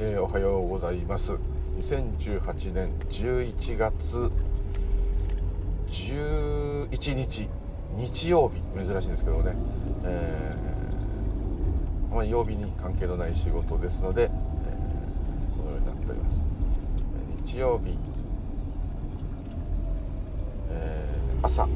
[0.00, 1.34] えー、おはようございます。
[1.78, 4.28] 2018年11月
[5.88, 7.48] 11日
[7.96, 9.54] 日曜日珍しいんですけどね、
[10.02, 14.30] えー、まあ、曜日に関係のない仕事ですので、えー、
[15.56, 16.40] このようになっております。
[17.44, 17.96] 日曜日、
[20.70, 21.68] えー、朝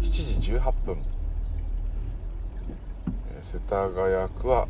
[0.00, 0.96] 7時18分。
[3.42, 4.66] 世田谷区は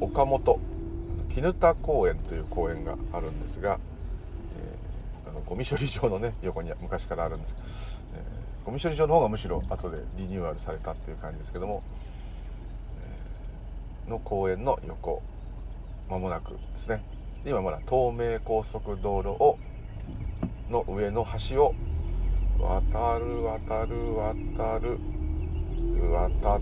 [0.00, 0.60] 岡本。
[1.34, 3.80] 絹田公園という公園があるんですが、
[5.26, 7.56] えー、あのゴミ処理場のね 横に昔からあるんです、
[8.14, 11.82] えー、ゴミ処理場の方がむしろ後でリニューアルされたっていう感じですけども、
[14.06, 15.22] えー、の公園の横
[16.08, 17.02] まもなくですね。
[17.44, 19.58] 今まだ東名高速道路を
[20.70, 21.74] の上の橋を
[22.60, 24.98] 渡る渡る渡る
[26.12, 26.60] 渡っ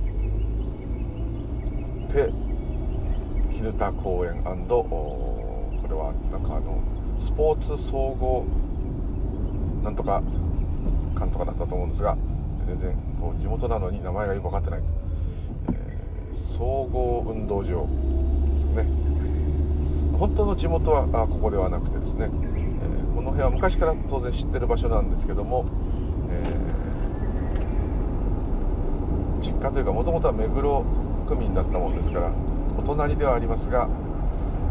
[2.08, 2.51] て
[3.62, 6.82] 絹田公園これはなんかあの
[7.16, 8.44] スポーツ総合
[9.84, 10.20] なんとか
[11.14, 12.18] かんとかだったと思うんですが
[12.66, 14.80] 全然こう地元なのに名前がよく分かってない、
[15.74, 17.86] えー、総合運動場
[18.52, 18.88] ですね。
[20.18, 25.66] 本当の地元はあここではなくてですね、えー、この辺は昔から当然知ってる場所なんですけども、
[26.30, 30.84] えー、実家というかもともとは目黒
[31.28, 32.32] 区民だったもんですから
[32.82, 33.88] お隣ではありますが、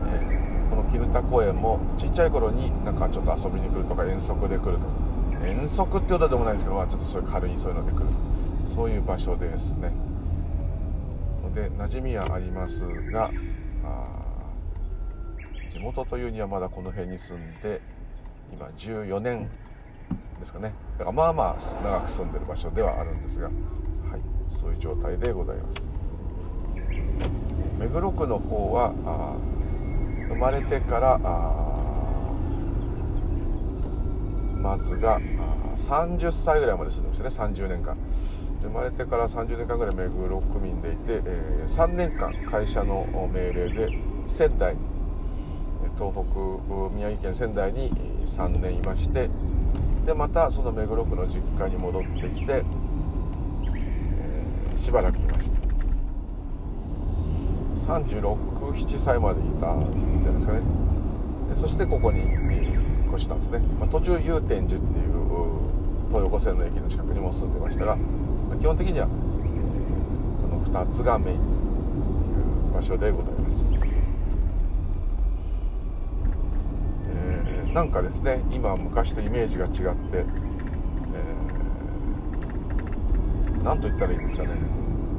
[0.05, 4.87] えー、この絹田公園もちっちゃい頃になんかちょっと遊びに来るとか遠足で来るとか
[5.45, 8.05] 遠足ってことでもないんですけど、まあ、ちょっとそういう軽いそういうので来る
[8.69, 9.91] とそういう場所ですね。
[11.55, 13.29] で馴染みはありますが
[15.71, 17.81] 地元というにはまだこの辺に住んで
[18.51, 19.49] 今14年
[20.39, 20.73] ですかね。
[20.97, 23.55] だからまあまあ長く住んでる場所ではあるんですが、はい、
[24.59, 27.50] そういう状態でございます。
[27.81, 28.93] 目黒区の方は
[30.29, 31.17] 生まれてから
[34.61, 35.19] まずが
[35.75, 37.55] 30歳ぐらいまで住んでましたね。
[37.55, 37.97] 30年間。
[38.61, 43.89] 生まれてから30年間ぐらい目黒区民でいて、えー、3年間会社の命令で
[44.27, 44.81] 仙台に
[45.97, 46.23] 東北
[46.95, 47.91] 宮城県仙台に
[48.27, 49.27] 3年いまして
[50.05, 55.60] でまたその目黒区の実家に戻ってきて、えー、しばらくいました。
[57.87, 60.61] 367歳までいたんじゃないですかね。
[61.55, 62.21] そしてここに
[63.11, 65.11] 越したんですね、まあ、途中祐天寺っていう
[66.07, 69.13] 東横線の駅の近くにも住んでましたが、まあ、基本的には、えー、
[70.41, 71.43] この2つがメインと
[72.71, 73.55] いう場所でございます、
[77.07, 79.79] えー、なんかですね今昔とイメージが違って、
[80.17, 84.49] えー、なんと言ったらいいんですかね。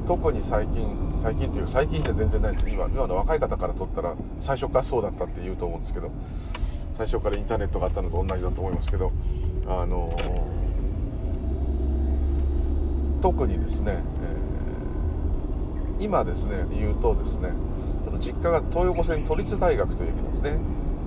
[0.06, 2.68] 特に最近最近っていう最近じゃ全然ないです。
[2.68, 6.10] 今今の若い方から撮ったら最初からそうだったって言うと思うんですけど
[6.96, 9.12] 最初からインターネットがあったのと同じだと思いますけど
[9.68, 10.12] あの
[13.22, 14.02] 特にですね、
[15.98, 17.52] えー、今ですね言うとですね
[18.04, 20.58] その実家が東横線都立大学という駅なんですね。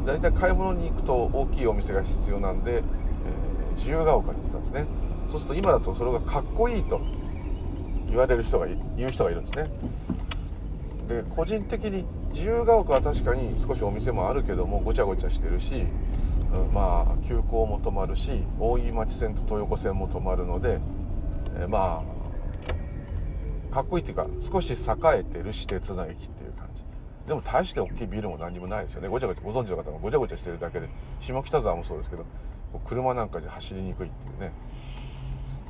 [0.05, 2.83] 大体買い物に行くと大きいお店が必要なんで、えー、
[3.75, 4.85] 自由が丘に行ってたんですね。
[5.27, 7.01] そうすると今だとそれがかっこいいと
[8.15, 9.69] 言われる人が言う人がいるんですね。
[11.09, 15.83] で個人的に自由が丘は確かに少しお店もあるけどもごちゃごちゃしてるし、
[16.53, 20.79] うん、まあ急行も止まるし大井町線と東横線も止まるので、
[21.59, 22.03] えま
[23.71, 24.75] あかっこいいっていうか少し栄
[25.19, 26.81] えてる私鉄の駅っていう感じ。
[27.27, 29.09] でも大して大きいビルも何もないですよね。
[29.09, 30.87] ごちゃごちゃご存知の方もごちゃごちゃしてるだけで
[31.19, 32.25] 下北沢もそうですけど
[32.85, 34.53] 車なんかじゃ走りにくいっていうね。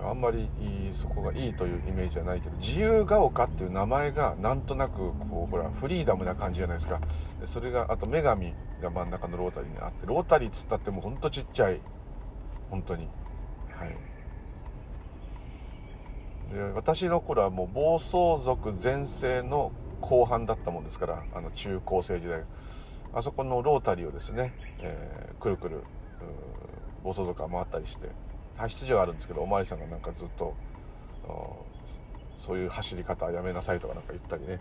[0.03, 0.49] あんまり
[0.91, 6.99] そこがいいというイメージじゃないけど自由が丘っていう名前がなんとなくこうほらフリーダムな感じじゃないですか。
[7.45, 11.79] それがあと女神が真ん中のロータリーにあってロータリーっつったってもうほんとちっちゃい。
[12.69, 13.07] 本当に。
[13.69, 13.95] はい。
[16.53, 19.71] で私の頃はもう暴走族全盛の
[20.01, 22.43] 後半だったもんですからあの中高生時代。
[23.13, 25.83] あそこのロータリーをですね、えー、くるくる
[27.01, 28.09] 暴走族が回ったりして。
[28.55, 30.53] 派出所があるんですけどお巡りさんがなんかずっと
[32.45, 34.59] そういう走り方やめなさいとかなんか言ったりね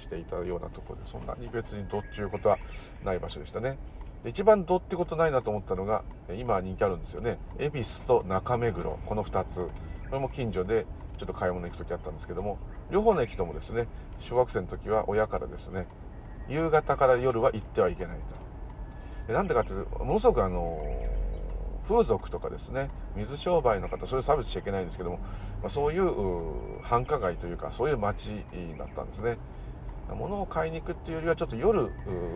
[0.00, 2.58] していたようなとこでそんなに別にどっちゅうことは
[3.04, 3.78] ない場所でしたね。
[4.24, 6.04] で一番どってことないなと思ったのが
[6.36, 7.38] 今人気あるんですよね。
[7.58, 9.60] 恵比寿と中目黒この2つ。
[9.64, 9.70] こ
[10.12, 10.86] れも近所で
[11.18, 12.58] ちょっと買い物行く時あったんですけども
[12.90, 13.86] 両方の駅ともですね
[14.18, 15.86] 小学生の時は親からですね
[16.48, 18.18] 夕方から夜は行ってはいけない
[19.26, 19.32] と。
[19.32, 20.78] なんでかっていうとものすごくあの
[21.88, 25.18] 風俗とかですね水商売の方それを差別しちゃいけないんですけども、
[25.60, 28.44] まあ、そういう繁華街というかそういう街
[28.78, 29.38] だったんですね。
[30.14, 31.90] 物を買いに行くっていうよりはちょっと夜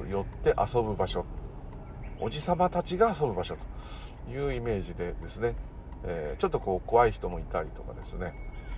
[0.08, 1.24] 寄って遊ぶ場所
[2.20, 3.56] おじさまたちが遊ぶ場所
[4.26, 5.54] というイメージでですね、
[6.04, 8.32] えー、ちょっとこう怖い人もいたりとかですね。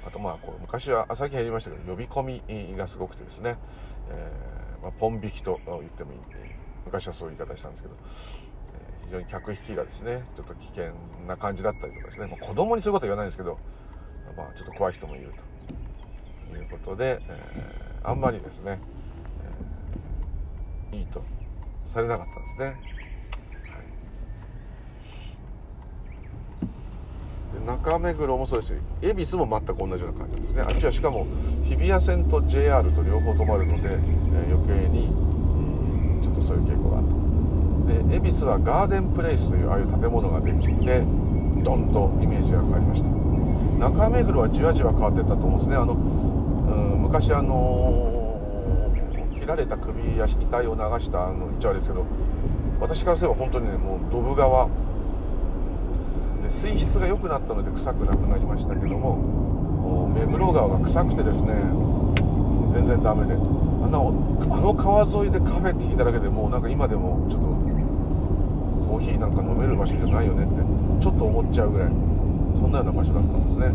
[0.07, 3.57] あとまあこう昔は最近減りましたけど呼び込みがすごくてですね、
[4.11, 6.19] えー、まあ、ポン引きと言ってもいい
[6.87, 7.95] 昔はそういう言い方したんですけど、
[9.09, 10.93] 非常に客引きがですねちょっと危険
[11.27, 13.59] な感じだったりとかですね、まあ、子供にそういうことは言わないんですけど、
[14.37, 15.49] まあ、ちょっと怖い人もいると。
[16.57, 18.79] いうことで、えー、あんまりですね、
[20.93, 21.23] えー、いいと
[21.87, 22.99] されなかったんですね。
[27.67, 30.63] 中目黒もそうですし恵比寿も全く同じような感じですね。
[30.63, 31.27] あっちはしかも
[31.65, 35.09] 日比谷線と JR と両方止まるので、えー、余計に、
[36.23, 37.28] ちょっとそういう傾向があった。
[37.89, 41.03] で恵比寿はガーデンプレイスというああいう建物ができて
[41.65, 43.09] ドンとイメージが変わりました。
[43.79, 45.77] 中目黒はじわじわ変わってったと思うんですね。
[45.77, 52.05] あのうん昔あのー、切られた首や遺体を流したあの一応ですけど
[52.81, 54.67] 私からすれば本当にねもうドブ川
[56.43, 61.55] で水質が良くなったので臭くなくなりましたけども目黒川が臭くてですね
[62.75, 63.35] 全然ダメで。
[63.35, 64.03] あんなあ
[64.61, 67.68] の川沿いでカフェって聞いただけでもうなんか今でもちょっと
[68.89, 71.89] コーヒーなんか飲める場所じゃないよねってちょっと思っちゃうぐらい
[72.57, 73.69] そんなような場所だったんですね。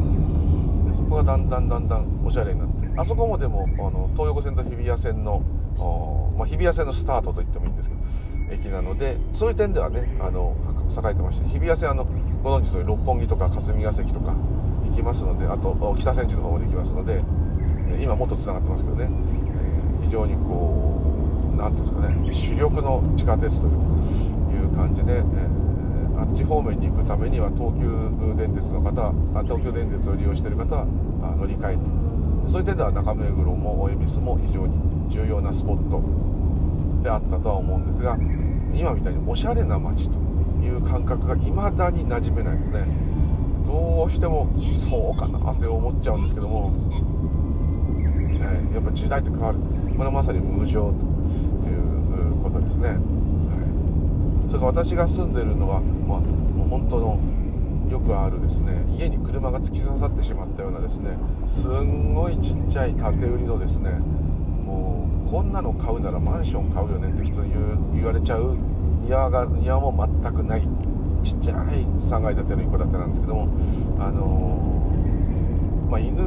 [0.89, 5.43] でそこがだんだんだんだんおしゃれになってあそこもでもあの東横線と日比谷線の、
[6.35, 8.01] まあ、日比谷線のスタートと言ってもいいんですけど
[8.51, 10.55] 駅なのでそういう点ではねあの
[10.89, 12.05] 栄えてまして日比谷線あの
[12.43, 14.33] ご存知のように六本木とか霞が関とか
[14.89, 17.23] 行きますのであと北千住の方まで行きますので
[18.01, 21.01] 今もっとつながってますけどね、えー、非常にこ
[21.53, 23.77] う何ていうんですかね主力の地下鉄というか
[24.53, 27.89] いう感じで、えー、あっち方面に行くためには東急
[28.37, 29.13] 電鉄の方
[29.43, 30.85] 東急電鉄を利用している方は
[31.37, 32.13] 乗り換えて
[32.51, 34.73] そういう点では中目黒も恵比寿も非常に
[35.09, 36.01] 重要なスポット
[37.03, 38.17] であったとは思うんですが
[38.73, 40.17] 今みたいにおしゃれな街と
[40.63, 42.87] いう感覚が未だに馴染めないですね。
[43.67, 48.39] どうしてもそうかなって思っちゃうんですけども、ね、
[48.73, 49.59] やっぱ時代って変わる。
[49.97, 52.97] これはまさに無常ということですね、
[54.53, 56.19] それから私が住んでるのは、まあ、
[56.69, 57.19] 本当の
[57.89, 61.17] よくあるですね家に車が突き刺さってしまったようなですね
[61.47, 67.53] すんごいちっちゃい建て売りのですねもうこんなの買うならマンション買うよねって普通に
[67.95, 68.55] 言われちゃう
[69.01, 70.67] 庭が庭も全くない
[71.23, 71.55] ちっちゃい
[72.05, 73.49] 3階建ての一戸建てなんですけども
[73.97, 76.21] あのー、まあ、犬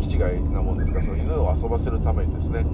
[0.00, 2.64] 気違いなもんですからその犬を遊ばせるためにですね、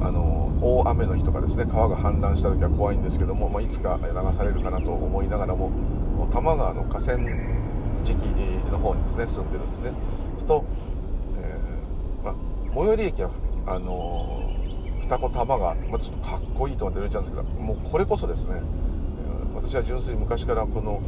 [0.00, 5.70] あの、大雨の日とかですね川が氾濫した時は怖いんですけども、まあ、いつか流されるかなと思いながらも
[6.18, 7.18] 多摩川の河川
[8.04, 8.14] 敷
[8.70, 9.92] の方にですね住んでるんですね。
[10.36, 10.64] すると、
[11.42, 12.34] えーまあ、
[12.74, 13.30] 最寄り駅は
[13.66, 14.42] あの
[15.00, 18.60] 二子玉川、まあ、ちょっとかっこいいとまで言われちゃうんですけどもうこれこそですね
[19.54, 21.00] 私は純粋に昔からこの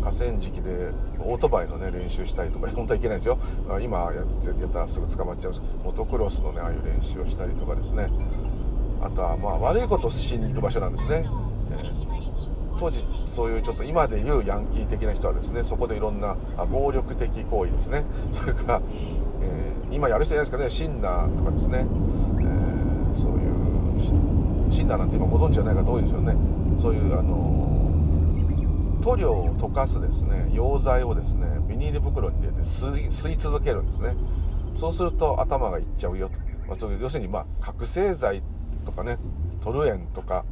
[0.00, 0.90] 河川敷で
[1.20, 3.38] オートバイのね練習したりとか本当はいけないんですよ。
[3.80, 5.66] 今やったらすぐ捕まっちゃうんです。
[5.84, 8.06] モトクロスのねああいう練習をしたりとかですね。
[9.02, 11.24] あとはまあ悪いことしに行く場所なんですね、
[11.70, 16.36] えー、当時そういうちょっと今でいうヤンキー的な人はですねそこでいろんな
[16.70, 18.04] 暴力的行為ですね。
[18.32, 18.82] それから、
[19.40, 20.70] えー、今やる人じゃないですかね。
[20.70, 21.86] シンナーとかですね、
[22.40, 26.36] えーそういうシンナーなんて今ご存知じゃない方多いですよね。
[26.80, 27.57] そういうあの
[29.08, 34.14] 塗料を溶かすですね溶剤をですねビニール袋に入れて吸い続けるんですね。
[34.74, 36.38] そうすると頭がいっちゃうよと、
[36.68, 38.42] まあ、そういう要するにまあ覚醒剤
[38.84, 39.18] とかね
[39.62, 40.44] トルエンとか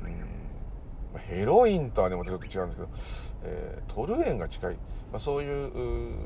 [0.00, 2.88] うんヘロインとはねまたちょっと違うんですけど、
[3.44, 4.74] えー、トルエンが近い、
[5.10, 6.18] まあ、そういう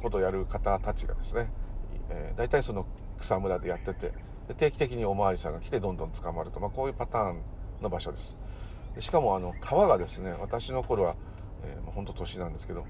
[0.00, 1.50] ことをやる方たちがですね、
[2.08, 2.86] えー、大体その
[3.20, 4.12] 草むらでやってて
[4.48, 7.42] で定期的にお巡りさんが来てどんどん捕まると、まあ、こういうパターン
[7.82, 8.34] の場所です。
[9.00, 11.16] しかもあの川がですね私の頃は、
[11.64, 12.86] えー、本当年なんですけど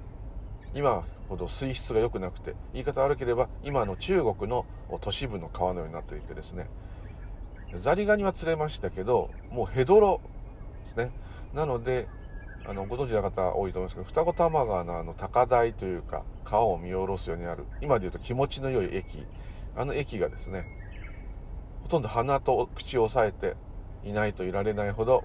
[0.74, 4.66] 今ほど水質が良くなくて言い方悪ければ今の中国の
[5.00, 6.68] 都市部の川のようになっていてですね
[7.80, 10.20] ザリガニは釣れましたけどもうヘドロ
[10.84, 11.10] ですね。
[11.52, 12.06] なので
[12.64, 19.26] あのご存知の方多いと思いますけど二子玉川のあの高台というか川を見下ろすようにある今で言うと気持ちの良い駅。
[19.76, 20.64] あの駅がですね
[21.82, 23.56] ほとんど鼻と口を押さえて
[24.08, 25.22] いないといられないほど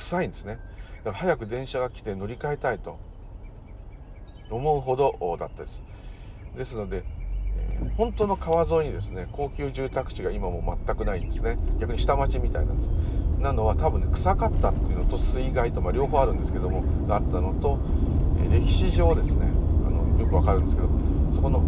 [0.00, 0.58] 臭いんですね。
[1.04, 2.98] だから早く電車が来て乗り換えたいと
[4.50, 5.82] 思うほどだったです。
[6.56, 7.04] ですので、
[7.56, 11.58] え、本当の川沿いにですね高級住宅地が今も全くないんですね。
[11.78, 12.90] 逆に下町みたいなんです。
[13.38, 17.78] なのは多分ね臭かったっていうのと水害と、まあ、両方あるんですけどもがあったのと、
[18.44, 19.46] え、歴史上ですね
[19.86, 20.88] あのよくわかるんですけど
[21.34, 21.62] そこの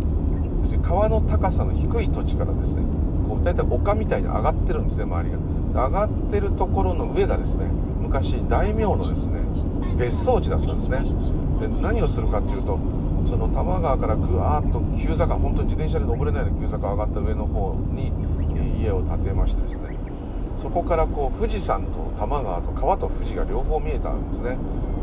[0.62, 2.82] 要するに川の高さの低い土地からですね
[3.26, 5.38] こう大体丘みたいに上がってるんですね周りが。
[5.72, 7.64] 上がってるところの上がですね
[8.12, 9.40] 昔大名のですね
[9.96, 10.98] 別荘地だったんですね。
[11.60, 12.78] で何をするかっていうと
[13.26, 18.12] その多摩川からぐわーっと急坂本当に自転車で登れないような急坂上がった上の方に
[18.78, 19.96] 家を建てましてですね。
[20.60, 24.58] そこからこう富士山と多摩川と川と富士が両方見えたんですね。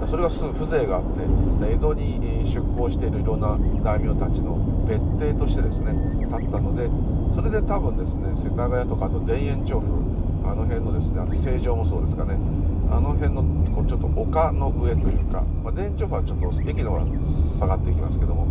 [0.08, 4.56] それがすぐ風情があって江戸に出港しているいろんな大名たちの
[4.88, 5.94] 別邸としてですね
[6.30, 6.90] 建ったので
[7.36, 10.19] それで多分ですね世田谷とかあと田園調布
[10.50, 12.36] あの辺のですねあと成城もそうですかね。
[12.92, 13.44] あの辺の
[13.76, 17.06] こうちょっと丘の上というか、まあ、田園調布はちょっと駅の方が
[17.60, 18.48] 下がっていきますけども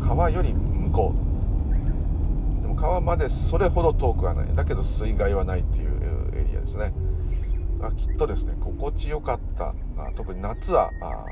[0.00, 2.62] 川より向こう。
[2.62, 4.54] でも川までそれほど遠くはない。
[4.54, 5.90] だけど水害はないっていう
[6.34, 6.92] エリアですね。
[7.82, 9.74] あきっとですね心地よかった。
[10.14, 11.24] 特に夏はあ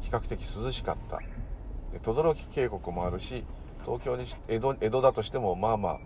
[0.00, 1.20] 比較的涼しかった。
[2.02, 3.44] 轟渓谷もあるし
[3.84, 5.98] 東京に江戸江戸だとしてもまあまあ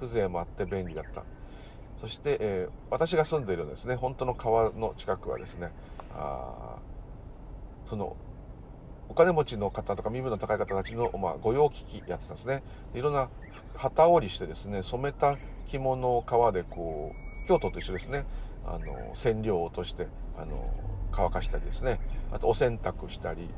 [0.00, 1.24] 風情もあって便利だった。
[2.02, 5.70] そして、えー、私が住んでいるですね本当の川の近くはですね
[6.12, 6.76] あ
[7.88, 8.16] その
[9.08, 12.62] お金持ちの方とか身分の高い方たちの、まあ、御用聞きやってたんですね。
[12.94, 13.28] いろんな
[13.76, 17.12] 旗織りしてですね染めた着物を川でこ
[17.44, 18.24] う京都と一緒ですね。
[18.64, 20.06] あの染料を落として
[20.38, 20.70] あの
[21.12, 22.00] 乾かしたりですね。
[22.32, 23.50] あとお洗濯したり。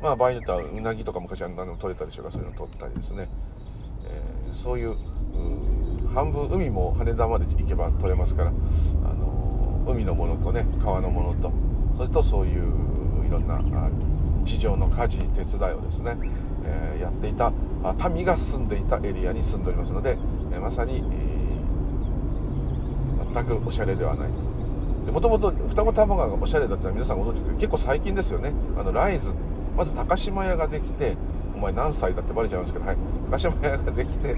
[0.00, 3.28] まあ場合によってはうなぎとか昔は何でも取れたでしょうかそういうの取ったりですね、
[4.08, 4.96] えー、そういう
[6.16, 8.52] 半分海も羽田まで行けば取れますから、あ
[9.12, 11.52] の海のものとね川のものと
[11.98, 12.62] それとそういう
[13.26, 13.60] いろんな
[14.46, 16.16] 地上の家事手伝いをですね、
[16.64, 17.52] えー、やっていた
[18.08, 20.16] 民が住んでいたエリアに住んでおりますので、
[20.52, 24.30] え、まさに、えー、全くおしゃれではない
[25.06, 25.12] と。
[25.12, 28.54] もともと双子玉川がおしゃれだったのは皆さんご存知で結構最近ですよね。
[28.78, 29.32] あのライズ
[29.76, 31.16] まず高島屋ができて
[31.54, 32.96] お前何歳だってバレちゃうんですけど、はい、
[33.30, 34.36] 高島屋ができて、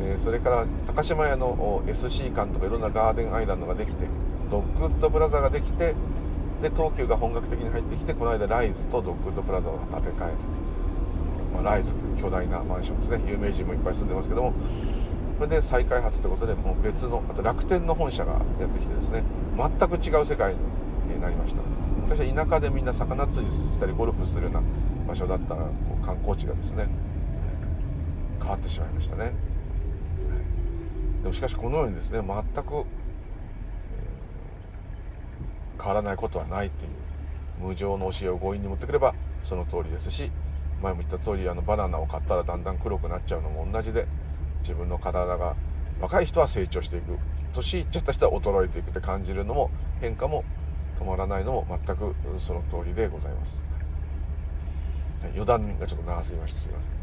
[0.00, 4.06] え、それから高島屋の SC 館とかいろんなガーデンアイランドができて
[4.50, 5.94] ドッグッドプラザができて
[6.62, 10.60] で東急が本格的に入ってきてこの間ライズとドッグッドプラザを建て替えて
[11.52, 13.20] まあ、ライズという巨大なマンションですね。
[13.26, 14.52] 有名人もいっぱい住んでますけども。
[15.38, 19.22] それで再開発ということでもう別のあと楽天の本社がやってきてですね。
[19.56, 21.62] 全く違う世界になりました。
[21.96, 24.62] 昔は田舎でみんな魚釣りしたりゴルフするような
[25.08, 25.54] 場所だった
[26.04, 26.88] 観光地がですね
[28.38, 29.49] 変わってしまいましたね。
[31.22, 32.84] でもしかしこのようにですね全く、
[35.78, 36.90] 変わらないことはないっていう
[37.66, 40.30] 無常の教えを強引に持ってくればその通りですし
[40.82, 44.06] 前も言った通りありバナナを買ったらだんだん黒くなっちゃうのも同じで
[44.62, 45.56] 自分の体が
[46.00, 47.18] 若い人は成長していく
[47.52, 50.44] 年いっちゃった人は衰えていくって感じるのも変化も
[50.98, 53.64] 止まらないのも全くその通りでございます。
[55.32, 56.99] 余談がちょっと長すぎましてすいません。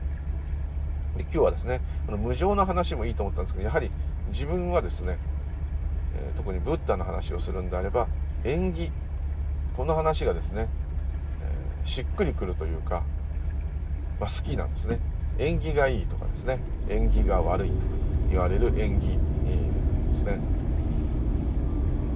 [1.17, 3.91] で今日はですねこの無常の話もいいと思ったんですけどやはり
[4.29, 5.17] 自分はですね、
[6.15, 8.07] えー、特にブッダの話をするんであれば
[8.43, 8.91] 縁起
[9.75, 10.69] この話がですね、
[11.83, 13.03] えー、しっくりくるというか、
[14.19, 15.00] まあ、好きなんですね。
[15.39, 16.59] 縁起がいいとかですね
[16.89, 17.75] 縁起が悪いと
[18.31, 20.39] 言われる縁起、えー、ですね。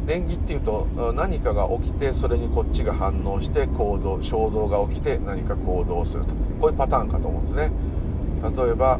[0.07, 6.33] 縁起っていうと何かが起きてそれにこっちが反応して行動衝動が起きて何か行動すると。
[6.59, 7.71] こういうパターンかと思うんですね。
[8.41, 8.99] 例えば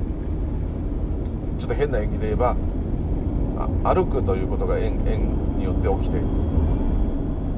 [1.59, 2.55] ちょっと変な縁起で言えば
[3.83, 6.19] 歩くということが縁縁によって起きて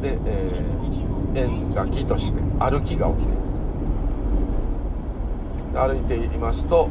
[0.02, 3.34] で、えー、縁が木として歩きが起きて
[5.74, 6.90] 歩いていますと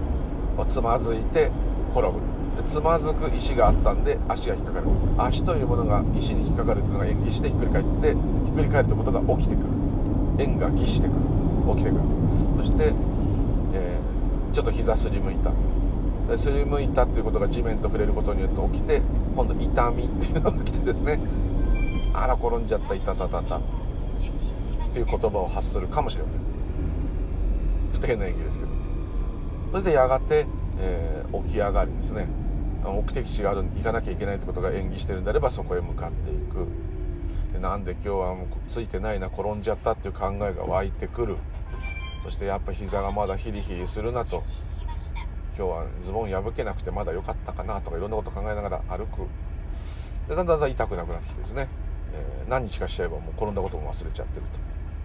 [0.69, 1.51] つまずいて
[1.93, 2.33] 転ぶ。
[2.67, 4.87] つまずく石があったんで足が引っかかる。
[5.19, 8.15] 足というものが石に引っかかるというのが延期してひっくり返ってひ
[8.51, 9.69] っくり返るということが起きてくる。
[10.39, 11.21] 円が起してくる。
[11.77, 12.03] 起きてくる。
[12.59, 12.93] そして、
[14.53, 15.53] ちょっと膝すりむいた。
[16.37, 19.03] すりむいたっていうことが地面と触れることによって起きて
[19.35, 21.21] 今度痛みっていうのが来てですね。
[22.15, 23.43] あら転んじゃったいたたた。
[23.43, 23.61] たっ
[24.93, 26.41] ていう言葉を発するかもしれません。
[27.93, 28.71] ちょっと変な演技ですけど。
[29.73, 30.47] そしてやがて、
[30.79, 32.29] えー、起き上がりですね。
[32.85, 36.67] 目的地がある行かなきゃいけないってことが演技してるんであればそこへ向かっていく。
[37.53, 41.37] でなんで今日はもうついてないな転んじゃったっていう考えが湧いてくる。
[42.23, 44.41] そしてやっぱ膝がまだヒリヒリするなと。
[45.57, 49.27] 今日はズボン破けなくてまだ良かったかなとかいろんなこと考えながら歩く。
[50.29, 51.69] でだんだんだん痛くなくなってきてですね、
[52.15, 54.47] えー、何日かしちゃえばもう転んだことも忘れちゃってる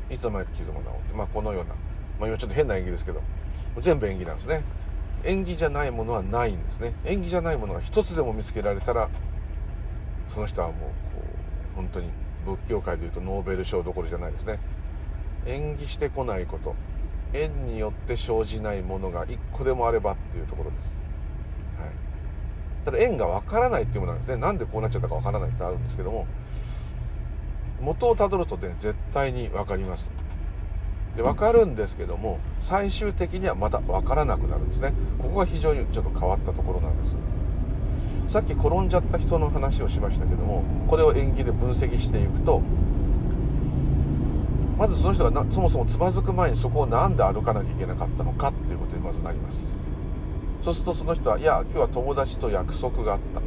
[0.08, 0.14] と。
[0.14, 1.74] いつの間にか傷も治ってまあこのような、
[2.20, 3.22] まあ、今ちょっと変な演技ですけど
[3.80, 4.64] 全部演技なんですね。
[5.26, 6.94] 縁起じゃないものはないんですね。
[7.04, 9.10] 縁起じゃないものが一つでも見つけられたら
[10.30, 10.88] その人はもうこ
[11.74, 12.10] う本当に
[12.46, 14.60] 仏教界でいうとノーベル賞どころじゃないですね。
[15.46, 16.76] 縁起してこないこと。
[17.34, 21.00] 縁によって生じないものが一個でもあればっていうところです、
[21.80, 21.90] はい、
[22.86, 24.42] ただ縁がわからないっていうものなんですね。
[24.42, 26.26] なんでこうなっちゃったかわからないってあるんですけども
[27.82, 30.10] 元をたどるとね絶対に分かります。
[31.16, 34.94] で分かるんですけども最終的にはまた分からなくなるんですね。
[35.18, 37.16] ここが非常にちょっと変わったところなんです。
[38.28, 42.62] さっき転んじゃった人の話をしましたけどもこれを演技で分析していくと
[44.78, 49.58] まずその人がそもそもつまずく前にそこを何で歩かなきゃいけなかったのかっていうことにまずなります。
[50.64, 53.42] そうするとその人はいや今日は友達と約束があった。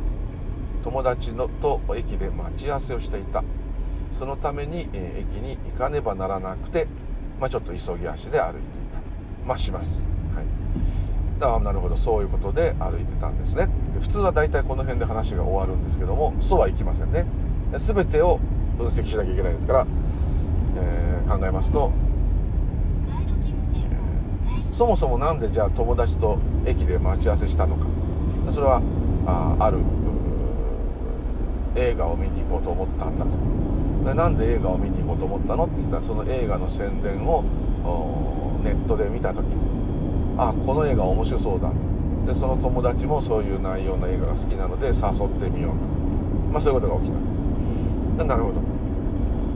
[0.82, 3.44] 友達のと駅で待ち合わせをしていた。
[4.18, 6.86] そのために、えー、駅に行かねばならなくて、
[7.38, 9.46] まあ、ちょっと急ぎ足で歩いていた。
[9.46, 10.02] まあします、
[10.34, 10.44] はい、
[11.52, 11.96] ああなるほど。
[11.96, 13.68] そういうことで歩いてたんですね。
[13.94, 17.26] で普通は大体この辺で話が終わるんですけどもそうはいきませんね。
[17.76, 18.40] 全てを
[18.78, 19.86] 分析しなきゃいけないですから、
[20.76, 21.92] えー、考えますと、
[23.06, 27.86] えー、そもそも何でじゃあ友達と駅で待ち合わせしたのか。
[28.52, 28.82] それは
[29.26, 29.78] あある
[31.76, 33.30] 映画を見に行こうと思ったんだと。
[34.04, 35.66] でなんで映画を見に行こうと思ったの？
[35.66, 37.44] って言ったらその映画の宣伝を
[38.64, 39.54] ネットで見た時に
[40.36, 41.70] あこの映画面白そうだ。
[42.26, 44.94] でその友達もそういう内容の映画が好きなので誘っ
[45.40, 45.86] てみようと。
[46.52, 47.12] まあそういうことが起き
[48.18, 48.24] た。
[48.24, 48.60] なるほど。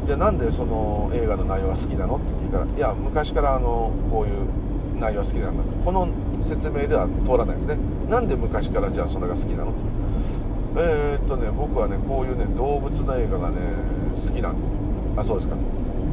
[0.07, 5.71] じゃなんでその映画の内容が好きなのって聞いたらいや昔からあのこういう内容が好きなんだと。
[5.85, 6.09] この
[6.43, 7.79] 説明では通らないですね。
[8.09, 9.81] なんで昔からじゃあそれが好きなのって
[10.77, 13.57] えー、っとね僕はねこういうね動物の映画がね
[14.15, 14.57] 好きなん
[15.17, 15.57] あそうですか。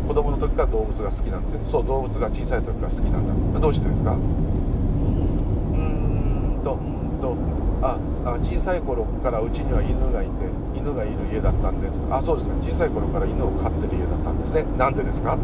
[0.07, 1.59] 子供の時から動物が好きなんですね。
[1.69, 3.59] そう動物が小さい時から好きなんだ。
[3.59, 7.35] どうしてですかうーんとうんと
[7.81, 10.31] ああ小さい頃からうちには犬がいて
[10.75, 12.55] 犬がいる家だったんですあそうですか。
[12.61, 14.65] 小さい頃から犬を飼ってる家だったんですね。
[14.77, 15.37] なんでですか？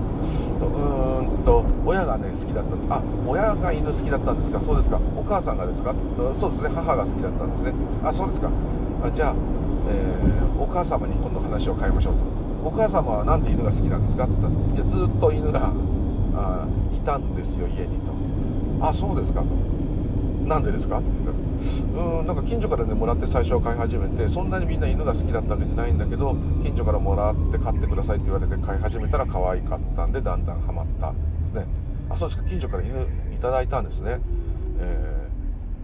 [0.59, 4.59] とうーんと親がね好きだったんであ親が犬好きだったんですか？
[4.59, 4.99] そうですか。
[5.15, 5.95] お母さんがですか？
[6.35, 6.69] そうですね。
[6.75, 7.73] 母が好きだったんですね。
[8.03, 8.49] あそうですか。
[9.03, 9.35] あじゃあ、
[9.87, 12.19] えー、お母様に今度話を変えましょうと。
[12.67, 14.25] お母様は何で犬が好きなんですか？
[14.25, 15.71] って言ったらいやずっと犬が
[16.35, 18.11] あいたんですよ家にと。
[18.85, 19.47] あそうですかと。
[20.45, 20.99] なんでですか？
[20.99, 21.37] って言ったら
[21.95, 31.11] うんなんか近所からねもらって最初は飼い始めてそんなにみんな犬が好きだったわけじゃないんだけど近所からもらって飼ってくださいって言われて飼い始めたら可愛かったんでだんだんハマった。
[31.11, 31.65] んですね
[32.09, 32.47] あそうですか。
[32.47, 33.01] 近所から犬
[33.33, 34.19] いただいたんですね、
[34.79, 35.27] え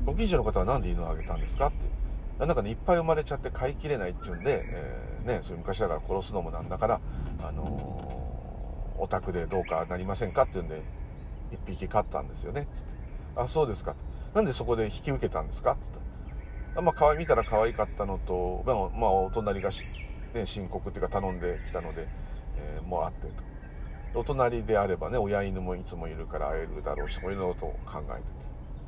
[0.04, 2.46] ー、ご近所の方は何で犬をあげたんですかって。
[2.46, 7.02] なんかねいっぱい生まれちゃって飼いきれないっていうんで、えー、ね、そういう昔だから殺すのもなんだから、
[7.42, 10.82] あのー、お宅でどうかなりませんかっていうんで
[11.52, 12.68] 1匹飼ったんですよね。
[12.74, 12.90] つって。
[13.36, 13.96] あそうですか。
[14.34, 15.88] なんでそこで引き受けたんですか?」って。
[15.92, 15.92] 言
[16.72, 19.86] ったまあ可い見たら可愛かったのと、まあ、まあ、お隣がし、
[20.34, 22.08] ね、申告っていうか頼んできたので、
[22.58, 23.44] えー、もらってと。
[24.16, 28.48] お隣であればね親犬もいつもいるから会えるだろうしそういうのと考えてて。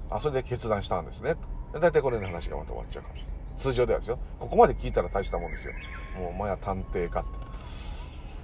[0.09, 1.35] あそれで決断したんですね。
[1.73, 3.35] と大体これの話がまた終わっちゃうかもしれない。
[3.57, 4.19] 通常ではですよ。
[4.39, 5.73] ここまで聞いたら大したもんですよ。
[6.17, 7.45] もうまや探偵かって。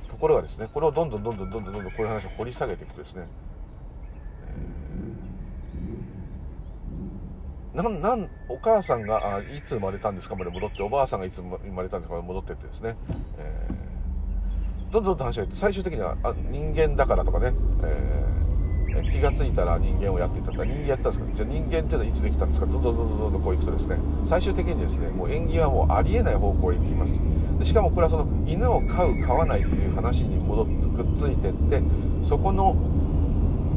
[0.09, 3.27] ところがですねこれをどんどんどんどんどんどんどんこういう話を掘り下げていくとですね、
[4.47, 6.10] えー
[7.73, 12.95] なんなんお母さんがあいつ生まれたんですかまで戻っておばあさんがいつ生まれたんですかまで戻ってってですね、
[13.37, 17.53] えー、どんどんと話がいって最終的にはあ人間だからとかね、
[17.83, 18.31] えー
[19.09, 21.35] 気が付いたら人間をやっていたとか人間やってたんですか。
[21.35, 22.65] じゃあ人間っていうのはいつできたんですか。
[22.65, 27.19] どんどんどんどんどんこういくとですね最終的にですねもう縁起はもうありえない方向へ行きます
[27.59, 31.81] でしかもこれはその犬を飼う飼わないっていう話に戻ってくっついてって
[32.21, 32.75] そこの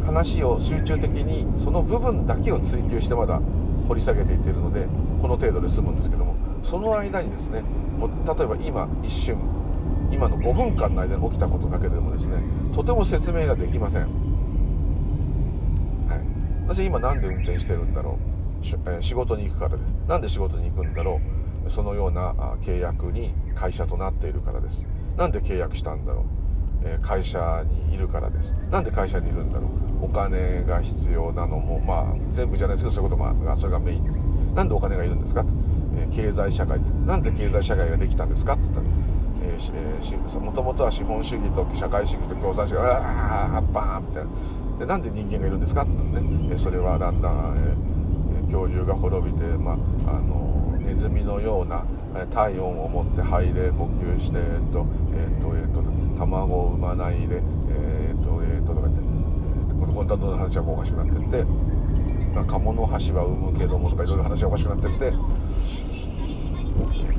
[0.04, 3.40] 話を集中的にその部分だけを追求してまだ
[3.86, 4.86] 掘り下げていってるので
[5.20, 7.60] この程度で済むんですけどもその間にですね
[7.98, 9.38] もう例えば今一瞬
[10.10, 12.38] 今の5分間の間に起きたことだけでもですね
[12.72, 14.08] とても説明ができません。
[16.66, 18.18] 私今何で運転してるんだろ
[18.62, 19.02] う。
[19.02, 20.08] 仕事に行くからです。
[20.08, 21.20] なんで仕事に行くんだろ
[21.66, 21.70] う。
[21.70, 24.86] そのような契約に会社となっているからです。
[25.16, 26.24] なんで契約したんだろ
[26.82, 26.98] う。
[27.02, 28.54] 会社にいるからです。
[28.70, 29.70] なんで会社にいるんだろう。
[30.04, 34.18] お金が必要なのもまあ全部じゃないですけどそういうこともそれがメインです
[34.54, 35.44] なんでお金がいるんですか？
[35.96, 36.88] え経済社会です。
[36.88, 38.52] なんで経済社会ができたんですか？
[38.54, 38.86] って言ったら
[40.40, 44.30] もともとは資本主義と社会主義と共産主義ああバーンみたいな。
[44.78, 45.82] でなんで人間がいるんですか？
[45.82, 47.56] ってねそれはだんだん、
[48.38, 49.72] えー、恐竜が滅びて、ま
[50.06, 51.84] あ、あのネズミのような
[52.32, 53.86] 体温を持って肺で呼
[54.18, 55.82] 吸して、えっとえっとえっと、
[56.18, 61.46] 卵を産まないで、えっとえっととか言って、えっと、こんなどんどん話がおかしくなってって
[62.46, 65.12] 鴨の橋は産むけどもとかいろいろ話がおかしくなってってえっ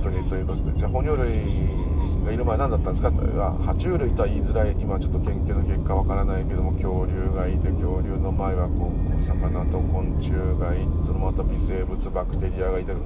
[0.02, 3.10] とえっとえっとじゃあ哺乳類がいる前何だったんですか？
[3.10, 4.76] って爬虫類とは言いづらい。
[4.80, 12.98] 今ちょっと研究の結果わからないけども恐竜がいて恐竜の前はこう魚と昆虫がいてそのまた微生物バクテリアがいてる。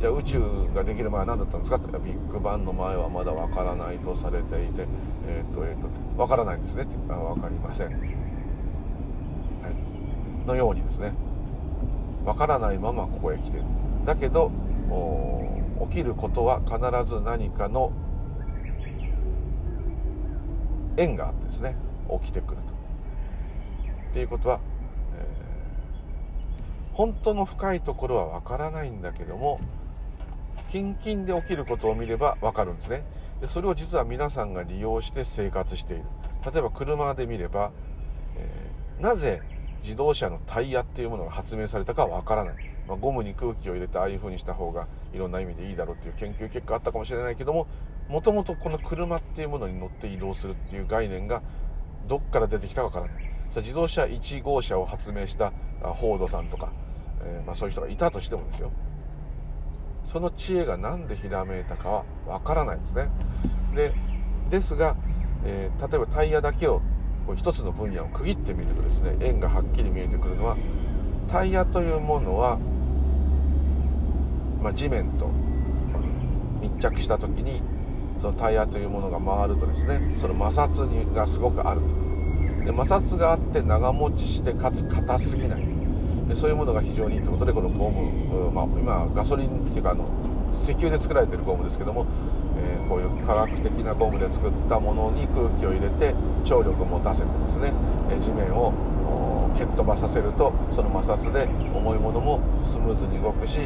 [0.00, 0.40] じゃあ宇宙
[0.74, 1.76] ができる前は何だったんですか？
[1.76, 4.86] ってビッグバンの前はまだ分からないとされていて
[5.26, 6.94] えっ、とえっ、と分からないんですねって。
[7.08, 7.88] 分かりません、
[10.48, 11.12] のようにですね
[12.24, 13.62] 分からないままここへ来てる。
[14.04, 14.50] だけど
[15.88, 16.74] 起きることは必
[17.08, 17.92] ず何かの
[20.96, 21.76] 縁があってですね
[22.20, 22.72] 起きてくると。
[24.10, 24.58] っていうことは、
[25.16, 29.60] えー、本当の深いところはわからないんだけども
[30.70, 33.04] 近々で起きることを見ればわかるんですね。
[33.40, 36.04] でそれを実は皆さんが利用して生活している。
[36.50, 37.70] 例えば車で見れば、
[38.36, 39.42] えー、なぜ
[39.82, 42.54] 自動車のタイヤっていうものが発明されたかはわからない、
[42.86, 47.66] まあ、ゴムに空気を入れてああいう風にした方がいろんな意味でいいだろうっていう研究結果あったかもしれないけども
[48.08, 51.42] もともとこの車っていうものに乗って移動するっていう概念が
[52.06, 53.28] どっから出てきたかわからない。
[53.56, 56.72] 自動車1号車を発明したフォードさんとか、
[57.22, 58.72] えー、まあ、そういう人がいたとしてもですよ。
[60.10, 63.10] その知恵が何でひらめいたかはわからないんですね。
[63.74, 63.92] で
[64.48, 64.96] ですが、
[65.44, 66.80] えー、例えばタイヤだけを
[67.28, 70.56] こう一つの分野を区切ってみるとですね円がはっきり見えてくるのは
[71.28, 72.58] タイヤというものは、
[74.62, 75.28] まあ、地面と
[76.62, 77.60] 密着した時に
[78.22, 81.86] そのタイヤというものが回るとですねその摩擦がすごくあると。
[82.64, 85.62] で摩擦があって長持ちしてかつ硬すぎない。
[86.28, 90.08] でそういうものが非常にいいということでこのゴム、まあ、今ガソリンっていうかあの
[90.52, 92.06] 石油で作られてるゴムですけども、
[92.56, 97.72] えー、こういう科学的なゴムで作ったものに空気を入れて張力を持たせてですね、
[98.10, 98.72] え地面を
[99.56, 101.44] 蹴っ飛ばさせるとその摩擦で
[101.76, 103.58] 重いものもスムーズに動くし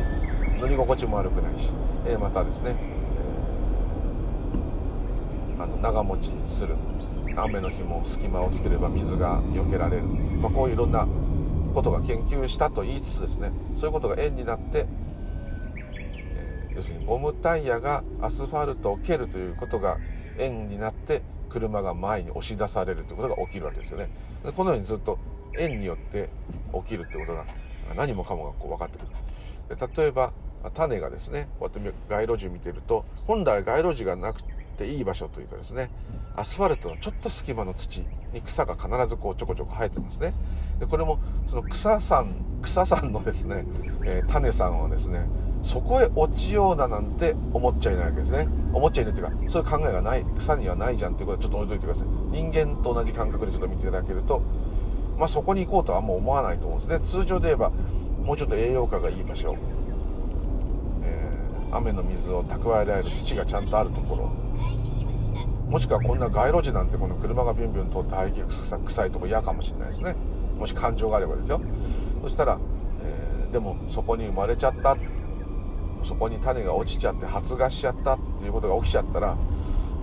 [0.59, 1.71] 乗り心地も悪くないし、
[2.07, 2.77] えー、またですね、
[5.57, 6.77] えー、あの長持ちする
[7.37, 11.07] 雨の日も隙間を作れば水が避けられる、まあ、こういういろんな
[11.75, 14.87] ことが研究したと言いつつですねそういうことが円になって、
[16.75, 19.99] 要するにゴムタイヤがアスファルトを蹴るということが
[20.39, 24.09] 円になって車が前に押し出されるということが起きるわけですよね。
[24.57, 25.19] このようにずっと
[25.59, 26.31] 円によって
[26.75, 27.45] 起きるってことが
[27.95, 29.09] 何もかもがこう分かってくる。
[29.97, 30.33] 例えば
[30.75, 34.43] 種がですねこうやって街路樹見てると本来街路樹がなく
[34.79, 35.91] ていい場所というかですね
[36.37, 40.33] アスファルトのちょっと隙間の土に草が必ずこうちょこちょこ生えてますね。
[40.79, 43.65] でこれもその草さん草さんのですね、
[44.05, 45.27] えー、種さんはですね
[45.63, 48.49] そこへ落ちようだなんて思っちゃいないわけですね。
[48.73, 52.09] 思っちゃいないっていうかそういう考えがない草にはないじゃんっていうことはちょっと置いといてください。
[52.31, 54.43] 人間と同じ感覚でちょっと見ていただけると
[55.19, 57.01] まあそこに行こうとはあんま思わないと思うんですね。
[57.01, 57.71] 通常で言えば
[58.25, 59.57] もうちょっと栄養価がいい場所、
[61.03, 64.31] えー、雨の水を蓄えられる土がちゃんとあるところ。
[65.69, 70.15] もしくはこんな街路樹なんてこの車がビュンビュン通って排気が臭いとこ嫌かもしれないですね。
[70.59, 71.61] もし感情があればですよ。
[72.21, 72.59] そしたら、
[73.03, 74.97] えー、でもそこに生まれちゃった。
[76.05, 79.37] そこに種が落ちちゃって発芽しちゃったっていうことが起きちゃったら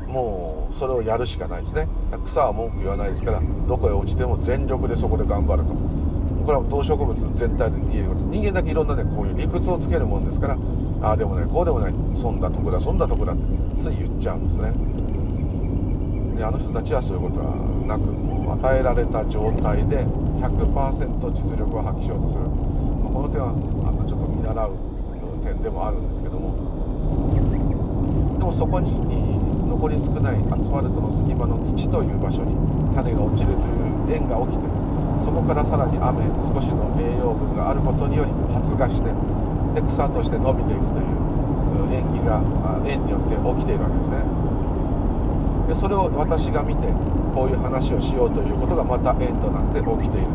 [0.08, 1.88] もうそれをやるしかないですね。
[2.26, 5.74] 草は文句言わないですからどこへ落ちても全力でそこで頑張ると。
[6.46, 8.22] これは動植物全体で言えること。
[8.26, 10.58] 人間だけいろんなねこういう理屈をつけるもんですから
[11.02, 13.44] ああでもないこうでもない損だ得だ損だ得だって
[13.76, 14.74] つい言っちゃうんですね。
[16.38, 17.54] であの人たちはそういうことは
[17.86, 19.98] なくもう与えられた状態で
[20.42, 24.89] 100%実力を発揮しようとする、まあ、この点はあのちょっと見習う
[25.50, 26.54] 点でもあるんですけども。
[28.38, 28.94] でもそこに
[29.68, 32.56] 残り少ないアスファルトの隙間の土という場所に
[32.96, 34.66] 種が落ちるという縁が起きて
[35.24, 39.12] そこからさらに雨少しの栄養分があることにより発芽して
[39.76, 41.20] で草として伸びていくという
[41.92, 42.42] 縁起が
[42.86, 44.24] 縁によって起きているわけですね。
[45.68, 46.88] でそれを私が見て
[47.36, 50.28] こういう話をしようということがまた縁となって起きている、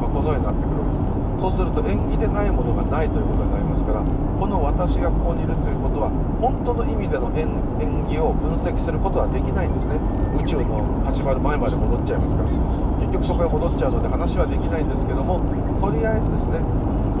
[0.00, 1.15] まあ、このようになってくるわけです。
[1.38, 7.48] そうすると縁起でないものがないということになりますからこの私がここにいるということは本当の意味での縁
[8.08, 10.00] 起を分析することはできないんですね。
[10.38, 12.48] 宇宙の始まる前まで戻っちゃいますから。
[13.00, 15.40] 結局そこへ戻っちゃうので話はできないんですけども
[15.80, 16.60] とりあえずですね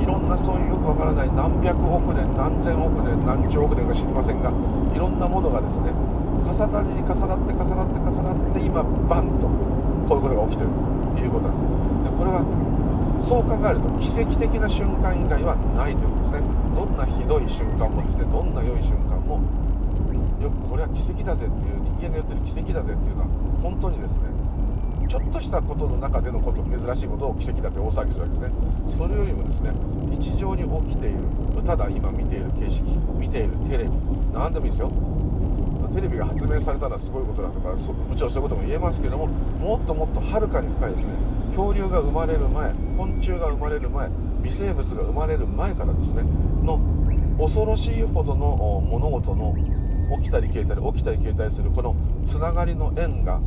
[0.00, 4.50] いろんなそういうよくわからない何百億年何千億年何兆億年か知りませんが
[4.92, 5.92] いろんなものがですね
[6.44, 9.46] 重なりに重なって重なって重なって今バンと
[10.08, 10.72] こういうことが起きている
[11.16, 12.10] ということなんです。
[12.10, 12.44] でこれは
[13.22, 16.48] そう考えると奇跡的な瞬間以外はないということですね。
[16.76, 19.40] どんなひどい瞬間もですねどんな良い瞬間も
[20.40, 23.28] よくこれは奇跡だぜっていう人間が言ってる奇跡だぜっていうのは
[23.62, 24.28] 本当にですね
[25.08, 28.96] ちょっとしたことの中でのこと珍しいことを奇跡だって大騒ぎするわけですね。
[28.98, 29.70] それよりもですね
[30.10, 31.18] 日常に起きている
[31.64, 32.82] ただ今見ている景色
[33.18, 33.90] 見ているテレビ
[34.34, 34.90] 何でもいいですよ。
[35.94, 41.12] テレビが発明されたのはすごいことだとかもちろんそういうことも言えますけどももっともっとはるかに深いですね。
[41.48, 44.08] 恐竜が生まれる前昆虫が生まれる前
[44.42, 46.22] 微生物が生まれる前からですね
[46.62, 46.80] の
[47.38, 49.54] 恐ろしいほどの物事の
[50.20, 53.40] 起きたり消えたり起きたり消えたりするこのつながりの縁が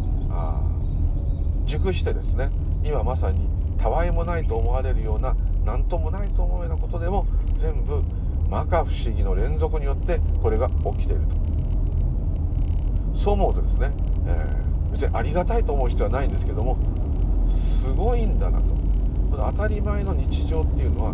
[1.65, 2.49] 熟してですね
[2.83, 5.35] 今まさにたわいもないと思われるような
[5.65, 8.03] 何ともないと思うようなことでも全部
[8.49, 11.49] 摩訶不思議の連続によってこれが起きていると。
[13.15, 13.91] そう思うとですね、
[14.27, 16.77] えー、別にありがたいと思う必要はないんですけども
[17.49, 18.65] すごいんだなと。
[19.31, 21.13] 当たり前の日常っていうのは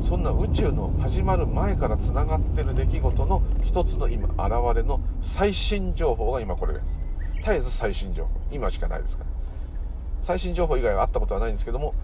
[0.00, 7.00] そんな宇宙の始まる前からつながってる出来事の一つの今現れの最新情報が今これです。
[7.36, 8.30] 絶えず最新情報。
[8.50, 9.30] 今しかないですから。
[10.24, 11.94] 最新情報以外はあったことはないんですけども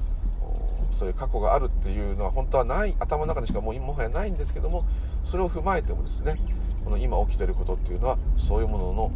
[0.95, 4.85] そういう過去があるっていうのは本当はない頭の中にしかもうもはやないんですけども
[5.25, 6.37] それを踏まえてもですね
[6.85, 9.11] この今起きてることっていうのはそういうものの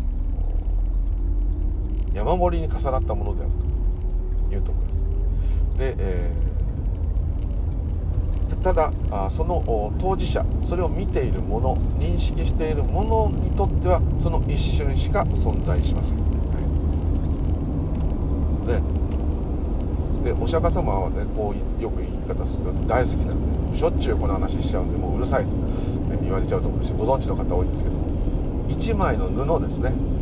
[2.15, 3.51] 山盛りに重なったものである
[4.49, 5.97] というところです。
[5.97, 8.93] で、えー、ただ
[9.29, 16.23] その当事者それを見ているもの認識しているものにとってはその一瞬しか存在しません、は
[20.23, 25.51] い、ででお釈迦様はねこうよく言い方すると大好きなんでしょっちゅうこの話しちゃうんでもううるさいと
[26.23, 28.05] 言われちゃうと思うしご存知の方多いんですけども
[28.69, 30.14] 1枚の布ですね。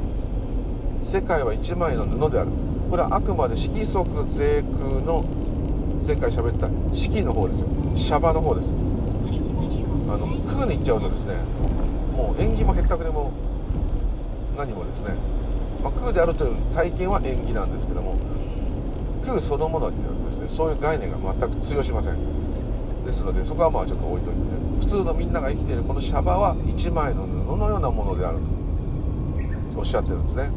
[1.02, 2.50] 世界は1枚の布である。
[2.90, 5.24] これはあくまで色即税空の
[6.06, 7.66] 前回喋った式の方ですよ。
[7.96, 8.70] シャバの方です。
[10.12, 11.36] あの空に行っちゃうとですね
[12.14, 13.32] もう縁起もへったくれも
[14.58, 15.14] 何もですね、
[15.82, 18.18] まあ、空であるという体験は縁起なんですけども
[19.24, 22.16] 空そのものにはですねそういう概念が全く通用しません。
[23.06, 24.40] ですのでそこはまあちょっと置いといて
[24.80, 28.38] 普通のみんなが生きているこのシャバは一枚の布のようなものである
[29.72, 30.50] とおっしゃってるんですね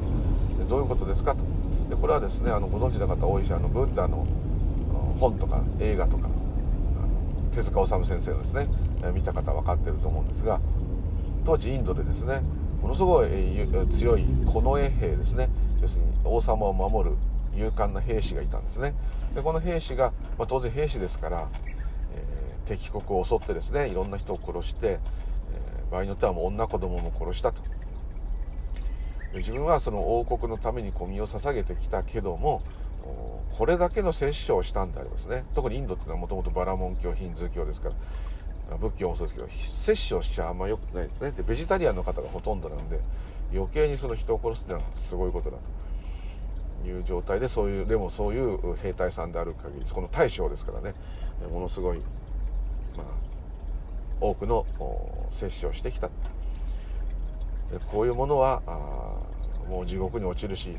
[0.66, 1.44] でどういうことですかと。
[1.90, 4.26] でこれはですねあのご存知の方多いしあのブッダの
[5.20, 6.28] 本とか映画とか
[7.54, 8.68] 手塚治虫先生のですね
[9.14, 10.60] 見た方分かってると思うんですが
[11.46, 12.42] 当時インドでですね
[12.82, 13.30] ものすごい
[13.90, 15.50] 強い近衛兵ですね
[15.82, 17.16] 要するに王様を守る
[17.56, 18.94] 勇敢な兵士がいたんですね。
[19.34, 21.48] でこの兵士が、まあ、当然兵士ですから、
[22.14, 27.62] えー、敵国を襲ってですねいろんな人を殺して、えー、場合によってはもう女子供も殺したと。
[29.40, 32.62] 自分はその王国のために身を捧げてきたけども
[33.58, 35.44] これだけの殺生をしたんでありますね。
[35.54, 37.90] 特にインドっていうのはもともとバラモン教ヒンズー教ですか
[38.70, 41.32] ら仏教もそうですけど殺生をしちゃあんま良くないですね。
[41.32, 43.00] でベジタリアンの方がほとんどなんで
[43.54, 45.58] 余計にその人を殺すっていうのはすごいことだ
[46.84, 50.94] という状態でそういうでもそういう兵隊さんである限りこの大将ですからね。
[51.52, 52.00] ものすごい、
[52.98, 53.06] まあ、
[54.20, 54.66] 多くの
[55.30, 56.10] 接種をしてきた。
[57.92, 58.62] こういうものは
[59.70, 60.76] もう地獄に落ちるし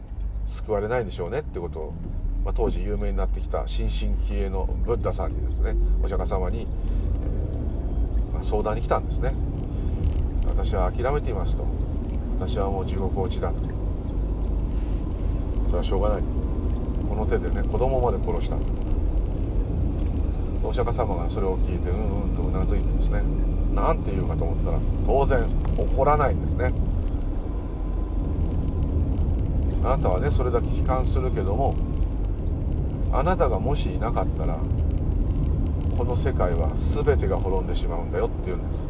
[0.46, 1.94] 救われないんでしょうねってことを、
[2.44, 9.34] まあ、当時有名になってきた新進気鋭のブッダさんにですねお釈迦様に、えー、まあ、相談に来たんですね。
[10.46, 11.66] 私は諦めていますと。
[12.38, 13.56] 私はもう地獄落ちだと。
[15.66, 16.46] それはしょうがない。
[17.08, 18.56] この手でね子供まで殺した
[20.62, 23.22] お釈迦様がそれを聞いてうんうんとうなずいてですね
[23.74, 26.72] 何て言うかと思ったら当然怒らないんですね。
[29.84, 31.76] あなたはねそれだけ悲観するけども
[33.12, 34.58] あなたがもしいなかったら
[35.96, 38.80] この世界は全てが滅んでしまうんだよって言うんです。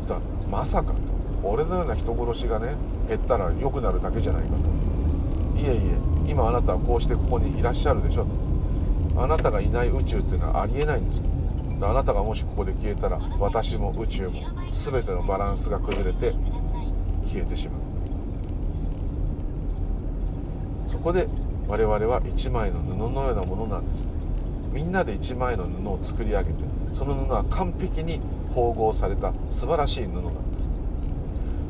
[0.00, 0.98] そしたらまさかと。
[1.42, 2.74] 俺のような人殺しがね
[3.08, 5.60] 減ったら良くなるだけじゃないかと。
[5.60, 5.80] いえいえ
[6.26, 8.30] 今あなたはこうしてここにいらっしゃるでしょと。
[9.22, 11.22] あなたがいない宇宙っていうのはありえないんです。
[11.80, 14.28] あなたがもしここで消えたら私も宇宙も
[14.72, 16.34] 全てのバランスが崩れて
[17.26, 17.80] 消えてしまう。
[20.90, 21.28] そこで
[21.68, 24.06] 我々は一枚の布のようなものなんです。
[24.72, 26.54] みんなで一枚の布を作り上げて
[26.94, 28.20] その布は完璧に
[28.54, 30.70] 縫合された素晴らしい布なんです。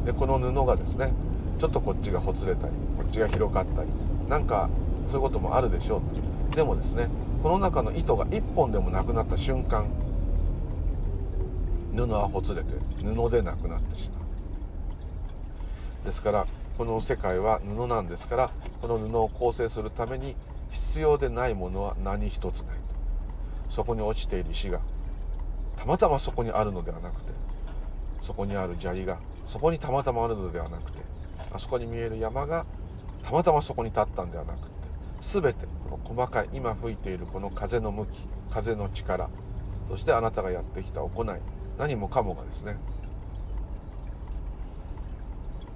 [0.07, 1.13] でこの布がですね
[1.59, 3.89] ちょっとこっちがほつれたりこっちが広かったり
[4.29, 4.69] なんか
[5.11, 6.01] そういうこともあるでしょ
[6.53, 6.55] う。
[6.55, 7.09] でもですね
[7.47, 9.87] この中の糸が1本でもなくなった瞬間
[11.95, 14.19] 布はほつれて布でなくなってしま
[16.03, 16.05] う。
[16.05, 18.51] ですからこの世界は布なんですから
[18.83, 20.35] この布を構成するために
[20.73, 22.77] 必要でないものは何一つない。
[23.71, 24.81] そこに落ちている石が
[25.77, 27.31] たまたまそこにあるのではなくて
[28.23, 30.99] そこにある砂利がそこにたまたまあるのではなくて
[31.53, 32.67] あそこに見える山が
[33.23, 34.76] たまたまそこに立ったんではなくて
[35.27, 38.11] 全てこの細かい今吹いているこの風の向き
[38.51, 39.29] 風の力
[39.91, 41.27] そしてあなたがやってきた行い
[41.79, 42.77] 何もかもがですね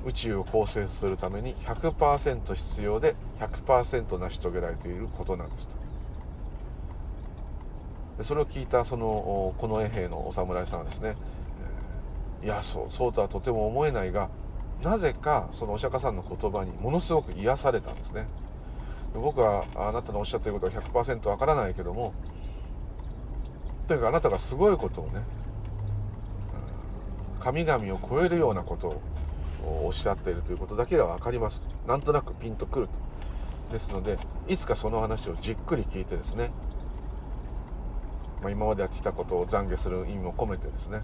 [0.06, 5.68] 宇宙を構成するために100%必要で100%成し遂げられていることなんです
[8.18, 8.24] と。
[8.24, 11.16] それを聞いたその近衛兵のお侍さんはですね、
[12.42, 14.28] いやそうそうとはとても思えないが
[14.82, 18.26] なぜかそのお釈迦さんの言葉にものすごく癒されたんですね。
[19.14, 22.14] 僕はあなたのおっしゃっていることは100%わからないけども
[23.88, 25.22] とにかくあなたがすごいことをね
[27.40, 29.00] 神々を超えるようなこと
[29.64, 31.62] をおっしゃっているということだけが分かります。
[31.86, 32.92] なんとなくピンとくると。
[33.72, 34.18] ですので
[34.48, 36.50] いつかその話をじっくり聞いてですね、
[38.42, 41.02] まあ、今までやってきたことを懺悔する意味も込めてですね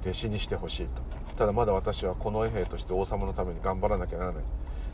[0.00, 1.02] 弟子にしてほしいと。
[1.36, 4.44] ただまだ私はこの衛兵として王様のために頑張らなきゃならない。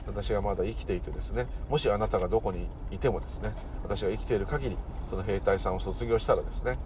[0.06, 4.76] 私がまだ生きていてですねもしあなたがどこにいてもですね私が生きている限り
[5.10, 6.78] その兵隊さんを卒業したらですね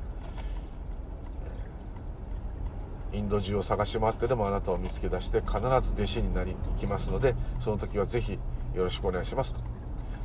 [3.12, 8.38] インド中を探し回ってでもあなたを見つけ出して必ず弟子になり行きますのでその時はぜひ
[8.74, 9.60] よろしくお願いしますと。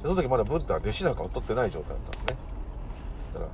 [0.03, 2.37] その時まだブッダは弟子なんかを取ってない状態だったんですね。
[3.33, 3.51] だから、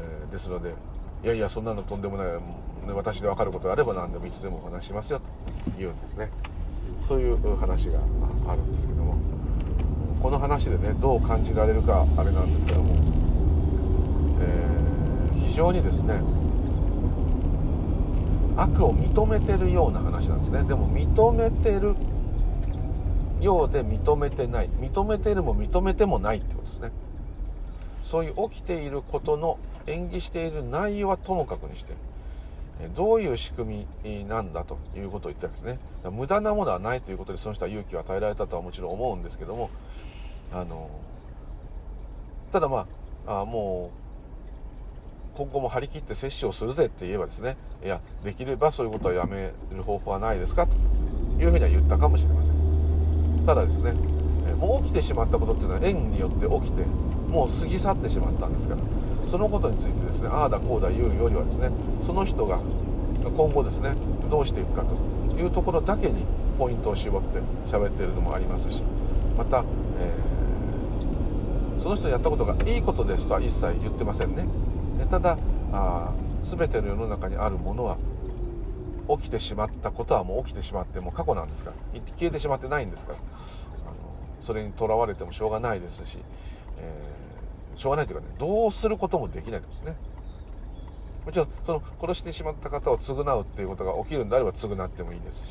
[0.00, 0.74] えー、ですので
[1.22, 2.26] いやいやそんなのとんでもない
[2.94, 5.24] 私で分かることがあれば何でもいつでもお話しますよと
[5.78, 6.30] 言うんですね。
[7.08, 8.00] そういう話が
[8.46, 9.16] あるんですけども
[10.20, 12.94] この話でねどう感じられるかあれなんですけども、
[14.42, 16.20] えー、非常にですね
[18.56, 20.64] 悪を認めてるような話なんですね。
[20.64, 21.94] でも認めてる
[23.40, 24.68] ようで認めてない。
[24.80, 26.90] 認めてるも認めてもないってことですね。
[28.02, 31.94] そういう起きていることの演技している内容はともかくにして
[32.94, 35.78] どういう仕組みなんだということを言ったんですね。
[36.10, 39.70] 無駄なものはないということでその人は勇気を与えられたとはもちろん思うんですけども
[40.52, 40.88] あの
[42.52, 42.86] ただま
[43.26, 43.90] ああも
[45.34, 50.72] う今後も張り切って接種をするぜって言えばですねいやできればそういうことはやめる方法はないですかと
[51.42, 53.44] いうふうには言ったかもしれません。
[53.44, 53.92] ただですね
[54.54, 56.82] もう起きてしまったことっていうのは縁によって起きて
[57.28, 58.80] もう過ぎ去ってしまったんですから
[59.28, 61.70] そのことについてですねああだこうだ言うよりはですね
[62.04, 62.58] その人が
[63.22, 63.94] 今後ですね
[64.30, 66.24] どうしていくかというところだけに
[66.58, 67.38] ポイントを絞って
[67.70, 68.82] 喋っているのもありますし
[69.36, 69.64] また、
[70.00, 74.46] えー、その人やったことがいいことですとは一切言ってませんね。
[75.10, 75.38] ただ
[75.72, 76.12] あ
[76.44, 77.98] 全ての世の中にあるものは
[79.08, 81.76] 起きてしまったことはもう起きてしまっても過去なんですから
[82.16, 83.20] 消えてしまってないんですからあ
[83.86, 83.94] の
[84.42, 86.18] それにとらわれてもしょうがないですし、
[86.78, 87.37] えー、
[87.78, 89.96] しょうがないというかねどうすることもできないですね。
[91.24, 95.44] もちろんその殺してしまった方を償うっていうことが起きるんであれば償ってもいいですし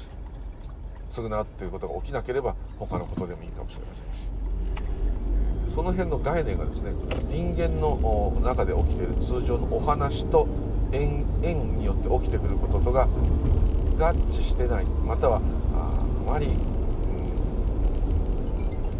[1.12, 5.74] 償うっていうことが起きなければ他のことでもいいかもしれませんし。
[5.78, 6.92] その辺の概念がですね
[7.30, 10.48] 人間の中で起きている通常のお話と
[10.92, 15.40] 縁縁によって起きてくることとが合致してないまたは
[15.76, 16.56] あまり、うん、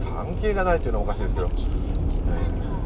[0.06, 2.77] 関係がないというのはおかしいですけど、えー、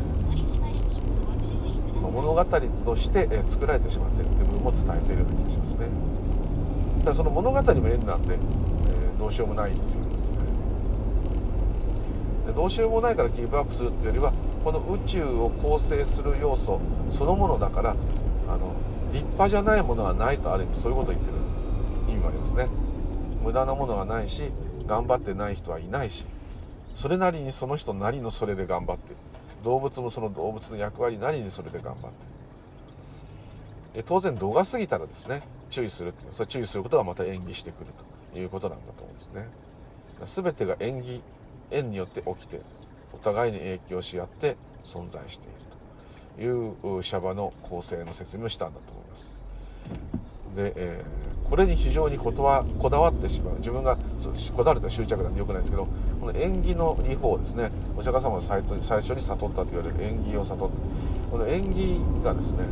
[2.10, 5.88] 物語として、え作られてしまっているという部分も伝えているような気がしますね。
[7.04, 10.12] ただその物語も縁なんで、えー、どうしようもないんですけど
[12.54, 14.34] どうしようもないからギブアップするっていうよりは
[14.64, 16.80] この宇宙を構成する要素
[17.12, 17.96] そのものだから
[18.48, 18.74] あの
[19.12, 21.38] 立派じゃないものはないとある意味そういうことを言ってる
[22.10, 22.68] 意味もありますね。
[23.44, 24.52] 無駄なものはないし
[24.86, 26.26] 頑張ってない人はいないし
[26.94, 29.16] それなりにその人なりのそれで頑張ってる。
[29.64, 32.02] 動物もその動物の役割なりにそれで頑張っ
[33.94, 37.88] てる当然度が過ぎたらですね注意するっていうそれ注意することがまた演技してくる
[38.34, 39.48] ということなんだと思うんですね
[40.44, 41.22] 全てが演技
[41.72, 42.62] 縁によって起きて
[43.14, 50.21] お互いに影響し合って存在しているというシャバの構成の説明をしたんだと思います。
[50.56, 53.56] で、えー、これに非常にこはこだわってしまう。
[53.58, 53.98] 自分が
[54.56, 55.88] こだわると執着なんでよくないんですけど
[56.20, 60.76] この縁起の理法ですねお釈迦様が最初に悟ったと言われる縁起を悟った
[61.32, 62.66] この縁起がですね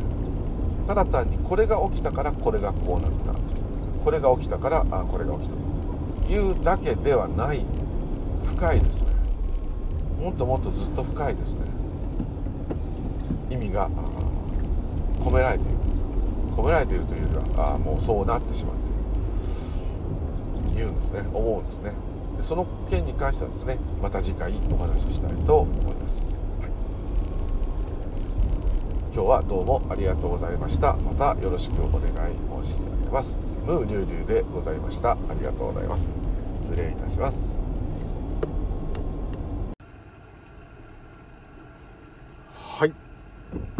[0.86, 3.40] ただ単にこれが起きたからこれがこうなった。
[4.04, 5.54] これが起きたからあこれが起きた。
[6.26, 7.64] というだけではない
[8.46, 9.06] 深いですね。
[10.18, 11.60] もっともっとずっと深いですね。
[13.50, 13.90] 意味が
[15.20, 15.74] 込められている。
[16.50, 18.80] 込められているというよりはああもうそうなってしまって
[20.72, 20.86] いる。
[20.86, 21.20] 言うんですね。
[21.32, 21.92] 思うんですね。
[22.42, 26.70] その件に関してはですねまた次回お話ししたいと思います、はい、
[29.12, 30.94] 今日はどうもありがとうございました。
[30.94, 32.12] またよろしくお願い
[32.64, 33.36] 申し上げます。
[33.66, 35.10] ムーリュウリュウでございました。
[35.10, 36.10] ありがとうございます。
[36.56, 37.60] 失礼いたします。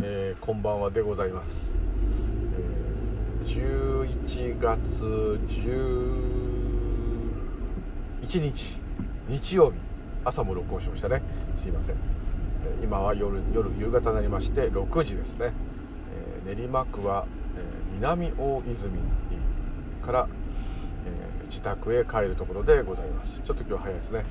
[0.03, 1.75] えー、こんばんはでございます、
[3.51, 8.77] 11月11日。
[9.29, 9.77] 日曜日。
[10.25, 11.21] 朝も録音しましたね。
[11.57, 11.97] すいません、
[12.81, 15.53] 今は夜夜夕方になりまして6時ですね。
[16.47, 17.27] え練馬区は、
[17.57, 18.93] え南大泉
[20.01, 20.29] から、
[21.07, 21.09] え
[21.49, 23.41] 自宅へ帰るところでございます。
[23.45, 24.25] ちょっと今日早いですね。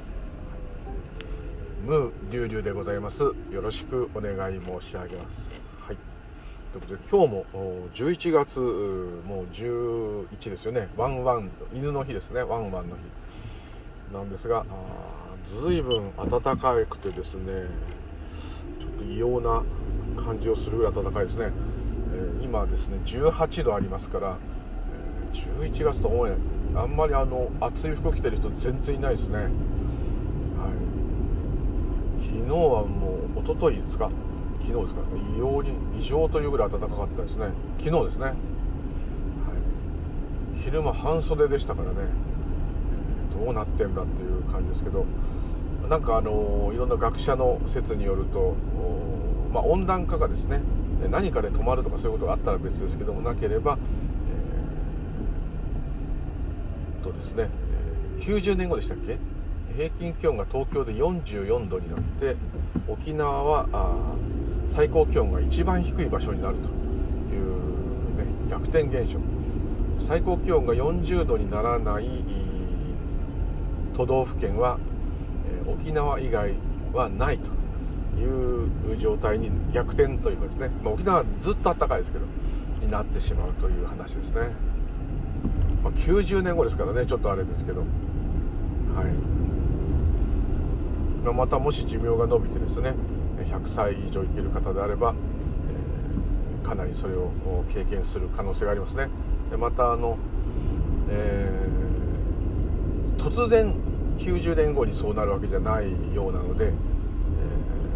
[1.86, 3.24] ムーリュウリュウでございます。
[3.24, 5.69] よろしくお願い申し上げます。
[6.72, 7.46] ということで今日も
[7.96, 10.88] 11月もう11ですよね。
[10.96, 12.42] ワンワン犬の日ですね。
[12.42, 13.10] ワンワンの日。
[14.14, 14.66] なんですが
[15.62, 17.66] ずいぶん暖かくてですね
[18.80, 19.64] ちょっと異様な
[20.22, 21.52] 感じをするぐらい暖かいですね、
[22.14, 24.38] えー、今ですね18度ありますから、
[25.34, 26.36] えー、11月と思え
[26.76, 29.50] あんまりあの暑い服着てる人全然いないですね、はい、
[32.20, 34.10] 昨日はもう一昨日ですか。
[34.70, 35.02] 昨日ですか？
[35.36, 37.48] 異様に異常というぐらい暖かかったですね。
[37.80, 38.36] 昨日ですね、はい、
[40.62, 41.96] 昼間半袖でしたからね。
[43.44, 45.06] どうなってんだっていう感じですけど。
[45.90, 48.54] なんかあのいろんな学者の説によると、
[49.52, 50.62] まあ、温暖化がですね
[51.10, 53.80] 何かで止まるとかそういうことがあったら別ですけどもなければ、
[57.00, 57.50] えー、とですね
[58.20, 59.18] 90年後でしたっけ？
[59.76, 62.36] 平均気温が東京で44度になって
[62.88, 63.96] 沖縄はあ
[64.70, 66.70] 最高気温が一番低い場所になると
[67.34, 69.20] いう、ね、逆転現象。
[70.00, 72.08] 最高気温が40度にならない
[73.96, 74.78] 都道府県は、
[75.68, 76.54] え沖縄以外
[76.94, 77.50] はないと
[78.22, 82.26] いう状態に逆転というかですね、まあ、沖縄はずっと暖かいですけど
[82.82, 84.42] になってしまうという話ですね、
[85.84, 87.82] まあ、90年後ですからねちょっとあれですけど。
[88.96, 89.06] はい、
[91.24, 92.94] まあ、またもし寿命が伸びてですね
[93.50, 95.14] 100歳以上生きる方であれば、
[96.62, 97.32] えー、かなりそれを
[97.74, 99.10] 経験する可能性がありますね。
[99.50, 100.18] でまたあの、
[101.10, 103.76] えー、突然
[104.20, 106.72] 90年後にそうなるわけじゃないようなので、え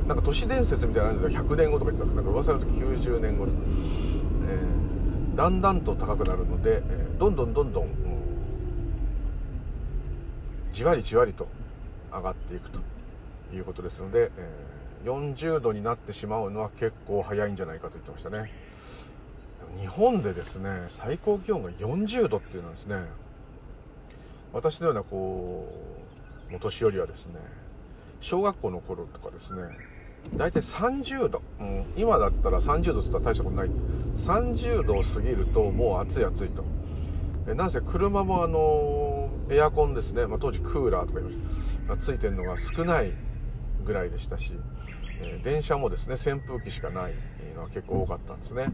[0.06, 3.54] ー、なんか都市伝説みたいなので100年後とか言ったらなんか噂のと90年後に、
[4.48, 7.92] えー、だんだんと高くなるので、えー、どんどんどんどん、うん、
[10.72, 11.48] じわりじわりと
[12.12, 12.80] 上がっていくと
[13.54, 14.73] いうことですので、えー、
[15.04, 18.52] 40度になってしまうのは結構早いんじゃないかと言ってましたね。
[19.78, 22.96] 日本でですね最高気温が40度っていうのはですね
[24.54, 25.68] 私のようなこ
[26.52, 27.40] うお年寄りはですね
[28.22, 29.64] 小学校の頃とかですね
[30.36, 33.70] 大体30度、うん、今だったら30度って言ったら大したことない。
[34.16, 36.64] 30度を過ぎるともう暑い暑いと。
[37.48, 41.38] えなんせ車もあのエアコンですね、まあ、当時クーラーとかいまし
[41.88, 43.12] たついてるのが少ない
[43.84, 44.54] ぐらいでしたし、
[45.20, 47.14] えー、電車もですね扇風機しかない
[47.56, 48.72] のは結構多かったんですね。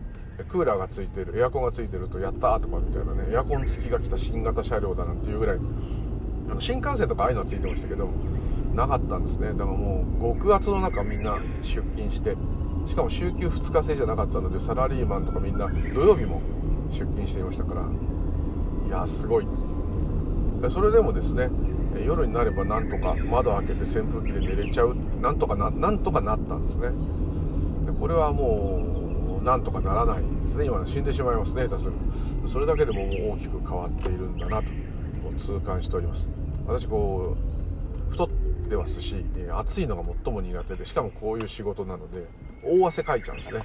[0.47, 5.57] クーラーがついてるエアコンがついてるとやったーとかみたいなねエアコン付きが来た新型車両だなんていうぐらい
[6.49, 8.09] あの新幹線とかああいうのはついてましたけど
[8.73, 9.47] なかったんですね。
[9.49, 12.37] だからもう極圧の中みんな出勤して
[12.87, 16.41] しかも週休2日制じゃなかったのでサラリーマンとかみんな土曜日も
[16.89, 17.81] 出勤していましたから
[18.87, 19.47] いやすごい。
[20.69, 21.49] それでもですね
[22.05, 26.89] 夜になればなんとか窓開けて扇風機で寝れちゃうなんとかななんとかなったんですね。
[27.85, 30.65] でこれはもうなんとかならないですね。
[30.65, 31.93] 今死んでしまいますね下手する
[32.47, 34.69] それだけでももう大きく変わっているんだなと
[35.37, 36.27] 痛感しております。
[36.67, 37.35] 私こ
[38.09, 38.29] う太っ
[38.69, 42.27] てますし暑いのが最も苦手でしかもこういう仕事なので
[42.63, 43.59] 大汗かいちゃうんですね。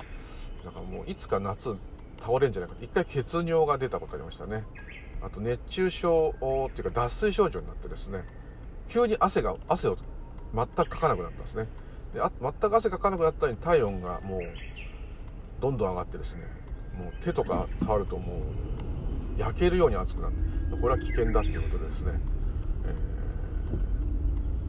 [0.65, 1.75] だからもういつか夏
[2.21, 4.65] 倒れんじゃないか一回血尿が出たことありましたね。
[5.23, 6.35] あと熱中症
[6.69, 8.25] っていうか脱水症状になってですね
[8.89, 9.97] 急に汗が汗を
[10.55, 11.67] 全くかかなくなったんですね。
[12.15, 14.41] であ全く汗かかなくなったのに体温がもう
[15.61, 16.43] どんどん上がってですね。
[16.99, 18.43] もう手とか触るとも
[19.37, 20.55] う焼けるように熱くなって。
[20.81, 22.13] これは危険だっていうことでですね、
[22.87, 22.95] え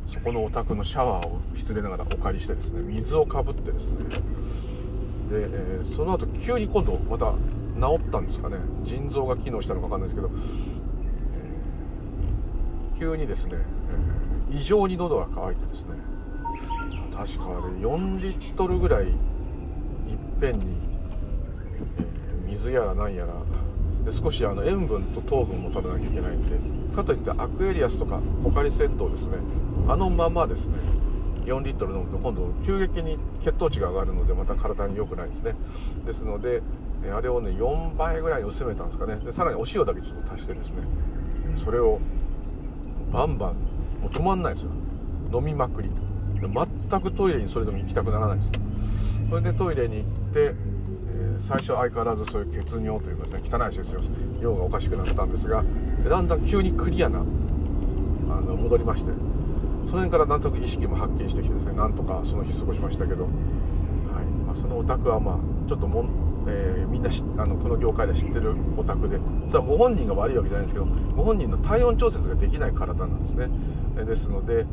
[0.10, 2.82] ー、そこのお宅のシャワーを失礼ながらお借りしてですね。
[2.82, 3.98] 水をかぶってですね。
[4.10, 4.20] で、
[5.32, 7.34] えー、その後急に今度また
[7.80, 8.58] 治ったんですかね。
[8.84, 10.30] 腎臓が機能したのか分かんないですけど、
[12.94, 13.58] えー、急にですね、え
[14.52, 15.96] 異常に喉が渇いてですね。
[17.16, 19.14] 確かあれ4リットルぐらいいっ
[20.40, 20.66] ぺんに、
[21.98, 23.34] え水やら何やら。
[24.06, 26.76] で少しあの塩分と糖分も取らなきゃいけないんで。
[26.96, 29.38] かといってアクエリアスとかポカリセットをですね
[29.88, 30.78] あのままですね
[31.46, 35.56] 4リットル飲むと今度急激に血糖値が上がるのでまた体に良くないんですね。
[36.06, 36.62] ですので
[37.16, 39.18] あれをね4倍ぐらいに薄めたんですかね。
[39.18, 40.78] でさらにお塩だけちょっと足してですね
[41.56, 42.00] それを
[43.12, 43.58] バンバン
[44.06, 44.70] もう止まんないですよ。
[45.34, 45.90] 飲みまくり
[46.40, 48.38] 全くトイレにそれでも行きたくならない。
[48.38, 48.50] です
[49.30, 50.54] それでトイレに行って
[51.10, 54.02] え最初相変わらずそういう血尿というかですね汚い話ですよ。
[54.40, 55.64] 尿がおかしくなったんですが
[56.08, 57.22] だんだん急にクリアなあ
[58.42, 59.12] の戻りまして
[59.88, 63.34] その辺からなんとなく意識もはっきりしてきてですねなんとかその日過ごしましたけど、はい。
[64.46, 66.06] まあ、そのお宅はまあちょっとも、
[66.48, 69.20] えー、みんなあのこの業界で知ってるお宅で。
[69.48, 70.86] それはご本人が悪いわけじゃないんですけど
[71.16, 73.50] ご本人の体温調節ができない体なんですね。
[73.96, 74.66] ですので、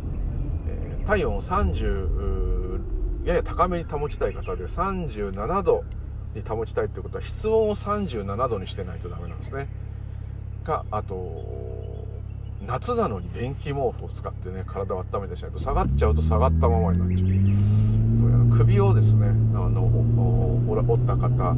[0.69, 2.81] えー、体温を30
[3.25, 5.85] やや高めに保ちたい方で37度
[6.35, 9.69] に保ちたいってことは室温を37度にしてないとダメなんですね。
[10.65, 12.07] かあと
[12.67, 18.12] 夏なのに電気毛布を使ってね体を温めてしないと下がっちゃうと下がったままになっちゃう。
[18.51, 19.87] 首をですねあの
[20.67, 21.57] 折った方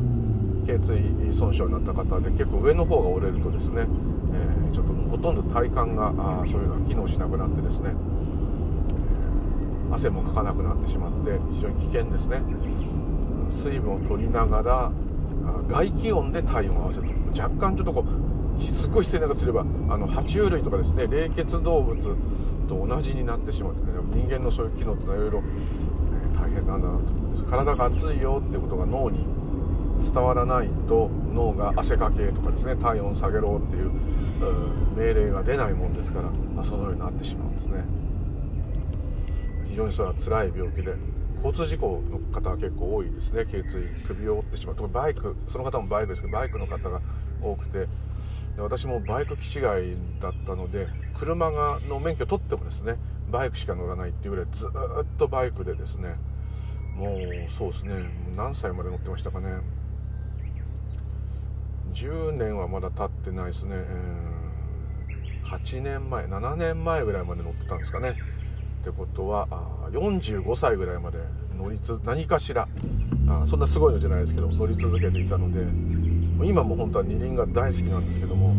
[0.67, 7.91] 頸椎損傷になった方で結構上の方が折れるとですね、えー、ちょっとほとんど体幹があそういうのが機能しなくなってですね
[9.93, 12.43] 汗もかかなくなってしまって非常に危険ですね。
[13.51, 14.93] 水分を取りながら
[15.69, 17.09] 外気温で体温を合わせる
[17.39, 18.05] 若干ちょっとこ
[18.59, 19.65] うすっごい失礼ながすればあ
[19.97, 22.17] の爬虫類とかですね冷血動物
[22.69, 25.43] と同じになってしまって、ね、人間のそういう機能ってのはいろいろ、
[26.55, 26.99] 変なんだな
[27.37, 29.25] と体が熱いよってことが脳に
[30.01, 33.91] 伝わらないと脳が汗かけとかですね体温下げろっていう
[34.97, 37.85] 命令が出ないもんですから、まあ、そのようになってしまうんですね。
[39.69, 40.95] 非常にそれは辛い病気で
[41.43, 44.77] 交通事故の方は結構多いですね頸椎首を折ってしまう。
[44.77, 47.01] 特にバイクその方もバイクですけどバイクの方が
[47.43, 47.89] 多くて。
[48.57, 49.63] 私もバイク気違い
[50.21, 50.87] だったので
[51.19, 52.97] 車がの免許取ってもですね
[53.31, 54.71] バイクしか乗らないっていうぐらいずっ
[55.19, 56.15] とバイクでですね
[56.97, 57.93] もうそうですね。
[58.37, 59.47] 何歳まで乗ってましたかね。
[61.93, 68.17] 10年はまだ経ってないですね、えー、8年前7年前ぐらいまで乗ってたんですかね。
[68.83, 69.49] ってことは
[69.93, 71.19] 45歳ぐらいまで
[71.57, 72.69] 乗りつ何かしら
[73.27, 75.61] あそんなすごいのじゃないですけど乗り続けていたので
[76.47, 78.53] 今も本当は二輪が大好きなんですけども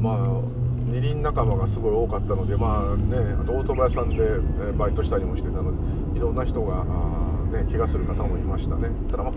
[0.00, 0.60] まあ
[0.90, 4.24] 二輪仲間がすごい多かったのでまあねあとオートバイ屋さんで
[4.76, 5.70] バイトしたりもしてたの
[6.12, 6.84] でいろんな人が
[7.50, 8.88] ね怪我する方もいましたね。
[9.10, 9.32] ただまあ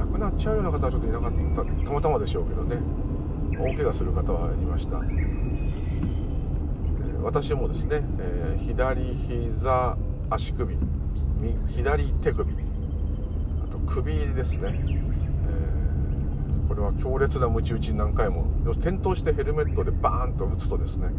[0.00, 2.76] 亡くなっちゃうような方はちょっといなかったたまたまでしょうけどね。
[3.58, 5.00] 大怪我する方はいました。
[7.22, 9.96] 私もですね、えー、左膝
[10.28, 10.76] 足首
[11.68, 12.52] 左手首
[13.62, 21.10] あと首ですね、えー、これは強烈なムチ打ちに何回も転倒してヘルメットでバーンと打つとですね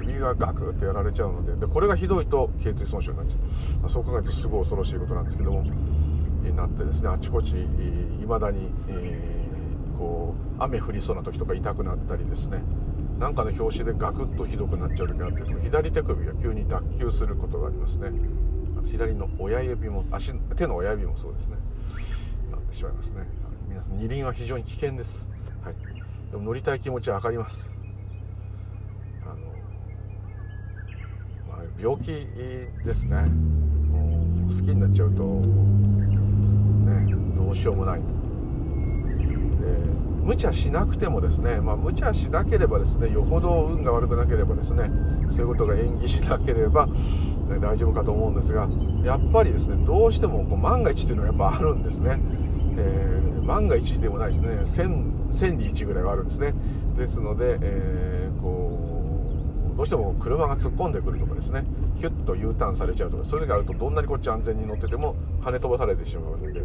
[0.00, 12.62] 首がガクッとやられちゃうのででこれがひどいと頸椎損傷になっちゃう、まあ、そう考えるとすごい恐ろしいことなんですけどもになってですねあちこちいまだに、えー、こう雨降りそうな時とか痛くなったりですね。
[13.18, 18.10] なんかの拍子でガクッとひどくなっちゃう時があって左手首が急に脱臼することがありますね。
[18.90, 21.56] 左の親指も足手の親指もそうですね。
[22.50, 23.50] なってしまいますね。
[23.70, 25.28] 皆さん二輪は非常に危険です、
[25.62, 25.74] はい、
[26.32, 27.70] でも乗りたい気持ちは分かります
[29.22, 29.36] あの、
[31.48, 32.12] まあ、病気
[32.84, 33.22] ですね。
[33.22, 38.00] もう好きになっちゃうとねどうしようもない。
[38.00, 38.04] で
[40.22, 44.90] 無茶しなくてもですね、まあ、無茶しなければですねよほど運が悪くなければですね
[45.30, 46.92] そういうことが演技しなければ、ね、
[47.60, 48.68] 大丈夫かと思うんですが
[49.02, 52.18] やっぱりですねどうしてもこう万が一っていうのはやっぱあるんですね、
[52.76, 54.50] えー、万が一でもないですね。
[54.84, 56.54] 1000, 1000に1ぐらいはあるんですね。
[56.96, 58.29] ですので、え、
[59.80, 61.64] どうしても車が突っ込んでくるとかですね。
[61.96, 66.60] ヒュッと U ターンされちゃうとかそういう時があるとどんなにこっち安全に乗ってても跳ね飛ばされてしまうので。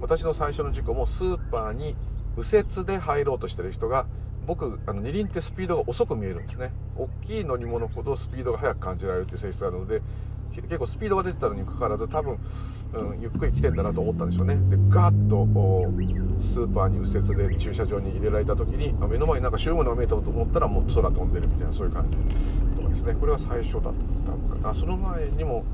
[0.00, 1.94] 私の最初の事故もスーパーに
[2.38, 4.06] 右折で入ろうとしてる人が
[4.46, 6.72] 僕あの二輪ってスピードが遅く見えるんですね。
[6.96, 10.00] 大きい乗り物ほどスピードが速く感じられるという性質があるので
[10.54, 12.38] 結構スピードが出てたのにかかわらず多分、
[12.94, 14.54] うん、ゆっくり来てんだなと思ったんでしょうね。
[14.54, 15.46] でガーッと
[16.40, 22.16] スーパーに右折で駐車場に入れられた時に目の前になんか白いものが見えたと思ったらもう空飛んでるみたいなそういう感じ
[22.76, 23.14] とかですね。
[23.14, 24.74] これが最初だったのかな。
[24.74, 25.64] その前にも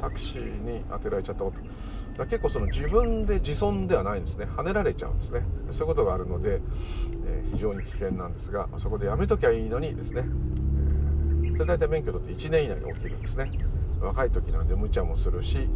[0.00, 1.58] タクシーに当てられちゃったこと。
[2.18, 4.46] だ結構その自分で自損ではないんですね。
[4.46, 5.42] 跳ねられちゃうんですね。
[5.70, 6.60] そういうことがあるので、
[7.26, 10.24] えー、非常に危険なんですがそこでやめときゃいいのにですね、
[11.44, 13.50] えー、それ大体免許取って1年以内に起きるんですね。
[14.00, 15.68] 若い時なんで無茶もするし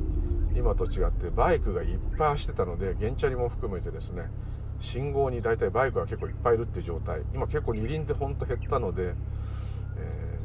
[0.57, 4.25] 今と違ってバイクがいっぱい走ってたので原チャリも含めてですね
[4.81, 7.23] 信号に大体バイクが結構いっぱいいるっていう状態。
[7.35, 9.15] 今結構二輪ってほんと減ったので
[9.97, 10.37] え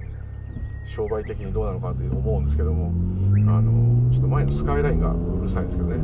[0.86, 6.01] 商売的にどうなのかなと思うんですけどもあのちょっと前のスカイラインがうるさいんですけどね、は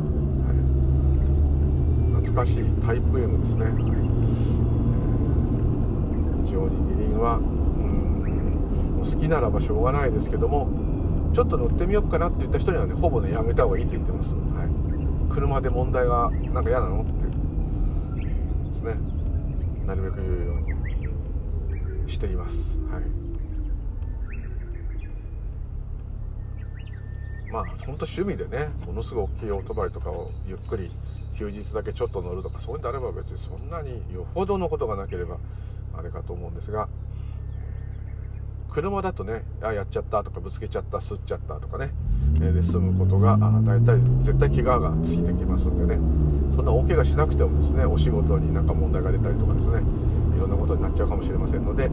[2.22, 3.72] 懐かしいタイプ M ですね、はい、
[6.46, 10.87] 非常に二輪はうん好きならばしょうがないですけども
[11.32, 14.64] ちょっと乗ってみようかなって言った人にはねほぼねやめた方がいいと言ってます、は
[15.30, 17.28] い、車で問題がなんか嫌なのって
[18.78, 18.94] ですね。
[19.86, 22.78] なるべく言うようにしています。
[22.90, 23.02] はい。
[27.50, 30.90] まあ本当趣味でねものすごい大きいオートバイとかをゆっくり
[31.38, 35.38] 休日だけちょっと乗るとかそういうんであれば別にそんなによほどのことがなければ
[35.96, 36.88] あれかと思うんですが
[38.70, 41.90] 車だとねあやっちゃったとかぶつけちゃった吸っちゃったとかね。
[42.38, 46.00] で済むことが大体絶対怪我がついてきますんでね。
[46.54, 49.82] そんな大怪我しなくてもですねお仕事になんか問題が出たりとかですね。
[50.36, 51.88] いろんなことになっちゃうかもしれませんので、え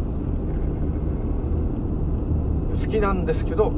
[2.74, 3.72] ー、好きなんですけど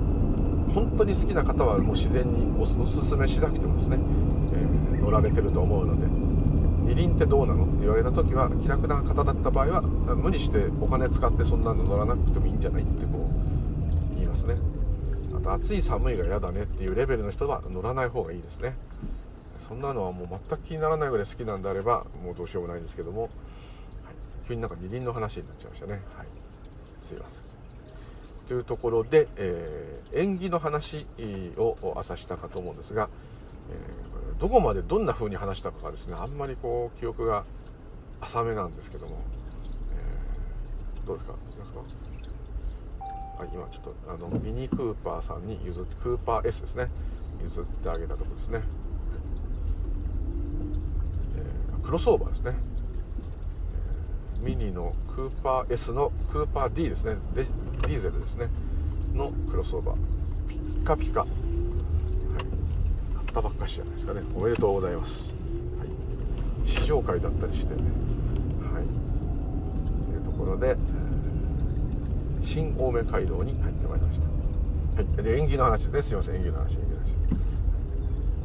[0.74, 2.76] 本当に好きな方はもう自然におす
[3.06, 3.98] すめしなくてもですね、
[4.52, 6.06] えー、乗られてると思うので
[6.88, 13.30] 二輪ってどうなのって言われた時は気楽な方だった場合は無理してお金使ってそんなの乗らなくてもいいんじゃないってこ
[14.14, 14.56] う言いますね。
[15.36, 18.76] あと暑い寒いが嫌だねっていうレベルの人は乗らない方がいいですね。
[19.68, 23.32] そんなのはもう全く気にならないぐらい好きなんであればもうどうしようもないんですけども、はい、
[24.48, 25.92] 急になんか二輪の話になっちゃいましたね。
[26.16, 26.28] はい。
[27.02, 27.40] すいません。
[28.48, 31.06] というところで、えー、縁起の話
[31.58, 33.10] を朝したかと思うんですが、
[33.70, 34.07] えー、
[34.40, 37.44] どこまでどんな風に話したかですねあんまりこう記憶が
[38.22, 39.18] 浅めなんですけども、
[39.92, 41.34] えー、どうですか？
[41.34, 41.80] いますか？
[43.40, 46.90] はい、今ちょっとあのミニクーパーさんに譲ってクーパー S ですね。
[47.44, 48.62] 譲ってあげたところですね、
[51.38, 52.56] えー、クロスオーバーですね。
[54.42, 57.18] ミニのクーパー S のクーパー D ですね。
[57.36, 58.50] デディーゼルですね。
[59.14, 59.98] のクロスオーバー。
[60.48, 61.26] ピッカピカ、
[63.40, 64.22] ったばっかしじゃないですかね。
[64.36, 65.34] おめでとうございます、
[65.80, 67.84] はい、試乗会だったりしてはい。
[70.06, 70.76] というところで
[72.44, 74.26] 新青梅街道に入ってまいりました。
[75.04, 75.24] はい。
[75.24, 76.02] で縁起の話ですね。
[76.02, 76.36] すいません。
[76.36, 77.08] 縁起の話縁起の話。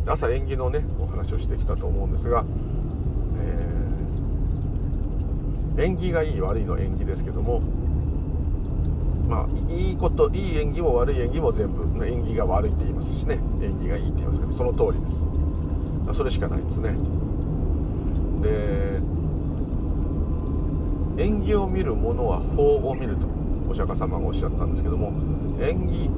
[0.05, 2.45] 朝縁起のねお話をしてきたと思うんですが
[5.79, 7.61] え縁起がいい悪いの縁起ですけども
[9.29, 13.52] まあいいこといい縁起も悪い縁起も全部縁起が悪いって言いますしね。
[13.63, 15.27] 縁起がいいって言いますけどその通りです。
[16.13, 16.97] それしかないですね。
[18.43, 19.01] で
[21.23, 23.27] 縁起を見る者は法を見ると
[23.69, 25.13] お釈迦様がおっしゃったんですけども
[25.61, 26.11] 縁起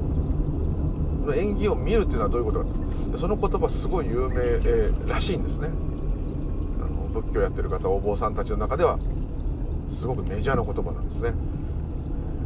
[1.33, 2.65] 縁起を見るっていうのはどういうことか
[3.11, 5.69] とその言葉すごい有名、えー、らしいんですね。
[6.79, 8.99] あの仏教やってる方お坊さんたちの中では
[9.91, 11.33] すごくメジャーな言葉なんですね。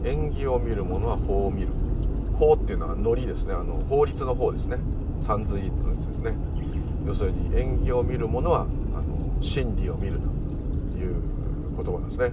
[0.03, 1.69] 縁起を見る者は法を見る。
[2.39, 3.53] 法っていうのはノリですね。
[3.53, 4.77] あの法律の法ですね。
[5.19, 6.33] 三髄のやつですね。
[7.05, 11.21] 要するに縁起を見る者はあの真理を見るという
[11.75, 12.31] 言葉なんですね。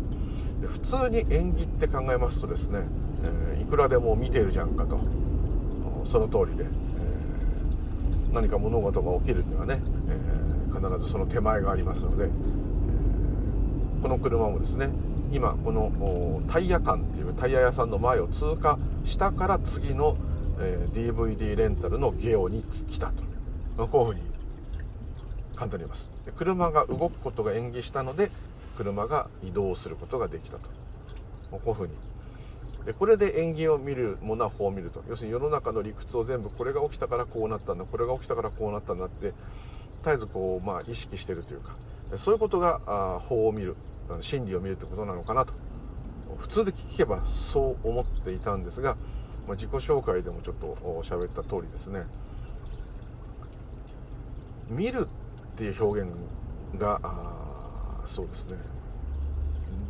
[0.61, 2.81] で普通に縁起って考えますとですね、
[3.25, 5.01] えー、いくらでも見てるじゃんかと。
[6.07, 12.29] その通りで、えー、何か物事が起きるにはね、えー、必ずその手前がありますので
[14.03, 14.89] この車もですね
[15.33, 20.17] 今このタイヤ館っていうタイヤ屋さんの前を通過したから次の、
[20.59, 23.13] えー、DVD レンタルのゲオに来た
[23.77, 23.87] と。
[23.87, 24.21] こういうふうに
[25.55, 26.09] 簡単に言います。
[26.27, 28.31] で車が動くことが演技したので
[28.77, 30.69] 車が移動することができたと。
[31.51, 31.95] こういうふうに。
[32.85, 35.03] でこれで縁起を見るものは法を見ると。
[35.09, 39.33] 要するに世の中の理屈を全部これが起きたからこうなったんだこれが起きたからこうなったんだって
[40.03, 41.75] 絶えずこう、まあ、意識してるというか。
[42.17, 43.77] そういうことがあ法を見る
[44.21, 45.53] 真理を見るってことなのかなと。
[46.39, 48.97] 普通で聞けばそう思っていたんですが、
[49.47, 52.05] まあ、自己紹介でもちょっと喋った通りですね。
[54.69, 55.07] 見る
[55.53, 56.11] っていう表現
[56.79, 57.01] が
[58.07, 58.57] そうですね。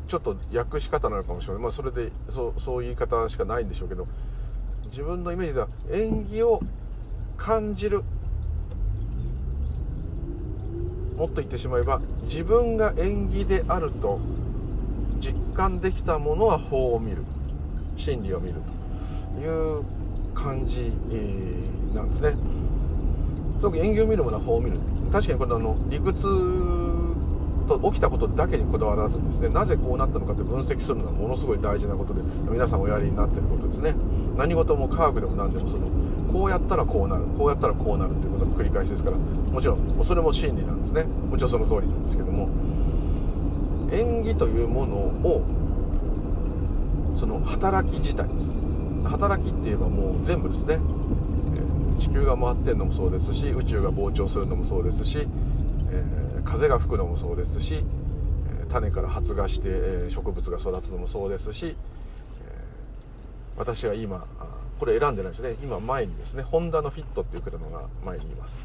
[0.09, 4.07] ちょっと訳し方なのかもしれない、まあ、それでそうそういう言い方しかないんでしょうけど
[4.85, 6.61] 自分のイメージでは縁起を
[7.37, 8.03] 感じる。
[11.17, 14.21] もっと言ってしまえば自分が縁起であると
[15.21, 17.25] 実感できたものは法を見る。
[17.97, 18.57] 真理を見る
[19.35, 19.83] という
[20.35, 20.93] 感じ
[21.95, 22.35] なんですね。
[23.59, 24.79] すごく縁起を見るものは法を見る。
[25.11, 26.23] 確かにこれあの理屈
[27.67, 29.49] と起きたことだけにこだわらずですね。
[29.49, 33.95] なぜこうなったのかって分析するのはものすごい大事なことで皆さんおやりになってることですね。
[34.37, 35.87] 何事も科学でも何でもその
[36.31, 41.05] こうやったらこうなるこうやったらこうなるということの繰り返しですからもちろんそれも真理なんですね。
[41.05, 42.49] もちろんその通りなんですけども。
[43.91, 45.45] 縁起というものを
[47.17, 48.53] その働き自体です。
[49.05, 50.79] 働きって言えばもう全部ですね。
[51.99, 55.27] 地球が回ってるのもそうですし宇宙が膨張するのもそうですし、
[55.91, 57.85] えー、風が吹くのもそうですし
[58.71, 61.75] 種から発芽して植物が育つのもそうですし
[63.57, 64.27] 私は今
[64.79, 65.57] これ選んでないですね。
[65.63, 68.63] 今前にですねホンダのフィットっていう車が前にいます。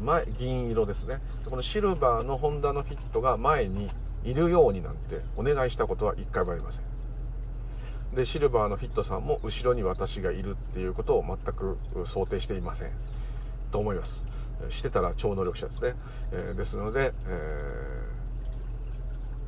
[0.00, 1.20] 前銀色ですね。
[1.44, 3.88] このシルバーのホンダのフィットが前に
[4.24, 6.82] いるようになんてお願いしたことは一回もありません。
[8.14, 12.90] でシルバーのフィットさんも後ろに私がいるっていうことを全く想定していません。
[13.70, 14.22] と思います。
[14.68, 15.94] してたら超能力者ですね、
[16.32, 18.02] えですので、え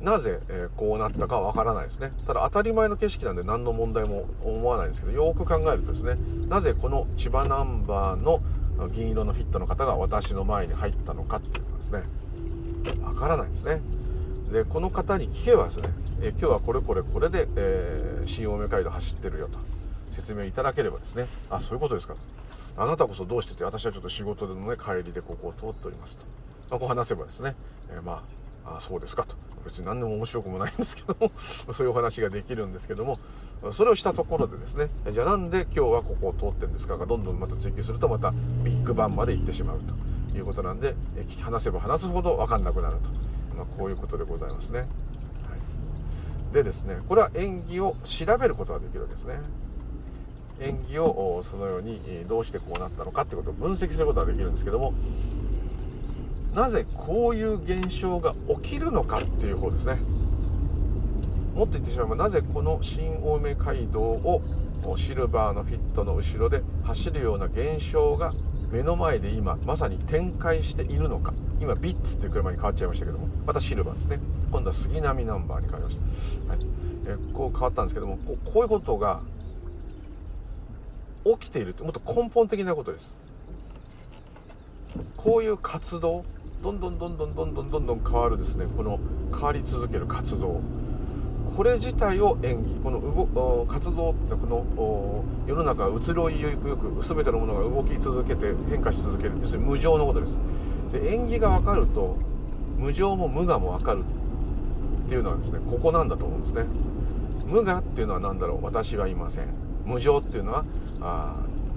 [0.01, 2.11] なぜ、えこうなったかはわからないですね。
[2.27, 6.17] ただ当たり前の景色なんで何の問題も思わないんですけどよく考えるとですね
[6.49, 8.41] なぜこの千葉ナンバーの
[8.89, 12.03] 銀色のフィットの方が私の前に入ったのかっていうのはですね。
[13.03, 13.81] わからないですね。
[14.51, 15.89] でこの方に聞けばですね、
[16.21, 19.57] え今日はこれこれこれで、えー、新青梅街道走ってるよと
[20.15, 21.27] 説明いただければですね。
[21.49, 22.19] あそういうことですかと。
[22.77, 26.25] あなたこそどうしてて私はちょっと仕事でのね帰りでここを通っておりますと、
[26.69, 27.55] まあ、こう話せばですね、
[27.89, 28.23] えー、ま
[28.65, 29.35] あそうですかと。
[29.65, 31.31] 別に何でも面白くもないんですけども
[31.73, 33.19] そういうお話ができるんですけども
[33.71, 38.31] それをしたところでですねじゃあなんで今日はここを通ってんですかがどんどんまた追求するとまた
[38.63, 39.79] ビッグバンまで行ってしまう
[40.31, 43.09] ということなんで聞き話せば話すほど分かんなくなると、
[43.55, 49.39] まあ、こういうことでございますね、はい、でですねこれは演技を調べることができるわけですね。
[50.61, 51.99] 演技をそのように
[52.29, 54.93] どうしてこうなったのかってことを分析することができるんですけども
[56.53, 58.33] なぜこういう現象が
[58.63, 59.97] 起きるのかっていう方ですね。
[61.53, 64.41] もっと言ってしまえばなぜこの新青梅街道を
[64.97, 68.33] シルバーのフィットの後ろで走るような現象が
[68.71, 71.33] 目の前で今まさに展開しているのか。
[71.61, 73.27] 今ビッツっていう車に変わっちゃいましたけども。
[73.45, 74.19] またシルバーですね。
[74.51, 75.97] 今度は杉並ナンバーに変わりまし
[76.47, 76.65] た、はい。
[77.07, 79.21] えこう変わったんですけどもこういうことが
[81.25, 83.13] 起きているってもっと根本的なことです。
[85.17, 86.23] こういう活動
[86.63, 88.65] どんどんどんどんどんどんどんどん変わるですね。
[88.75, 88.99] この
[89.31, 90.61] 変わり続ける活動。
[91.55, 92.99] これ自体を演技この
[93.33, 99.33] 動活動ってこの世の中移ろいゆく全てのものが動き続けて変化し続ける。
[99.41, 100.37] 要するに無常のことです。
[100.91, 102.17] で縁起が分かると
[102.77, 104.03] 無常も無我も分かる
[105.05, 106.65] っていうのはですねここなんだと思うんですね。
[107.45, 108.65] 無我っていうのは何だろう。
[108.65, 109.47] 私はいません。
[109.85, 110.65] 無常っていうのは
[110.99, 111.35] あ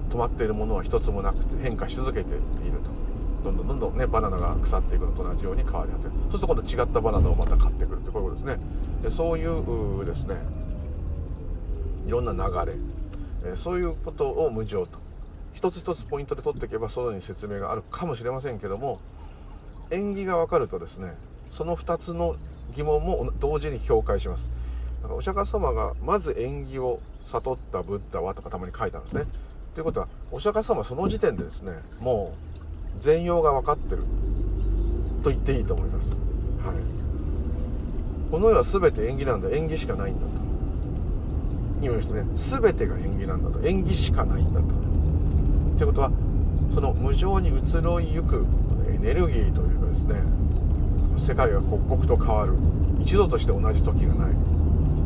[0.09, 2.41] 止まっているものは一つもなくて変化し続けている
[2.83, 2.98] と。
[3.43, 6.11] どんどんどんどんねバナナが腐っていくのと同じように変わり果てる。
[6.11, 8.65] そうすると今度違ったバナナをまた買ってくるってこういうことですね。
[9.03, 10.35] でそういうですね。
[12.07, 13.55] いろんな流れ。
[13.55, 14.99] そういうことを無常と。
[15.53, 18.99] 一つ一つポイントで取っていけばそのに説明があるかもしれませんけども
[19.89, 21.13] 縁起が分かるとですね
[21.51, 22.35] その2つの
[22.75, 24.49] 疑問も同時に評価します。
[24.97, 29.25] だからお釈迦様がまず縁起を悟ったブッダはとかたまに書いたんですね。
[29.73, 32.48] ということはお釈迦様その時点でですねもう
[32.99, 34.03] 全容が分かってる。
[35.23, 36.21] と言っていいと思います、はい、
[38.31, 39.49] この世は全て縁起なんだ。
[39.49, 40.27] 縁起しかないんだと。
[41.81, 42.23] 今言いましたね。
[42.35, 43.59] 全てが縁起なんだと。
[43.67, 44.67] 縁起しかないんだと。
[45.77, 46.11] ということは
[46.73, 48.45] その無常に移ろいゆく
[48.89, 50.15] エネルギーというかですね
[51.17, 52.53] 世界が刻々と変わる。
[53.01, 54.33] 一度として同じ時がない。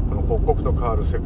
[0.09, 1.21] この刻々と変わる世界。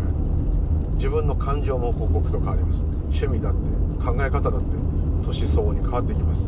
[0.93, 2.79] 自分の感情も刻々と変わります。
[2.79, 3.59] 趣味だって
[4.05, 4.86] 考え方だって
[5.23, 6.43] 年相応に変わってきます。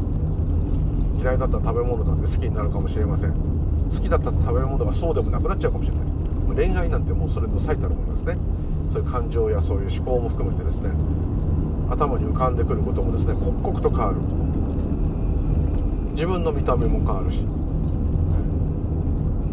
[1.19, 3.33] 嫌いだった食べ物なんて好きになるかもしれません。
[3.33, 3.37] 好
[3.99, 6.67] きだった食べ物がそうでもなくなっちゃうかもしれない。
[6.67, 8.37] 恋愛なんてもうそれの最たるものですね。
[8.91, 10.89] そういう感情やそういう思考も含めてですね。
[11.89, 13.33] 頭に浮かんでくることもですね。
[13.33, 14.15] 刻々と変わる。
[16.11, 17.45] 自分の見た目も変わるし。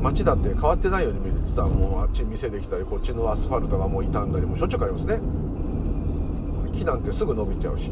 [0.02, 5.20] 街だって変わってないように見える実はもうあっち店できたりこっちのアスファルトがもう傷んだりもしょっちゅう変わりますね。
[6.72, 7.90] 木なんてすぐ伸びちゃうし。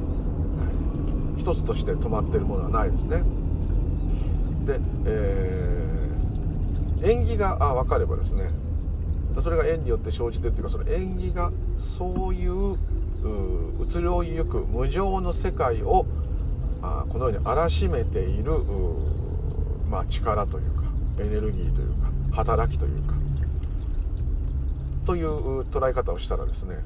[1.45, 3.23] 一つとして止まってるものはないですね。
[4.65, 8.49] で、えー、縁起が分かればですね。
[9.43, 11.53] それが縁によって生じてっていうかその縁起が
[11.99, 12.79] そういう
[13.87, 16.07] 移ろいゆく無常の世界を
[16.81, 18.53] あこのように荒らしめている
[19.91, 20.83] まあ、力というか
[21.21, 23.15] エネルギーというか働きというか
[25.07, 26.77] という捉え方をしたらですね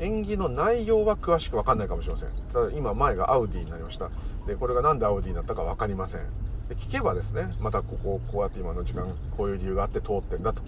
[0.00, 2.28] 演技の内容は詳しく分かんないかもしれません。
[2.52, 4.10] ただ今前がアウディになりました。
[4.46, 6.20] でこれが何でアウディになったか分かりません。
[6.68, 10.62] で聞けばですねまたここをこうやって今の時間こういう理由があって通ってんだと。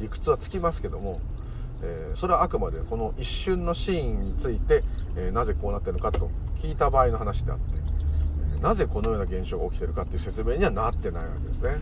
[0.00, 1.20] 理屈はつきますけども、
[1.82, 4.84] えー、それはあくまでこの一瞬のシーンについて、
[5.16, 7.64] えー、なぜこうなってるのかと聞いた場合の話であって、
[8.54, 11.76] えー、なぜこのような現象が起きてるかっていう説明にはなってないわけですね。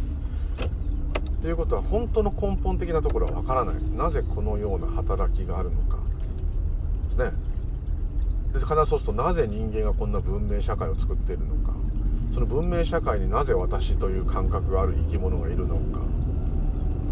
[1.43, 3.76] ということは本当の根本的なところは分からない。
[3.97, 5.99] なぜこのような働きがあるのか。
[7.16, 7.32] ね。
[8.52, 11.72] で必ずそうするとなぜ人間がこんな文明社会を作っているのか。
[12.32, 16.00] その文明社会になぜ私という感覚がある生き物がいるのか。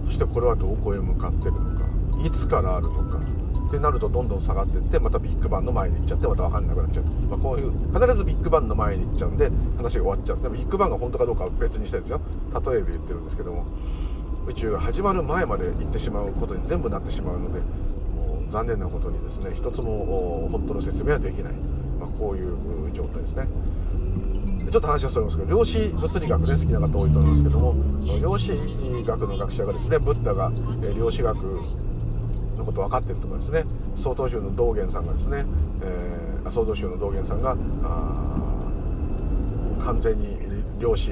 [0.06, 1.86] そしてこれはどこへ向かってるのか。
[2.24, 3.20] いつからあるのか。
[3.68, 10.58] ってなるとどんどん下がっていってまたビッグバンの前に行っちゃってまた分かんなくなっちゃうと、まあ、こういう必ずビッグバンの前に行っちゃうんで話が終わっちゃうんですね。
[10.58, 12.20] ビッグバンが本当かどうかは別にしてるんですよ。
[12.54, 13.66] 例えで言ってるんですけども。
[14.48, 17.60] 宇宙が始まる前まで行ってしまうことに全部なってしまうので
[18.48, 21.52] 残念なことにですね一つも本当の説明はできない、
[22.00, 23.46] まあ、こういう状態ですね。
[24.70, 27.74] ちょっと話はそれますけど量子物理学ね好きな方多いと思いますけども
[28.20, 28.48] 量子
[29.04, 30.52] 学の学者がですねブッダが
[30.94, 31.36] 量子学
[32.58, 33.64] のこと分かってるとかですね
[33.96, 35.46] 曹洞宗の道元さんがですね、
[35.82, 37.56] えー、曹洞宗の道元さんが
[39.82, 40.36] 完全に
[40.78, 41.10] 量子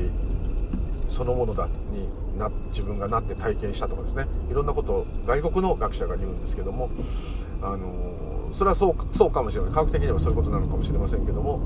[1.09, 2.09] そのものだに
[2.39, 4.26] な自分がなって体験したとかですね。
[4.51, 6.91] いろんなことを外国の学者が言うんですけども
[7.62, 9.72] あのそれはそうそうかもしれない。
[9.72, 11.61] 科学的にはそういうことなのかもしれませんけども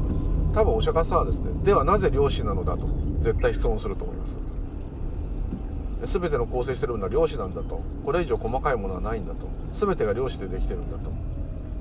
[0.55, 2.89] 多分お釈迦さんはですねではなぜ量子なのだと
[3.21, 4.39] 絶対質問すると思います。
[6.21, 7.83] 全ての構成してるものは量子なんだと。
[8.05, 9.49] これ以上細かいものはないんだと。
[9.73, 11.11] 全てが量子でできてるんだと。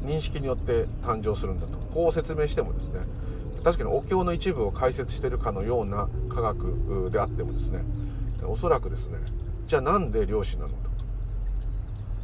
[0.06, 1.78] 認識によって誕生するんだと。
[1.94, 3.00] こう説明してもですね
[3.64, 7.82] 確かにお経の一部を解説してるかのような科学であってもですね
[8.46, 9.20] おそらくですね
[9.68, 10.76] じゃあなんで量子なのと。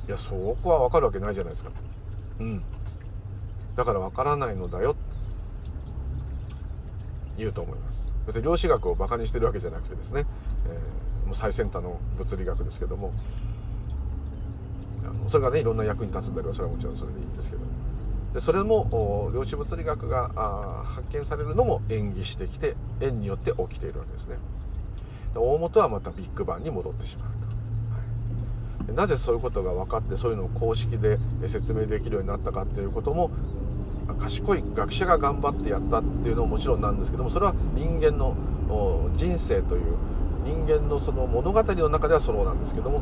[0.08, 1.70] いやそこは分かるわけないじゃないですか。
[2.40, 2.64] うん。
[3.76, 4.96] だから分からないのだよ。
[7.38, 8.00] 言うと思います。
[8.28, 10.26] 別に量子学をバカにしてるわけじゃなくてですね、
[10.68, 13.14] えー、もう最先端の物理学ですけども。
[15.04, 17.62] あのそれがねいろんな役に立つんだけどそれはもちろんそれでいいんですけど。
[18.34, 24.38] でそれも量子物理学が発見されるのも縁起してきて縁によって起きているわけですね。
[25.40, 27.30] 大元はまたビッグバンに戻ってしまう
[28.86, 31.18] と、はい、なぜそういうことが分かってそういうのを公式で
[31.48, 33.32] 説明できるようになったかっていうことも
[34.20, 38.36] 賢い学者が頑張ってやったっていうのももちろんなんですけどもそれは人間の
[39.16, 39.98] 人生という
[40.44, 43.02] 人間のその物語の中ではそうなんですけども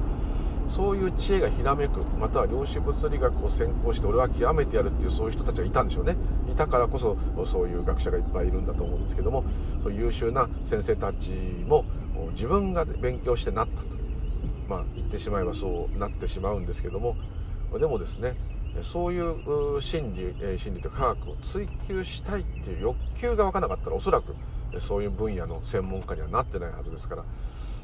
[0.70, 6.16] そういう知恵がひらめくまたは量子物理学を専攻して俺は極めてやるっていうそういう人たちがいたんでしょうね。
[6.52, 9.44] いたからこそそういう学者がいっぱいいるんだと思うんですけども
[9.92, 11.32] 優秀な先生たち
[11.68, 11.84] も
[12.32, 13.88] 自分が勉強してなったと。
[14.68, 17.16] まあ言ってしまえばそうなってしまうんですけども。
[17.78, 18.36] でもですね
[18.82, 24.36] そういう心理心理と科学を追求したいっていう欲求が分からなかったらおそらく
[24.80, 27.24] そういう分野の専門家にはなってないはずですから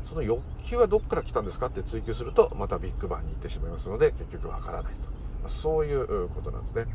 [0.03, 4.93] その欲求はどっから来たんですかって追求するとまたビッグバンに行ってしまいますので結局分からない
[5.43, 6.86] と、そういうことなんですね。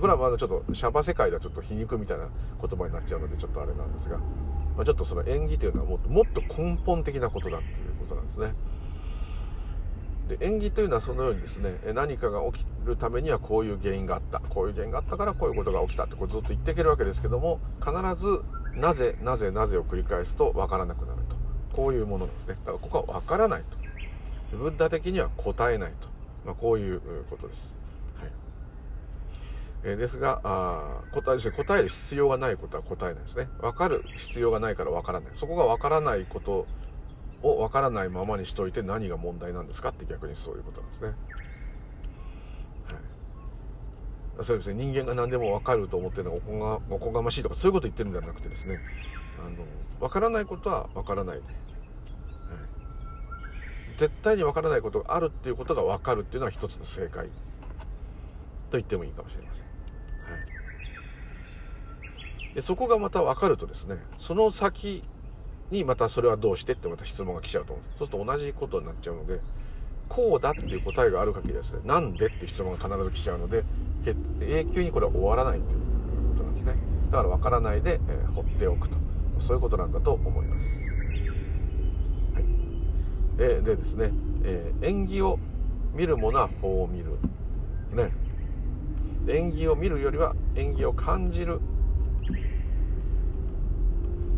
[0.00, 2.28] これはまだちょっとシャバ世界ではちょっと皮肉みたいな
[2.60, 4.18] 言葉になっちゃうのでちょっとあれなんですが、
[4.76, 8.54] まあ、ちょっとその演技というのはもっともっと根本的なことだっていうことなんですね。
[10.28, 14.40] で縁起というのはそのようにですね何かが起きるためにはこういう原因があった。
[14.40, 18.42] こういう原因があったからこういうことが起きたってこれずっと言っていけるわけですけども必ず
[18.74, 21.36] なぜなぜなぜを繰り返すと分からなくなると。
[21.74, 22.56] こういうものなんですね。
[22.64, 23.84] だからここは分からないと。
[24.56, 26.08] ブッダ的には答えないと、
[26.46, 27.74] まあ、こういうことです、
[29.84, 33.48] えですがあ答え答える必要がないことは答えないですね。
[33.60, 35.30] 分かる必要がないから分からない。
[35.34, 36.66] そこが分からないこと
[37.42, 41.08] を分からないままにしといて何が問題なんですかって逆にそういうことなんですね。
[41.08, 41.12] は
[44.42, 44.74] い、そうですね。
[44.74, 48.80] 人間が何でも分かると思ってるのがおこがおこがましいとかそういうこと言ってるんではなくてですね。
[49.38, 49.66] あの
[50.00, 51.46] 分からないことは分からない、はい、
[53.98, 57.26] 絶対に分からないことがあるっていうことが分かるっていうのは一つの正解
[58.70, 59.63] と言ってもいいかもしれません。
[62.54, 65.02] でそこがまた分かるとですねその先
[65.70, 67.84] にまたそれはどうしてってまた質問が来ちゃうと思う。
[67.98, 69.40] そうすると同じことになっちゃうので
[70.08, 73.64] こうだっていう答えがある限りですねなんでっていう質問が必ず来ちゃうので
[74.40, 75.78] 永久にこれは終わらないという
[76.30, 76.74] ことなんですね。
[77.10, 78.96] だから分からないで、えー、放っておくと。
[79.40, 80.66] そういうことなんだと思います、
[82.34, 82.44] はい。
[83.38, 84.10] えー、でですね、
[84.44, 85.38] えー、縁起を
[85.92, 87.18] 見るものは法を見る。
[87.92, 88.12] ね。
[89.26, 91.60] 縁起を見るよりは縁起を感じる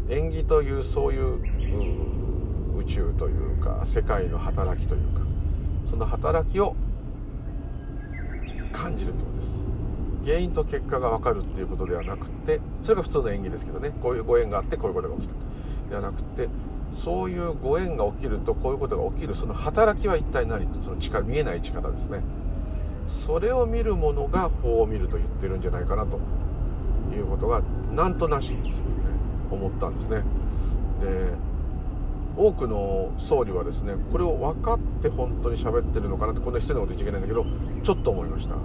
[0.08, 5.20] 縁起というそういう宇宙というか世界の働きというか
[5.90, 6.76] その働きを
[8.72, 9.64] 感じるってことです。
[10.24, 13.90] 原因と結果が分かるっていうことではなくてそれが普通の縁起ですけどね。
[14.02, 15.34] こういうご縁があってこういうことが起きた
[15.90, 16.48] ではなくて
[16.92, 19.34] そういうご縁が起きるとこういうことが起きる。
[19.34, 20.82] その働きは一体何と。
[20.82, 22.20] その力見えない力ですね。
[23.08, 26.18] それを見るものが法を見ると言ってるんじゃないかなと
[27.14, 27.62] いうことが
[27.94, 28.78] なんとなしいです。
[28.78, 28.84] よ
[29.54, 30.22] 思ったんですね。
[31.00, 31.32] で
[32.36, 37.46] 多くの総理はですねこれを分かって本当に喋ってるのかなってこんな失礼なこと言っちゃいけないんだけど
[37.82, 38.56] ちょっと思いました。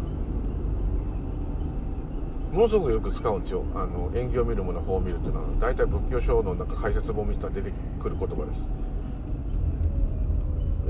[2.51, 3.63] ものすごくよく使うんですよ。
[3.73, 7.71] あの縁起を見るもの法を見るっていうのは大体仏教書のなんか解説本見てたら出て
[8.01, 8.67] くる言葉です。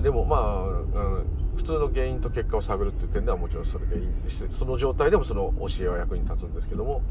[0.01, 1.25] でもまあ、うん、
[1.55, 4.47] 普通の原因と結果を探るっていう点ではもちろんそれでいいんです。
[4.49, 7.01] その状態でもその教えは役に立つんですけども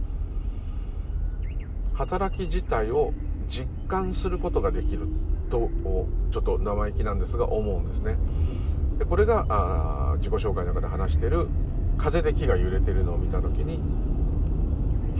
[2.00, 3.12] 働き自体を
[3.46, 5.06] 実感することができる
[5.50, 5.68] と
[6.30, 8.16] ちょっと生意気なんですが思うんですね。
[8.98, 11.48] でこれがあ自己紹介の中で話してる
[11.98, 13.80] 風で木が揺れてるのを見た時に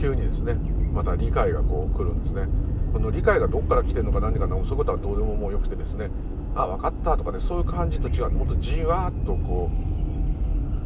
[0.01, 0.55] 急にですね
[0.95, 2.49] また理解がこう来るんですね。
[2.95, 6.11] この理解がどっから来てるのか何かなそういうことはどうでももうよくてですね
[6.55, 8.31] あ分かったとかねそういう感じと違う。
[8.31, 9.71] もっとじわーっとこ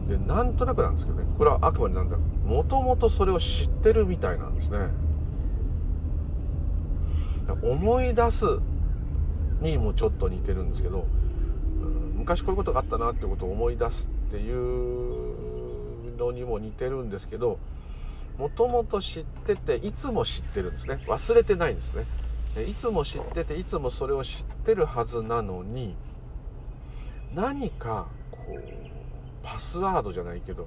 [0.09, 1.25] うでなんとなくなんですけどね。
[1.39, 4.89] これはあくまでなんだもともとそれを知ってるみたいなんですね。
[7.63, 8.45] 思い出す
[9.61, 11.07] にもちょっと似てるんですけど、
[11.81, 17.59] うん、昔こういうことがあったなってことを思い出すっていうのにも似てるんですけど
[18.39, 20.99] もともと知ってていつも知ってるんですね。
[21.07, 22.05] 忘れてないんですね。
[22.69, 25.95] いつも知ってていつもそれを知ってるはずなのに
[27.35, 28.63] 何かこう
[29.43, 30.67] パスワードじゃないけど、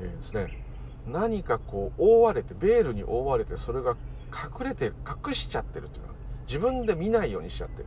[0.00, 0.64] えー、ですね。
[1.06, 3.96] 何かこう覆われてベールに覆われてそれが
[4.34, 4.94] 隠れてる
[5.26, 6.14] 隠しちゃってるっていうのは
[6.46, 7.86] 自分で見ないようにしちゃってる。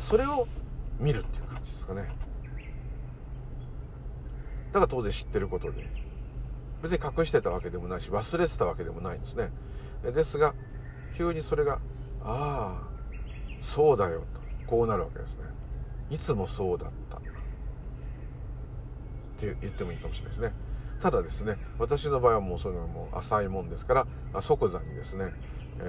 [0.00, 0.46] それを
[0.98, 2.02] 見るっていう感じですかね。
[4.72, 5.88] だから当然知ってることで
[6.82, 9.50] 別に隠してたわけでもないし忘れてたわけでもないんですね。
[10.02, 10.54] ですが
[11.16, 11.78] 急にそれが
[12.22, 12.82] ああ
[13.62, 14.26] そうだよと
[14.66, 15.44] こうなるわけですね。
[16.10, 17.16] いつもそうだった。
[17.16, 17.20] っ
[19.38, 20.52] て言ってもいいかもしれないですね。
[21.00, 25.32] ただですね私の場合はもうそれはもう浅いもんですから即座にですね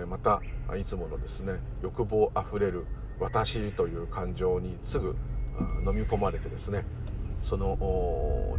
[0.10, 0.42] また
[0.78, 2.86] いつものですね欲望あふれる
[3.20, 5.16] 私という感情にすぐ
[5.86, 6.86] 飲み込まれてですね
[7.42, 8.58] その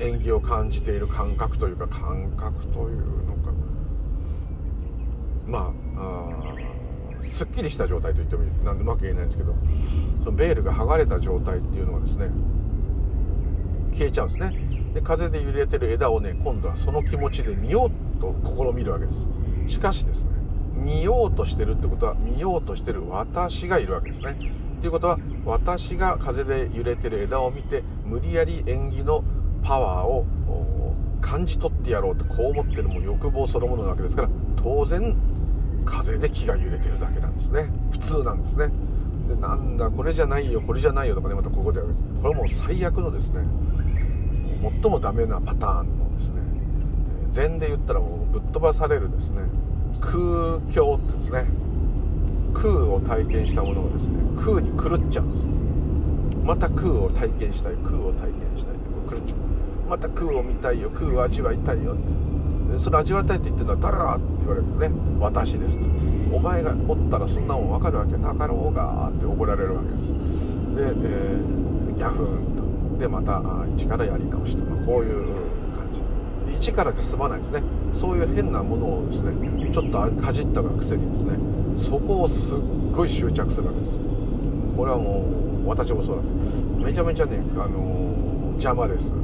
[0.00, 3.52] 縁起を感じている感覚というか感覚というのか
[5.46, 9.54] まあすっきりした状態と言ってもいいなんでうまく言えないんですけど
[10.20, 12.28] そのベールが剥がれた状態っていうのがですね
[13.92, 14.68] 消えちゃうんですね。
[14.94, 19.26] で風で揺れてる枝をね今度はその気持ちで見ようと試みるわけです。
[19.68, 20.30] しかしですね
[20.74, 24.36] 見ようとしてるってことは見ようとしてる私がいるわけですね。
[24.80, 29.24] ということは私が風で揺れてる枝を見て無理やり縁起の
[29.64, 30.24] パワーを
[31.20, 35.16] 感じ取ってやろうとこう思ってるも欲望そのものなわけですから当然
[35.84, 37.68] 風で木が揺れてるだけなんですね。
[37.90, 38.70] 普通なんですね。
[39.28, 41.86] でなんだこれじゃないよこれじゃないよとかねまたここでこ
[42.22, 43.40] れはもう最悪のですね
[44.82, 46.07] 最もダメなパターンの
[47.38, 49.42] 禅で言ったらもうぶっ飛ばされるですね。
[50.00, 51.46] 空境ってですね。
[52.52, 55.44] 空を体験したものがですね空に狂っちゃうんです。
[56.44, 58.74] また空を体験したい空を体験したい
[59.08, 59.88] 狂っちゃう。
[59.88, 61.94] また空を見たいよ空を味わいたいよ。
[62.80, 64.96] それ味わいたいって言ってるのは誰だって言われるんですね。
[65.20, 65.84] 私ですと。
[66.34, 70.08] お前がおったらそんなもん分かるわけなかろうがって怒られるわけです。
[70.08, 70.12] で、
[70.82, 72.98] えー、ギャフンと。
[72.98, 73.40] でまた
[73.76, 75.47] 一からやり直しと、まあ、こういう
[76.58, 77.62] 一からじゃ済まないですね。
[77.94, 79.32] そういう変なものをですね
[79.72, 81.38] ちょっとかじったがくせにですね
[81.76, 82.58] そこをすっ
[82.92, 83.96] ごい執着するわけです。
[84.76, 85.24] これはも
[85.64, 86.30] う私もそうなんで
[86.80, 86.84] す。
[86.84, 89.12] めちゃめちゃねあのー、邪魔です。
[89.12, 89.18] ね。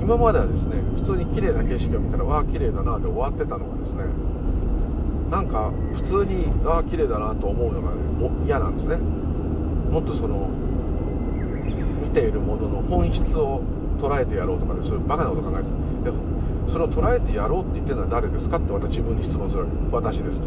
[0.00, 4.04] 今まではですね普通に綺麗な景色を見たらわあ綺麗だなで終わってたのがですね
[5.30, 7.96] なんか普通にああ綺麗だなと思うのがね
[8.44, 8.96] 嫌なんですね。
[8.96, 10.50] もっとその
[12.12, 13.62] ているものの本質を
[13.98, 16.16] 捉えてやろうとかねそういうバカなこと考えてで
[16.70, 20.40] それを捉えてやろうって言ってるのは誰ですかってまた自分に質問するわけ私です。
[20.40, 20.46] と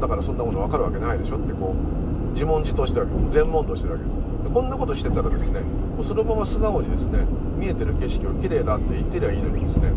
[0.00, 1.36] だからそんなもの分かるわけないでしょ。
[1.36, 4.44] ってこう自問自答してるわけ全問答してるわけです。
[4.44, 7.18] でこんなことしてたらですねもうそのまま素直にですね
[7.58, 9.90] 見えてる景色を綺麗だって言ってりゃいいのにですね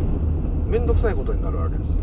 [0.66, 1.94] 面倒くさいことになるわけです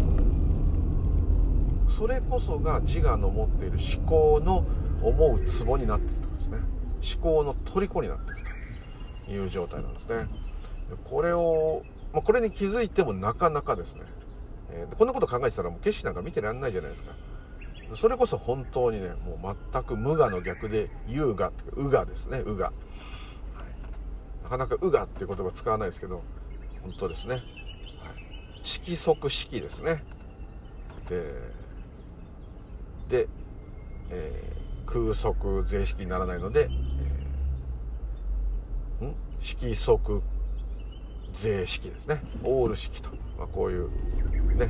[1.98, 4.64] それこそが自我の持っている思考の
[5.02, 6.58] 思うツボになっているとですね。
[7.02, 8.39] 思考の虜になっている
[9.30, 10.28] いう状態なんですね。
[11.10, 14.02] これを、まあ、これに気づいてもなかなかですね、
[14.72, 17.12] えー、こんなこと考えてたらもう景色なんか見てらんないじゃないですか。
[17.96, 22.40] それこそ本当にねもう全く無我の逆で優雅うがですね。
[22.46, 22.72] うが、
[24.44, 26.24] なかなかうがっていう言葉使わないですけど
[26.84, 27.44] 本当ですね、はい、
[28.64, 30.04] 色即式ですね。
[31.10, 31.34] で
[33.10, 33.28] で、
[34.12, 36.68] えー、空則税式にならないので、え、
[39.42, 40.22] 色即
[41.34, 42.22] 税式ですね。
[42.44, 43.90] オール式と、まあ、こういう
[44.58, 44.70] ね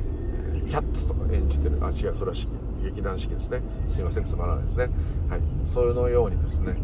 [0.67, 2.37] キャッツとか演じてるあ違うそれは
[2.83, 3.61] 劇団四季ですね。
[3.87, 4.89] すいませんつまらないですね。
[5.29, 5.41] はい。
[5.65, 6.75] そういうのようにですね、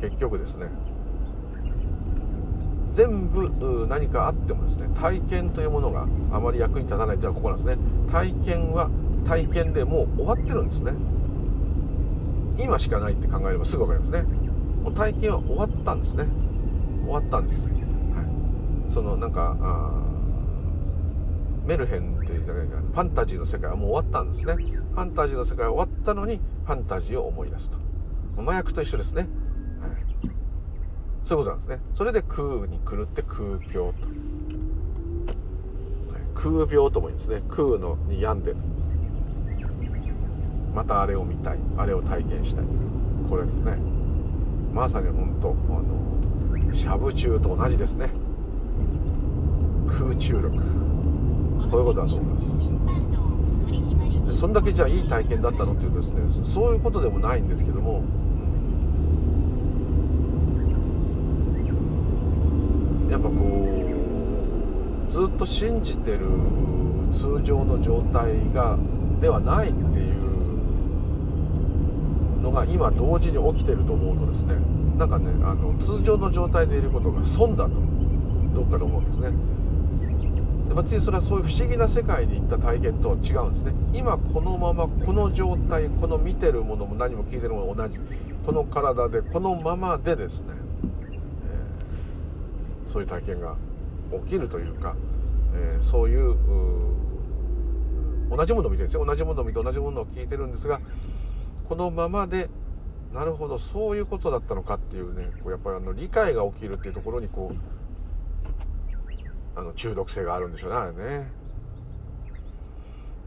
[0.00, 0.66] えー、結局ですね
[2.92, 7.82] 全部何かあってもですね体験というものがあまり役に立たないというのはここなんですね。
[8.10, 8.90] 体験は
[9.26, 10.92] 体験でもう終わってるんですね。
[12.58, 14.41] 今しかないって考えればすぐ分かりますね。
[14.82, 16.26] もう体験は終わったんですね。
[17.04, 20.02] 終わったんです、はい、そのなんかあ
[21.66, 24.54] メルヘンっていうじゃないかファンタジーの世界はもう終わったんですね。
[24.54, 27.78] ファンタジーの世界は終わったのにファンタジーを思い出すと。
[28.38, 29.30] 麻薬と一緒ですね、はい、
[31.24, 31.82] そういうことなんですね。
[31.94, 34.08] それで空に狂って空境と。
[36.34, 37.42] 空病とも言うんですね。
[37.48, 38.56] 空のに病んでる。
[40.74, 41.58] またあれを見たい。
[41.76, 42.64] あれを体験したい。
[43.28, 43.76] これですね。
[44.72, 45.82] まさに本当あ
[46.68, 48.08] のしゃぶ中と同じですね。
[49.86, 50.48] 空中力。
[50.50, 52.40] こういうことだと思いま
[54.32, 54.38] す。
[54.38, 58.02] そんだけじゃあいい体験だったのっていうとですねそういうことでもないんですけども、
[63.04, 63.34] うん、やっぱこ
[65.08, 66.20] うずっと信じてる
[67.12, 68.78] 通常の状態が
[69.20, 70.21] ではないっていうの
[72.52, 74.54] が今同時に起きてると思うとですね
[74.96, 77.70] なんかねあの通常の状態でいることが損だと
[78.54, 79.32] どっかで思うんですね。
[80.74, 83.72] 別にそれはそういう不思議な世界に行った体験とは違うんですね。
[83.92, 87.98] 今このままこの状態この見てるものも何も聞いてるものも同じ
[88.46, 90.46] この体でこのままでですね、
[92.86, 93.56] えー、そういう体験が
[94.24, 94.94] 起きるというか、
[95.54, 96.36] えー、そういう
[98.30, 99.04] 同じものを見てるんですよ。
[99.04, 100.80] 同じものを見て同じものを聞いてるんですが
[101.68, 102.48] このままで
[103.12, 111.30] なるほどそういうことだったのかっていうねこうやっぱりあの理解が起きるっていうところにこうあの中毒性があるんでしょうねあれね。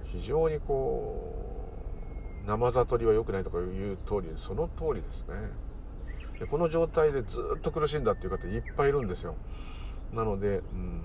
[0.06, 1.34] 非常にこ
[2.46, 5.36] う生悟りは良くないとかいう通りその通りですね。
[6.40, 9.36] でこの状態でずっと苦しんだっていう方いっぱいいるんですよ。
[10.14, 11.02] なのでうん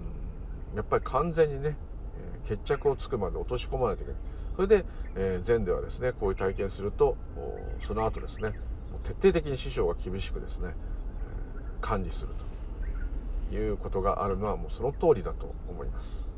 [0.75, 1.77] やっぱり完全にね
[2.47, 4.21] 決着をつくまで落とし込まないといけない
[4.57, 4.85] それで、
[5.17, 7.17] えー、禅ではですねこういう体験すると
[7.81, 8.53] その後ですね
[9.05, 10.75] 徹底的に師匠が厳しくですね、
[11.81, 12.29] 管理する
[13.51, 16.29] ということがあるのはもうその通りだと思います。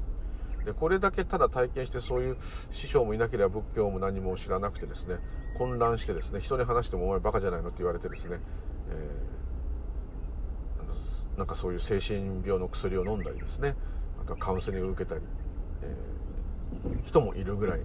[0.65, 2.37] でこれだけただ体験してそういう
[2.71, 5.17] 師匠もいなければ仏教も何も知らなくてですね
[5.59, 8.39] 混乱してですね人に話してもお前バカじゃないのって言われてですね、
[8.91, 13.75] えー、なんかそういう精神病の薬を飲んだりですね
[14.23, 15.23] あとはカウンセリングを受けたり、
[15.83, 17.81] えー、人もいるぐらい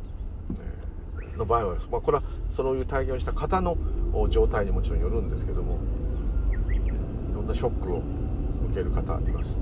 [1.38, 3.78] の場合は、まあ、これはそういう体験をした方の
[4.30, 5.80] 状態にもちろんよるんですけども
[6.74, 8.02] いろんなショックを
[8.70, 9.58] 受ける方います。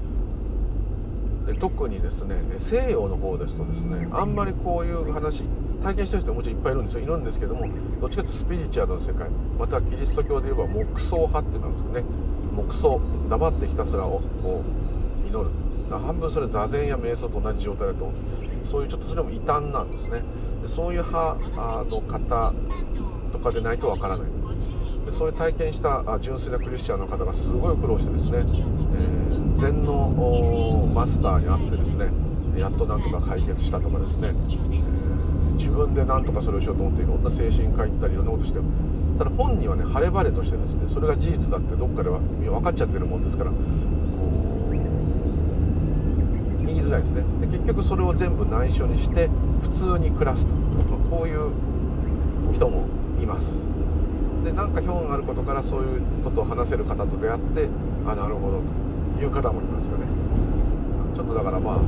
[1.45, 5.43] で特にですね西洋の方ですとですねあんまりこういう話
[5.83, 7.01] 体験してる人ももちろんいっぱいいるんですよ。
[7.01, 7.67] いるんですけども
[8.01, 9.29] どっちかというとスピリチュアルの世界
[9.59, 12.25] またはキリスト教で言えば黙想派っていうのなんですよね。
[12.55, 14.63] 黙想黙ってひたすらをこ
[15.23, 15.51] う祈る。
[15.91, 18.44] 半分それ座禅や瞑想と同じ状態だと思うんです。
[18.66, 20.22] そういうちょっとそれも異端なんですね。
[20.61, 21.36] でそういう派
[21.89, 22.53] の方
[23.32, 24.28] とかでないとわからない。
[25.05, 38.59] でそういう体験した純粋なクリスチャンの方がすごい苦労してですね、えー、禅のマスターに会ってですねやっとなんとか解決したとかですね、えー、自分でなんとかそれをしようと思っていろんな精神科行ったりいろんなことして
[39.20, 43.51] ただ本人はね晴れ晴れとしてですねそれが事実だってどっかでは分かっちゃってるもんですから
[46.86, 47.23] づらいですね。
[47.41, 49.29] で結局それを全部内緒にして
[49.61, 51.51] 普通に暮らすと、まあ、こういう
[52.53, 52.88] 人も
[53.21, 53.63] います。
[54.43, 57.67] でなんか表があることからそういうことを話せる方と出会って
[58.05, 58.61] あなるほど。
[59.17, 60.05] という方もいますよね。
[61.15, 61.79] ちょっとだからまあ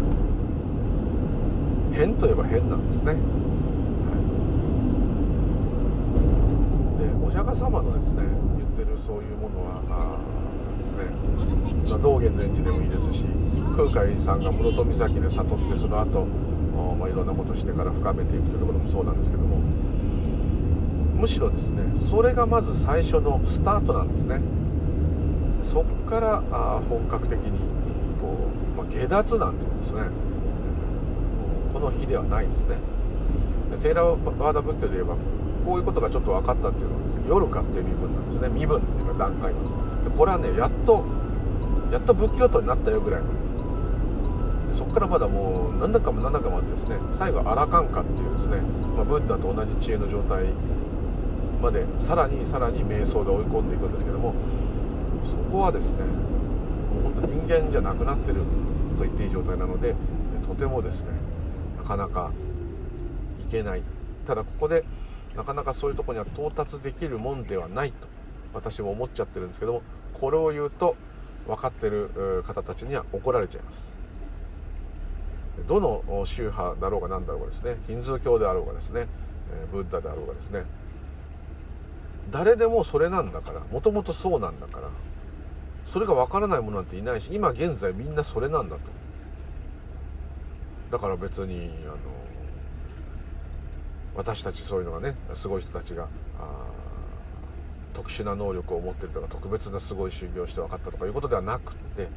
[1.93, 3.17] 変といえば変なんですね、は
[6.95, 8.23] い、でお釈迦様のですね
[8.55, 10.19] 言ってるそういうものはあ
[11.45, 13.23] ですね、道元禅師でもいいですし
[13.77, 16.25] 空海さんが室戸岬で悟ってその後
[16.99, 19.57] まあいろんなことしてから深めていくというところもそうなんですけども
[21.17, 24.41] むしろですねそれがまず最初のスタートなんですね。
[25.63, 27.59] そっからあ本格的に
[28.21, 30.01] こう、まあ、下脱なんていうんですね。
[31.73, 32.77] この日ではないんですね。
[33.71, 35.15] でテーラワーダ仏教で言えば
[35.65, 38.49] こういうことがちょっと分かったっていうのはね夜かっていう身分なんですね。
[38.49, 41.03] 身分っていうか段階なんでこれはねやっと
[41.91, 43.21] やっと仏教徒になったよぐらい
[44.73, 48.57] そこからまだもう何だかも何だかもあってですね最後アラカンカっていうですね、
[48.95, 50.45] まあ、ブッダと同じ知恵の状態
[51.61, 54.33] までさらにさらに瞑想で追い込んでいくんですけども
[55.23, 58.41] そこはですねもう本当人間じゃなくなってる
[58.97, 59.95] と言っていい状態なので
[60.45, 61.07] とてもですね
[61.77, 62.31] なかなか
[63.47, 63.81] いけない。
[64.27, 64.83] ただここで
[65.37, 68.07] なかなかそういうとこには到達できるもんではないと
[68.53, 69.81] 私も思っちゃってるんですけども
[70.13, 70.97] これを言うと
[71.47, 73.97] 分かってる方たちには怒られちゃいます。
[75.67, 79.07] どの宗派だろうが何だろうがですねヒンズー教であろうがですね
[79.71, 80.65] ブッダであろうがですね
[82.31, 84.89] 誰でもそれなんだからもともとそうなんだから
[85.91, 88.81] それが分からないものなんていないし今現在みんなそれなんだと。
[90.91, 91.95] だから別にあの
[94.15, 96.07] 私たちそういうのがねすごい人たちが
[97.97, 102.07] 特殊な能力を持ってるとか特別なすごい修行して分かったとかいうことではなくって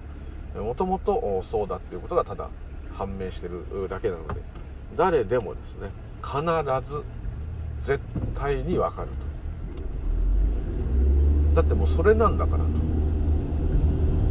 [0.58, 2.50] もともとそうだっていうことがただ
[2.98, 4.42] 判明してるだけなので
[4.98, 5.88] 誰でもですね
[6.22, 6.42] 必
[6.84, 7.02] ず
[7.80, 7.98] 絶
[8.38, 9.08] 対に分かる
[11.54, 11.56] と。
[11.56, 12.68] だってもうそれなんだからと。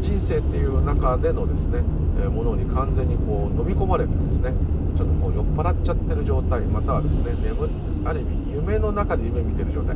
[0.02, 1.82] 人生っていう中でのですね、
[2.30, 4.54] ものに完全にこう飲み込まれてですね
[4.98, 7.68] ちょっとこう酔っ払っちゃってる状態またはですね眠
[8.06, 9.96] ある意味夢の中で夢見てる状態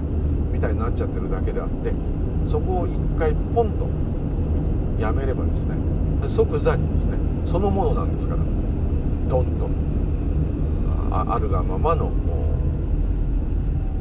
[0.64, 1.92] たいになっちゃってるだけであって
[2.50, 5.76] そこを一回ポンとやめればですね
[6.30, 8.40] 即座にですねそのものなんですから
[9.28, 9.70] ドンと
[11.12, 12.12] あるがままの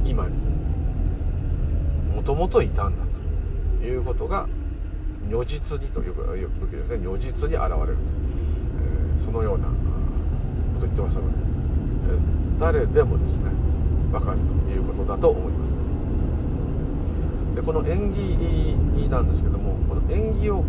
[0.04, 0.36] 今に
[2.14, 3.04] もともといたんだ
[3.78, 4.46] ということが
[5.28, 7.96] 如実にという武器ですね如実に現れる、
[9.18, 9.72] えー、そのようなこ
[10.80, 11.36] と言ってましたので、
[12.10, 13.50] えー、誰でもですね
[14.12, 15.61] 分かるということだと思います。
[17.62, 20.64] でこの縁起なんですけどもこの縁起を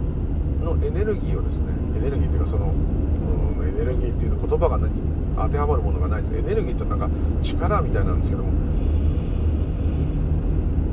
[0.63, 4.91] のエネルギーをですねエネルギーっていうかその、うん、エネルギーっていう言葉が何
[5.35, 6.37] 当てはまるものがないです。
[6.37, 7.09] エネルギーってなんか
[7.41, 8.51] 力みたいなんですけども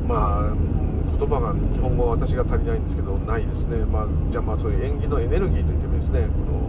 [0.08, 0.54] まあ
[1.18, 6.60] 言葉が日本語は私が足りないんですけどないですね、まあ、じゃあまあそういう縁起のエネルギーといってもですねこの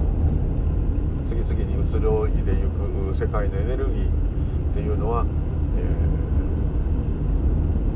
[1.25, 5.25] 次々に移ろいでいく世界のエネルギーっていうのは、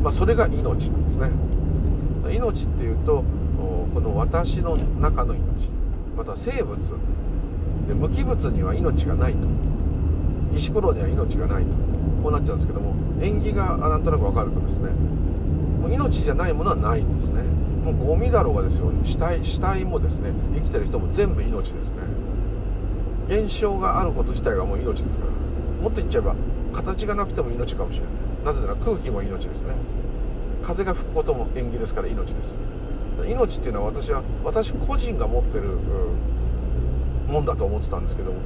[0.06, 1.32] まあ、それが命なんですね。
[2.32, 3.23] 命っていうと
[3.91, 5.41] この私の中の命。
[6.15, 6.77] また生物。
[7.88, 9.40] で無機物には命がないと。
[10.56, 11.69] 石ころには命がないと。
[12.22, 14.91] こうなっちゃうんですけども縁起がなんとなく分かるとですね。
[15.82, 17.41] もう命じゃないものはないんですね。
[17.84, 18.91] もうゴミだろうがですよ。
[19.03, 21.82] 死体死体もですね生きてる人も全部命ですね。
[23.27, 25.32] 現象があること自体がもう命ですから。
[25.82, 26.36] もっと言っちゃえば
[26.73, 28.10] 形がなくても命かもしれない。
[28.46, 29.74] なぜなら空気も命ですね。
[30.64, 32.56] 風が吹くことも縁起ですから命です。
[33.28, 35.64] 命っていうのは私は私個人が持ってる、
[37.28, 38.38] もんだと思ってたんですけども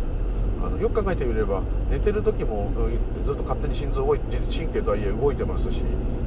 [0.65, 1.61] あのよく考えてみれば
[1.91, 2.71] 寝てる時も
[3.25, 5.81] ずっと勝手に心臓動い自律神経とはいえ動いてますし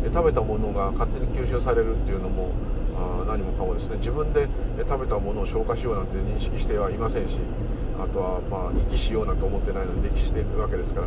[0.05, 2.53] 食べたものが勝手に吸収されるっていうのも
[2.95, 3.97] あ何もかもですね。
[3.97, 4.47] 自分で
[4.87, 7.39] 食べたものを消化しようなんて認識してはいませんし
[7.99, 11.07] あとはまあ息しようなんて思ってないのに歴してるわけですから、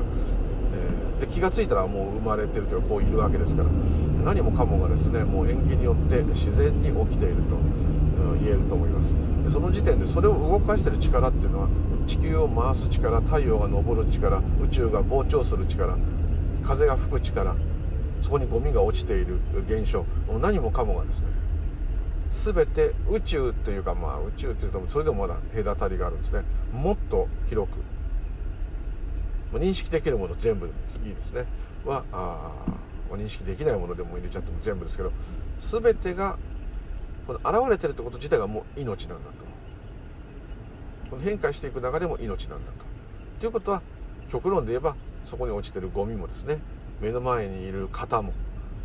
[1.20, 3.70] で気が付いたらもう生まれてるというかこういるわけですから。
[4.26, 7.58] 何もかもがですねもう延期によって自然に起きていると
[8.44, 9.14] 言えると思います。
[9.44, 11.68] でその時点でそれを動かしてる力っていうのは
[12.08, 15.96] 地球を回す力太陽が昇る力宇宙が膨張する力
[16.64, 17.56] 風が吹く力
[18.24, 19.38] そこにゴミが落ちている
[19.68, 20.04] 現象
[20.42, 21.28] 何もかもがですね
[22.32, 26.42] 全て宇宙というかまあ宇宙というとそれでもまだ隔たりがあるんですね。
[26.74, 27.76] もっと広く
[29.60, 30.72] 認識できるもの全部
[31.06, 31.46] いいですね。
[31.86, 32.52] はあ
[33.16, 35.12] 認識できないものでも入れちゃっても全部ですけど
[35.62, 36.38] 全てが
[37.28, 39.46] この現れてるってこと自体がもう命なんだと。
[41.10, 42.86] この変化していく流れも命なんだと。
[43.40, 43.82] ということは
[44.32, 44.96] 極論で言えば
[45.26, 46.58] そこに落ちてるゴミもですね
[47.02, 48.34] 目の前にいる方も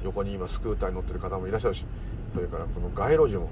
[0.05, 1.84] 横に今スクーターに乗ってる方もいらっしゃるし
[2.34, 3.51] それからこの街路樹も、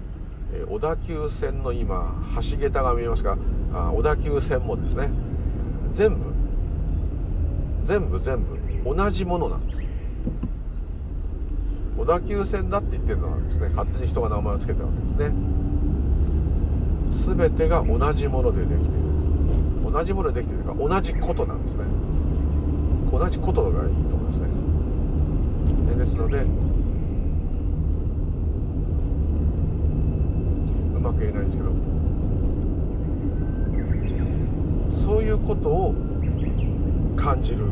[0.52, 2.14] えー、小田急線の今
[2.50, 3.36] 橋桁が見えますが
[3.72, 5.10] あ小田急線もですね
[5.92, 6.32] 全部
[7.86, 9.82] 全部全部同じものなんです。
[11.96, 15.34] 小田急線だって言ってるのはですね勝手に人が名前を付けたわけですね。
[17.36, 18.90] 全てが同じものでできている。
[19.92, 21.84] 同じものでできているか同じことなんですね。
[23.10, 24.48] 同じことがいいと思いますね。
[25.98, 26.42] ですので
[30.94, 31.70] うまく言えないんですけど
[34.96, 35.92] そういうことを
[37.16, 37.64] 感じる。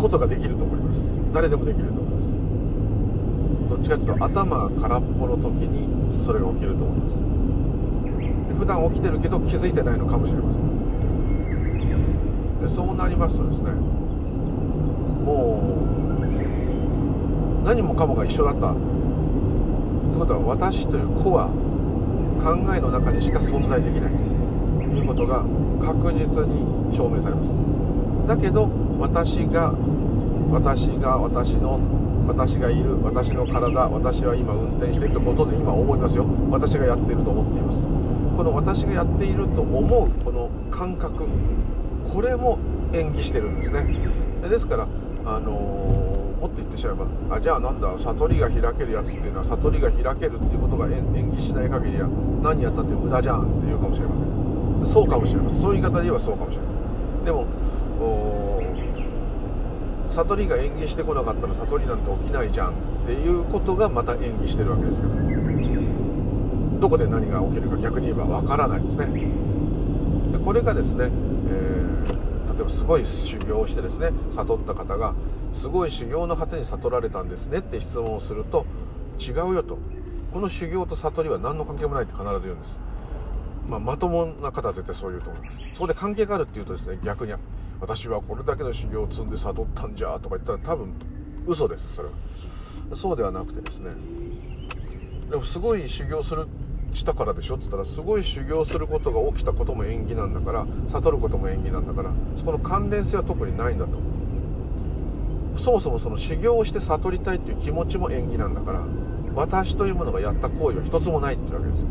[0.00, 1.00] ことができると思います。
[1.32, 3.70] 誰でもできると思います。
[3.70, 7.14] どっちかというと頭が空っぽの時にそれが起きると思います。
[8.58, 10.64] 普段起きてるけど気づいてないのかもしれません。
[12.62, 13.72] でそうなりますとですね
[15.24, 15.60] も
[17.62, 18.60] う何もかもが一緒だった。
[18.72, 18.78] とい
[20.16, 21.48] うことは私という子は
[22.42, 24.12] 考えの中にしか存在できない。
[24.12, 25.44] ということが
[25.84, 26.64] 確実に
[26.94, 27.50] 証明されます。
[28.28, 28.68] だけど
[29.04, 29.74] 私が
[30.50, 31.78] 私が私の
[32.26, 36.24] 私がいる私の体私は今運転しているとことで今思いますよ。
[36.50, 37.80] 私がやっていると思っています。
[38.34, 41.28] この私がやっていると思うこの感覚
[42.10, 42.58] これも
[42.94, 43.84] 演技してるんですね。
[44.48, 44.88] ですから
[45.26, 52.08] あのー、もっと言ってしまえばあじゃあなんだ悟りが開けるやつっていうのは悟りが開けるっていうことが演技しない限りは
[52.42, 54.16] 何やったって無駄じゃんって言うかもしれま
[54.80, 54.94] せん。
[54.94, 55.60] そうかもしれません。
[55.60, 57.44] そういう言い方で言えばそうかもしれないでも
[60.14, 62.72] 悟りが演技してこなかったら悟りなんて起きないじゃんっ
[63.06, 65.14] ていうことがまた演技してるわけですから
[66.80, 69.06] どこで何が起きるか逆に言えばわからないですね。
[70.32, 75.14] でこれがですね、えー、例えばすごい修行をしてですね悟った方が
[75.54, 78.66] すごい修行の果てに悟られたんですねって質問をすると
[79.18, 79.78] 違うよと。
[80.32, 82.76] この修行と悟りは何の関係もないって必ず言うんです、
[83.68, 85.58] まあ、まともな方は絶対そう言うと思います。
[85.74, 87.32] そこで関係があるっていうとですね逆に
[87.80, 90.92] 私はこれだけの修行を積んで悟ったんじゃとか言ったら多分
[91.46, 92.14] 嘘ですそれは。
[92.94, 93.90] そうではなくてですね。
[95.30, 96.46] でもすごい修行する
[96.92, 103.98] したからでしょっつったらすごい修行することが起きたことも縁起なんだから悟ることも縁起なんだからそこの関連性は特にないんだと
[105.58, 108.84] そもそもその修行をして悟りたいっていう気持ちも縁起なんだから
[109.34, 111.86] 私というものがやった行為は一つもないってわけですよ。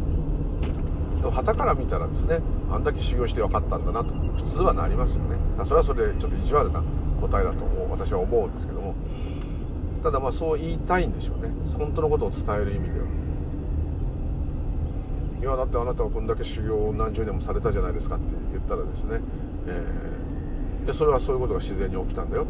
[1.34, 2.40] 旗から見たらですね
[2.72, 5.38] あんだけ修行して分かったんだなと普通はなりますよね。
[5.66, 6.84] それはそれでちょっと意地悪な
[7.20, 8.96] 答えだと思う私は思うんですけども。
[10.04, 11.50] ただまあそう言いたいんでしょうね。
[11.78, 13.06] 本当のことを伝える意味では。
[15.42, 19.20] いやだってあなたはこんだけ修行を何十年もされたじゃないですかって言ったらですね、
[19.68, 22.46] えー、でそれはそういうことが自然に起きたんだよ。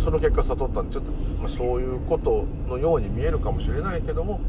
[0.00, 4.40] その結果悟ったんでちょっと、まあ、そういうことのように見えるかもしれないけども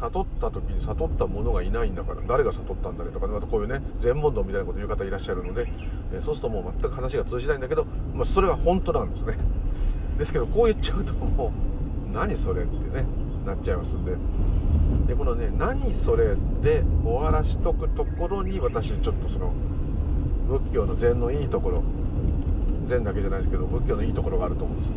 [0.00, 5.68] 悟った時に悟ったものがいないんだから誰が悟ったんだねとか、ね、またこういうね全問答みたいなこと言う方いらっしゃるので、
[6.12, 7.84] え、そうするともう全く話が通じないんだけど、
[8.14, 9.36] まあ、それは本当なんですね。
[10.16, 11.52] ですけどこう言っちゃうとも
[12.08, 13.06] う何それってね
[13.44, 14.12] なっちゃいますんで。
[15.08, 19.52] でこのね何それで終わらしとくところに私ちょっとその
[20.48, 21.82] 仏教の禅のいいところ
[22.86, 24.92] 禅だけじゃないですけど仏教のいいところがあると思うんです。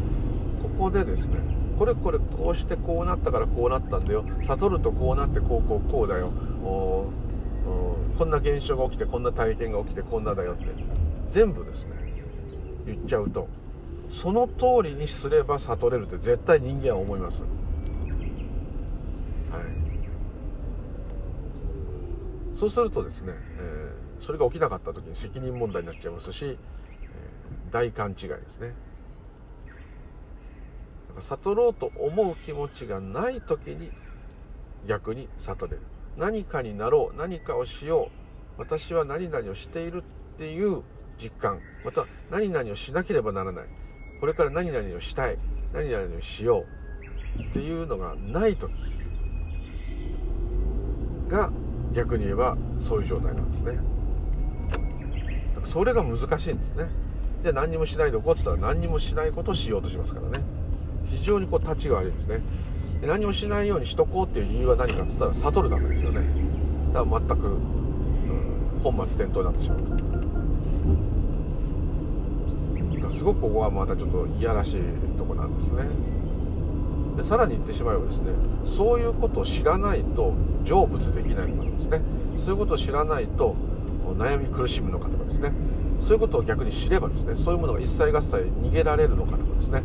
[0.62, 4.24] ここでですねこれこれこうしてこうなったからこうなったんだよ。
[4.46, 6.32] 悟るとこうなってこうこうこうだよ。
[6.62, 7.12] こ
[8.24, 10.66] んな現象が起きてこんな体験が起きてこんなだよって。
[11.30, 11.94] 全部ですね。
[12.86, 13.48] 言っちゃうと。
[14.12, 17.50] その通りにすれば悟れるって絶対人間は思います、はい、
[22.54, 28.76] そうするとですね、えー、それが起きなかった時に責任問題になっちゃいますし、えー、大勘違いですね。
[31.20, 33.92] 悟ろうと思う気持ちがない時に
[34.88, 35.80] 逆に悟れる。
[36.18, 38.10] 何かになろう何かをしよ
[38.58, 38.60] う。
[38.60, 40.04] 私は何々をしている
[40.36, 40.84] っていう
[41.18, 41.60] 実感。
[41.84, 43.66] また何々をしなければならない。
[44.20, 45.38] これから何々をしたい。
[45.74, 46.66] 何々をしよ
[47.38, 48.72] うっていうのがない時
[51.30, 51.50] が
[51.94, 53.80] 逆に言えばそういう状態なんですね。
[55.64, 56.90] それが難しいんですね。
[57.42, 60.44] じゃあ何にもしないでおこうって言ったら何にもしないことをしようとしますからね。
[61.12, 62.42] 非常にこう立ちが悪いですね。
[63.06, 66.22] 何もしないようにしとこうっていう理由は何かっつったら悟るためですよね。
[66.94, 67.60] だから全く、うん、
[68.84, 70.02] 本末転倒になってしまうと。
[73.12, 74.82] すごくここはまたちょっといやらしい
[75.18, 75.84] とこなんですね。
[77.18, 78.32] でさらに言ってしまえばですね
[78.66, 80.34] そういうことを知らないと
[80.66, 82.02] 成仏できないのかとかですね。
[82.40, 83.56] そういうことを知らないと
[84.18, 85.52] 悩み苦しむのかとかですね。
[86.02, 89.84] そういうことを逆に知ればですねそういうものが一切合切逃げられるのかとかですね。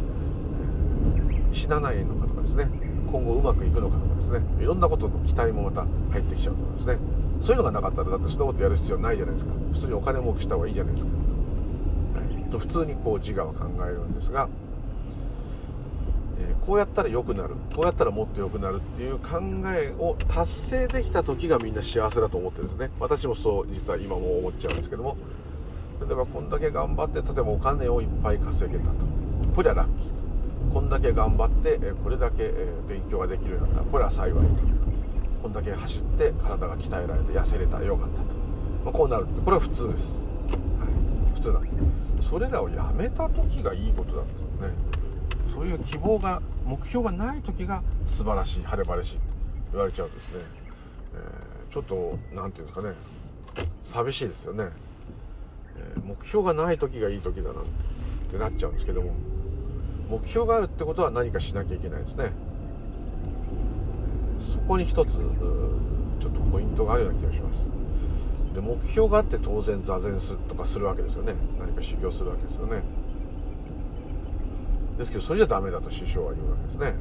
[1.56, 2.68] 死なないのかとかですね。
[3.10, 4.40] 今後うまくいくのかとかですね。
[4.60, 6.98] いろんなことの期待もまた入ってきちゃうと思いますね。
[7.40, 9.52] そういうのがなかったらだってそんなことやる必要ないじゃないですか。
[9.72, 14.48] 普通にお金儲けした方がいいじゃないですか、はい、と普通にこう自我は考えるんですが、
[16.40, 17.54] えー、こうやったら良くなる。
[17.74, 22.90] こうやったらもっと良くなるっていう考えを達成できた時がみんな幸せだと思ってるんですね。
[23.00, 25.16] 私もそう実は今も思っちゃうんですけども。
[25.98, 28.92] 例えばこんだけ頑張って例えばお金をいっぱい稼げたと。
[29.54, 30.25] これはラッキー
[30.76, 32.52] こんだけ頑張ってこれだけ
[32.86, 33.90] 勉強ができるようになった。
[33.90, 34.40] これは幸いと。
[35.42, 38.24] こんだけ走って体が鍛えられて痩せれたらよかったと、
[38.84, 40.86] まあ、こうなるこれは普通です、は
[41.32, 42.28] い、普通なんです。
[42.28, 44.74] それらをやめた時がいいことなんですよね。
[45.54, 49.20] そういう希望が目標がない時が素晴らしい晴れ晴れしいと
[49.72, 50.40] 言われちゃうんですね、
[51.14, 52.94] えー、ちょっと何て言うんですかね。
[53.82, 54.68] 寂しいですよね、
[55.78, 57.64] えー、目標がない時がいい時だなっ
[58.30, 59.14] てなっちゃうんですけども。
[60.08, 62.30] 目標があるってことは何かしなきゃいけないですね。
[64.40, 67.68] そこに一つちょっとポイントがあるような気がします。
[68.54, 71.34] で目標があって当然座禅するとかするわけですよね。
[71.58, 72.82] 何か修行するわけですよね。
[74.98, 76.94] ですけどそれじゃダメだと師匠は言うわけですね。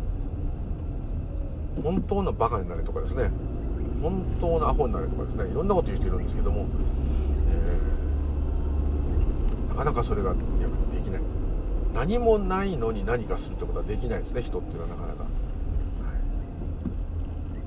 [1.84, 3.30] 本当のバカになれとかですね。
[4.02, 5.50] 本当のアホになれとかですね。
[5.50, 6.66] いろんなこと言う人いるんですけども、
[7.50, 10.34] えー、なかなかそれが
[11.96, 15.32] 何もないのに何かするってことはできないですね人っていうのはなかなか、はい、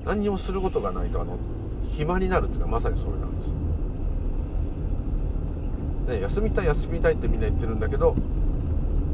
[0.05, 1.39] 何にもすることがないとあの
[1.89, 3.43] 暇になるっていうのはまさにそれなんで
[6.13, 8.15] す、ね、休みたい休みたいってみんな言ってるんだけど、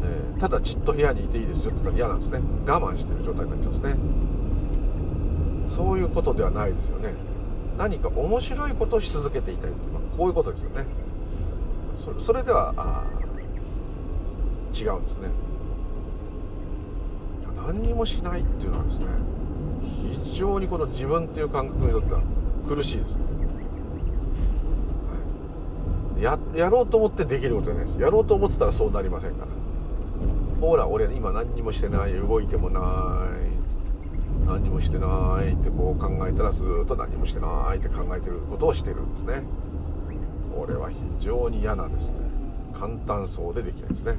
[0.04, 2.40] えー、ただじっと部屋にいていいですよって言ったら嫌なんですね。
[2.68, 5.76] 我慢してる状態になっちゃうんですね。
[5.78, 7.14] そういうことではないですよね。
[7.78, 10.86] 何か面白いことをし続けていたい、まあ、こういうことですよね。
[12.04, 12.74] それそれでは
[14.76, 15.30] 違うんですね。
[17.66, 19.06] 何にもしないっていうのはですね
[20.24, 22.22] 非常にこの自分っていう感覚にとっては
[22.68, 23.20] 苦しいです、は
[26.20, 28.00] い、ややろうと思ってできることじゃないです。
[28.00, 29.48] やろうと思ってたらそうなりませんから。
[30.62, 32.82] ほら俺今何にもしてない動いてもない
[34.48, 39.44] 何にもしてないってこう考えたらずっと何もしてないって考えてることをしてるんですね。
[40.56, 42.14] これは非常に嫌なんですね。
[42.74, 44.18] 簡単そうでできないですね。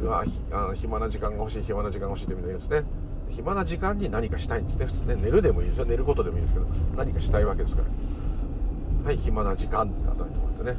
[0.00, 2.84] うわあの暇な時間が欲しい暇な時間が欲しいってみんな言うんですね。
[3.30, 5.16] 暇な時間に何かしたいんですね普通ね。
[5.16, 5.84] 寝るでもいいですよ。
[5.84, 6.66] 寝ることでもいいですけど
[6.96, 7.88] 何かしたいわけですから。
[9.06, 10.76] はい暇な時間って与えてもらってね、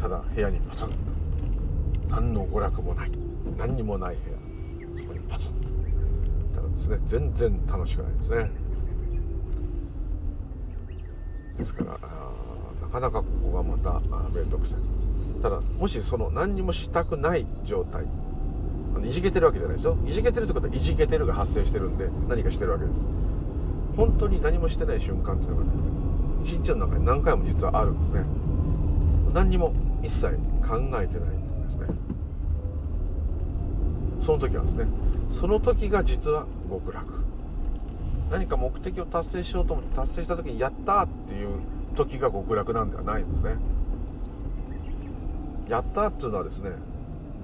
[0.00, 0.94] ただ部屋にポツンと。
[2.10, 3.10] 何の娯楽もない。
[3.56, 4.36] 何にもない部屋。
[5.02, 5.52] そこにポツン
[6.52, 6.60] と。
[6.60, 8.50] ただですね全然楽しくないですね。
[11.58, 11.98] ですから
[12.82, 14.80] なかなかここがまた面倒くさい。
[15.42, 18.04] ただもしその何にもしたくない状態
[19.02, 19.96] いじけてるわけじゃないですよ。
[20.06, 23.06] いじけてるってことはいじけてるが発生してるんで何かしてるわけです。
[23.96, 25.70] 本当に何もしてない瞬間っていうのがね
[26.44, 28.24] 一日の中に何回も実はあるんですね。
[29.32, 29.72] 何にも
[30.02, 31.16] 一切考えてないってこ
[31.62, 31.86] とですね。
[34.26, 34.86] その時はですね
[35.30, 37.20] その時が実は極楽。
[38.30, 41.48] 何か目的を達成しようと思って達成した時にやったっていう
[41.96, 43.56] 時が極楽なんではないんですね。
[45.70, 46.72] やったっていうのはですね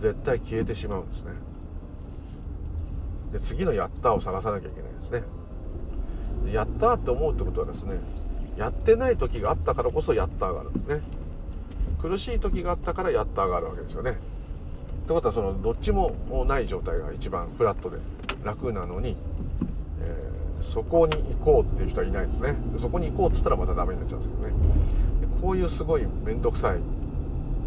[0.00, 1.30] 絶対消えてしまうんですね。
[3.32, 5.22] で次のやったを探さなきゃいけないですね。
[6.52, 7.98] やったって思うってことはですね
[8.56, 11.00] やってない時があったからこそやったがあるんですね。
[12.02, 14.10] 苦しい時があったからやったがあるわけですよね。
[14.10, 16.12] ってことはそのどっちも
[16.48, 17.98] ない状態が一番フラットで
[18.44, 19.16] 楽なのに、
[20.02, 22.56] えー、そこに行こうっていう人はいないですね。
[22.78, 24.54] そこに行こうっつったらまたダメになっちゃうんですけどね。
[25.40, 26.78] こういうすごい面倒くさい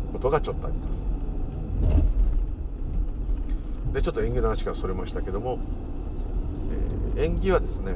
[0.10, 0.90] ことがちょっとあります。
[3.94, 5.58] でちょっと縁起の話からそれましたけども、
[7.16, 7.96] えー、縁起はですね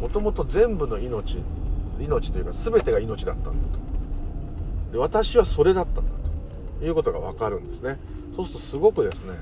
[0.00, 1.38] もともと全部の命
[1.98, 3.58] 命というか全てが命だったんだと。
[4.92, 6.22] で私はそれだったんだと。
[6.84, 7.98] いうことが分かるんですね。
[8.34, 9.34] そうするとすごくですね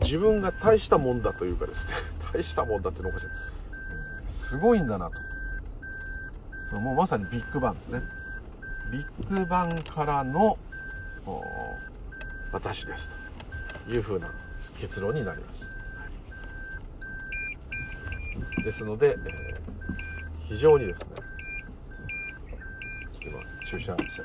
[0.00, 1.94] 自分が大したもんだというかですね
[2.32, 4.32] 大したもんだっていうのおかしい。
[4.32, 5.10] すごいんだな
[6.70, 6.80] と。
[6.80, 8.02] もうまさにビッグバンですね。
[8.92, 10.56] ビッグバンからの
[12.52, 13.10] 私です
[13.84, 14.28] というふうな
[14.80, 15.66] 結論になります。
[18.64, 19.16] ですので、えー、
[20.48, 21.06] 非常にですね
[23.22, 24.22] 今注射して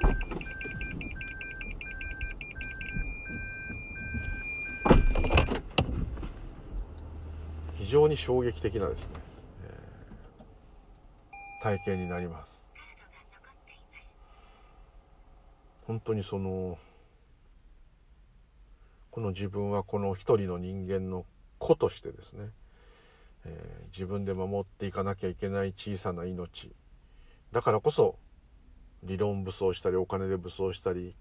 [7.78, 9.10] 非常に衝撃的なですね、
[9.66, 12.51] えー、体験になります。
[15.92, 16.78] 本当にその
[19.10, 21.26] この自分はこの一人の人間の
[21.60, 22.46] 子としてですね、
[23.44, 26.72] えー、自分で守っていかなきゃいけない小さな命。
[27.52, 28.16] だからこそ
[29.04, 31.14] 理論武装したりお金で武装したり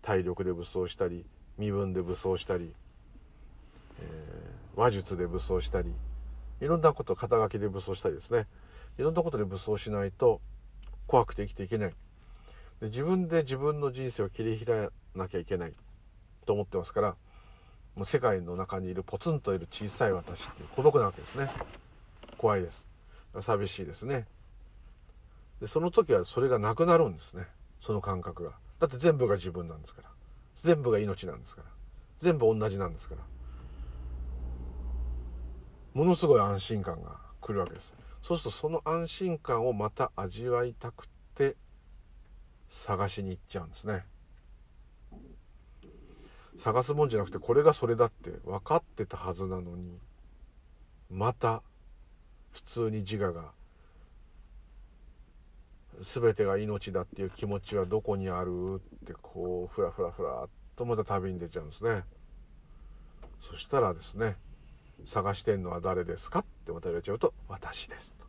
[0.00, 1.26] 体力で武装したり
[1.58, 2.72] 身分で武装したり、
[4.00, 5.92] えー、話術で武装したり
[6.62, 8.46] いろんなこと肩書きで武装したりですね。
[8.98, 10.40] いろんなことで武装しないと
[11.06, 11.94] 怖くて生きていけない。
[12.84, 15.72] で自分で自分の人生を切り開かなきゃいけない
[16.44, 17.16] と思ってますから
[17.96, 21.48] もう世界の中にいるポツンといる小さい私っていう孤独なわけですね。
[22.36, 22.86] 怖いです。
[23.40, 24.26] 寂しいですね。
[25.62, 27.46] でその時はそれがなくなるんですね。
[27.80, 28.50] その感覚が。
[28.80, 30.08] だって全部が自分なんですから。
[30.56, 31.68] 全部が命なんですから。
[32.18, 33.22] 全部同じなんですから。
[35.94, 37.94] ものすごい安心感が来るわけです。
[38.22, 41.56] そうするとその安心感をまた味わいたくて
[42.74, 44.04] 探しに行っちゃうんですね。
[46.58, 49.98] 探すもんじゃなくてこれがそれだって分かってたはずなのに
[51.10, 51.62] また
[52.52, 53.52] 普通に自我が
[56.02, 62.02] 全てが命だっていう気持ちはどこにあるってこうふらふらふらっとまた旅に出ちゃうんですね。
[63.40, 64.36] そしたらですね
[65.04, 68.23] 探してんのは誰ですかってまた言われちゃうと私ですと。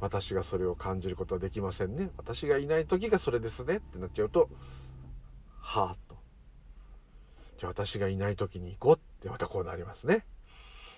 [0.00, 4.48] 私がそれを感じることはできませんね私がいない時がそれですねってなっちゃうと
[5.60, 5.96] はあ
[7.58, 10.24] じゃあ私がいない時に行こうってまたこうなりますね。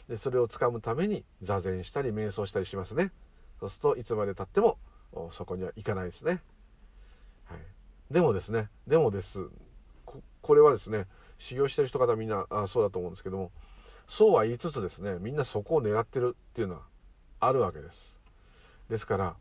[0.08, 3.12] で、それをつかむために座禅したり瞑想したりしますね。
[3.60, 4.78] そうするといつまでたっても
[5.30, 6.42] そこには行かないですね。
[7.44, 7.58] はい。
[8.10, 9.48] でもですね、でもです。
[10.04, 11.06] ここれはですね、
[11.38, 13.52] 修行してる人方みんなあそうだと思うんですけども、
[14.08, 16.82] そうは言いつつですね、みんなそこを狙ってるっていうのは
[17.40, 18.17] あるわけです
[18.88, 19.36] ですから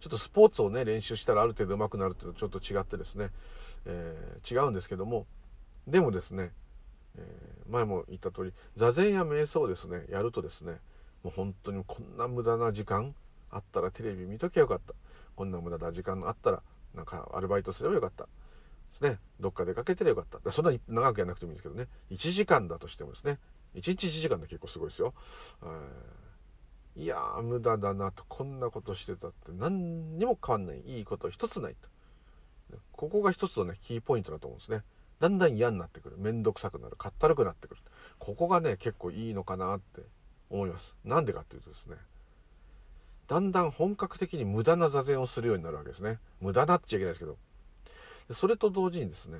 [0.00, 3.30] ちょっとスポーツをね練習したらある程度上手くなるっていうのはちょっと違ってですね、
[3.86, 5.26] えー、違うんですけども
[5.86, 6.52] でもですね、
[7.16, 10.78] えー、前も言った通り座禅や瞑想をですねやるとですね
[11.24, 13.14] もう本当にこんな無駄な時間
[13.50, 14.94] あったらテレビ見ときゃよかった。
[15.34, 16.62] こんな無駄な時間あったら
[16.94, 18.24] なんかアルバイトすればよかった。
[18.24, 18.28] で
[18.92, 19.18] すね。
[19.40, 20.52] どっか出かけてればよかった。
[20.52, 21.88] そんなに長くやらなくてもいいんですけどね。
[22.10, 23.38] 1時間だとしてもですね。
[23.74, 25.14] 1日1時間で結構すごいですよ、
[25.62, 25.68] えー、
[26.96, 30.80] いやー無駄だなとこんなことしてたって何にも変わんない。
[30.80, 31.76] いいこと一つない
[32.70, 32.78] と。
[32.92, 34.82] ここが一つのねキーポイントだと思うんですね。
[35.20, 36.16] だんだん嫌になってくる。
[36.18, 36.96] 面倒くさくなる。
[36.96, 37.80] かったるくなってくる。
[38.18, 40.02] ここがね結構いいのかなって
[40.50, 40.94] 思います。
[41.04, 41.96] なんでかっていうとですね。
[43.26, 46.18] だんだん本格的に無駄な座禅をするようになるわけですね。
[46.40, 47.36] 無駄なっちゃいけないですけど。
[48.32, 49.38] それと同時にですね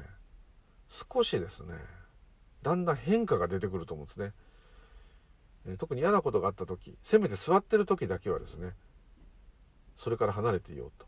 [0.88, 1.74] 少しですね
[2.62, 4.32] だんだん変化が出てくると思うんですね、
[5.78, 8.74] 特に嫌なことがあった時せめて座ってる時だけはですね
[9.96, 11.06] それから離れていようと。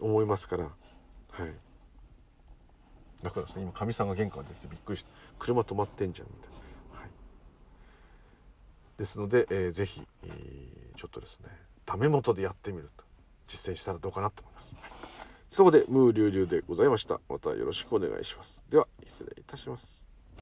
[0.00, 0.64] 思いますから。
[0.64, 0.70] は
[1.46, 1.54] い。
[3.22, 6.50] だからですね今かみさんが玄関できてびっくりして車止まってんじゃんみたい
[6.94, 7.10] な、はい、
[8.96, 10.06] ですので、えー、ぜひ、
[10.96, 11.48] ちょっとですね
[11.84, 13.04] ダメ元でやってみると
[13.46, 15.19] 実践したらどうかなと思います。
[15.50, 17.20] そこでムーリュウリュウでございました。
[17.28, 18.62] またよろしくお願いします。
[18.70, 19.99] では失礼いたします。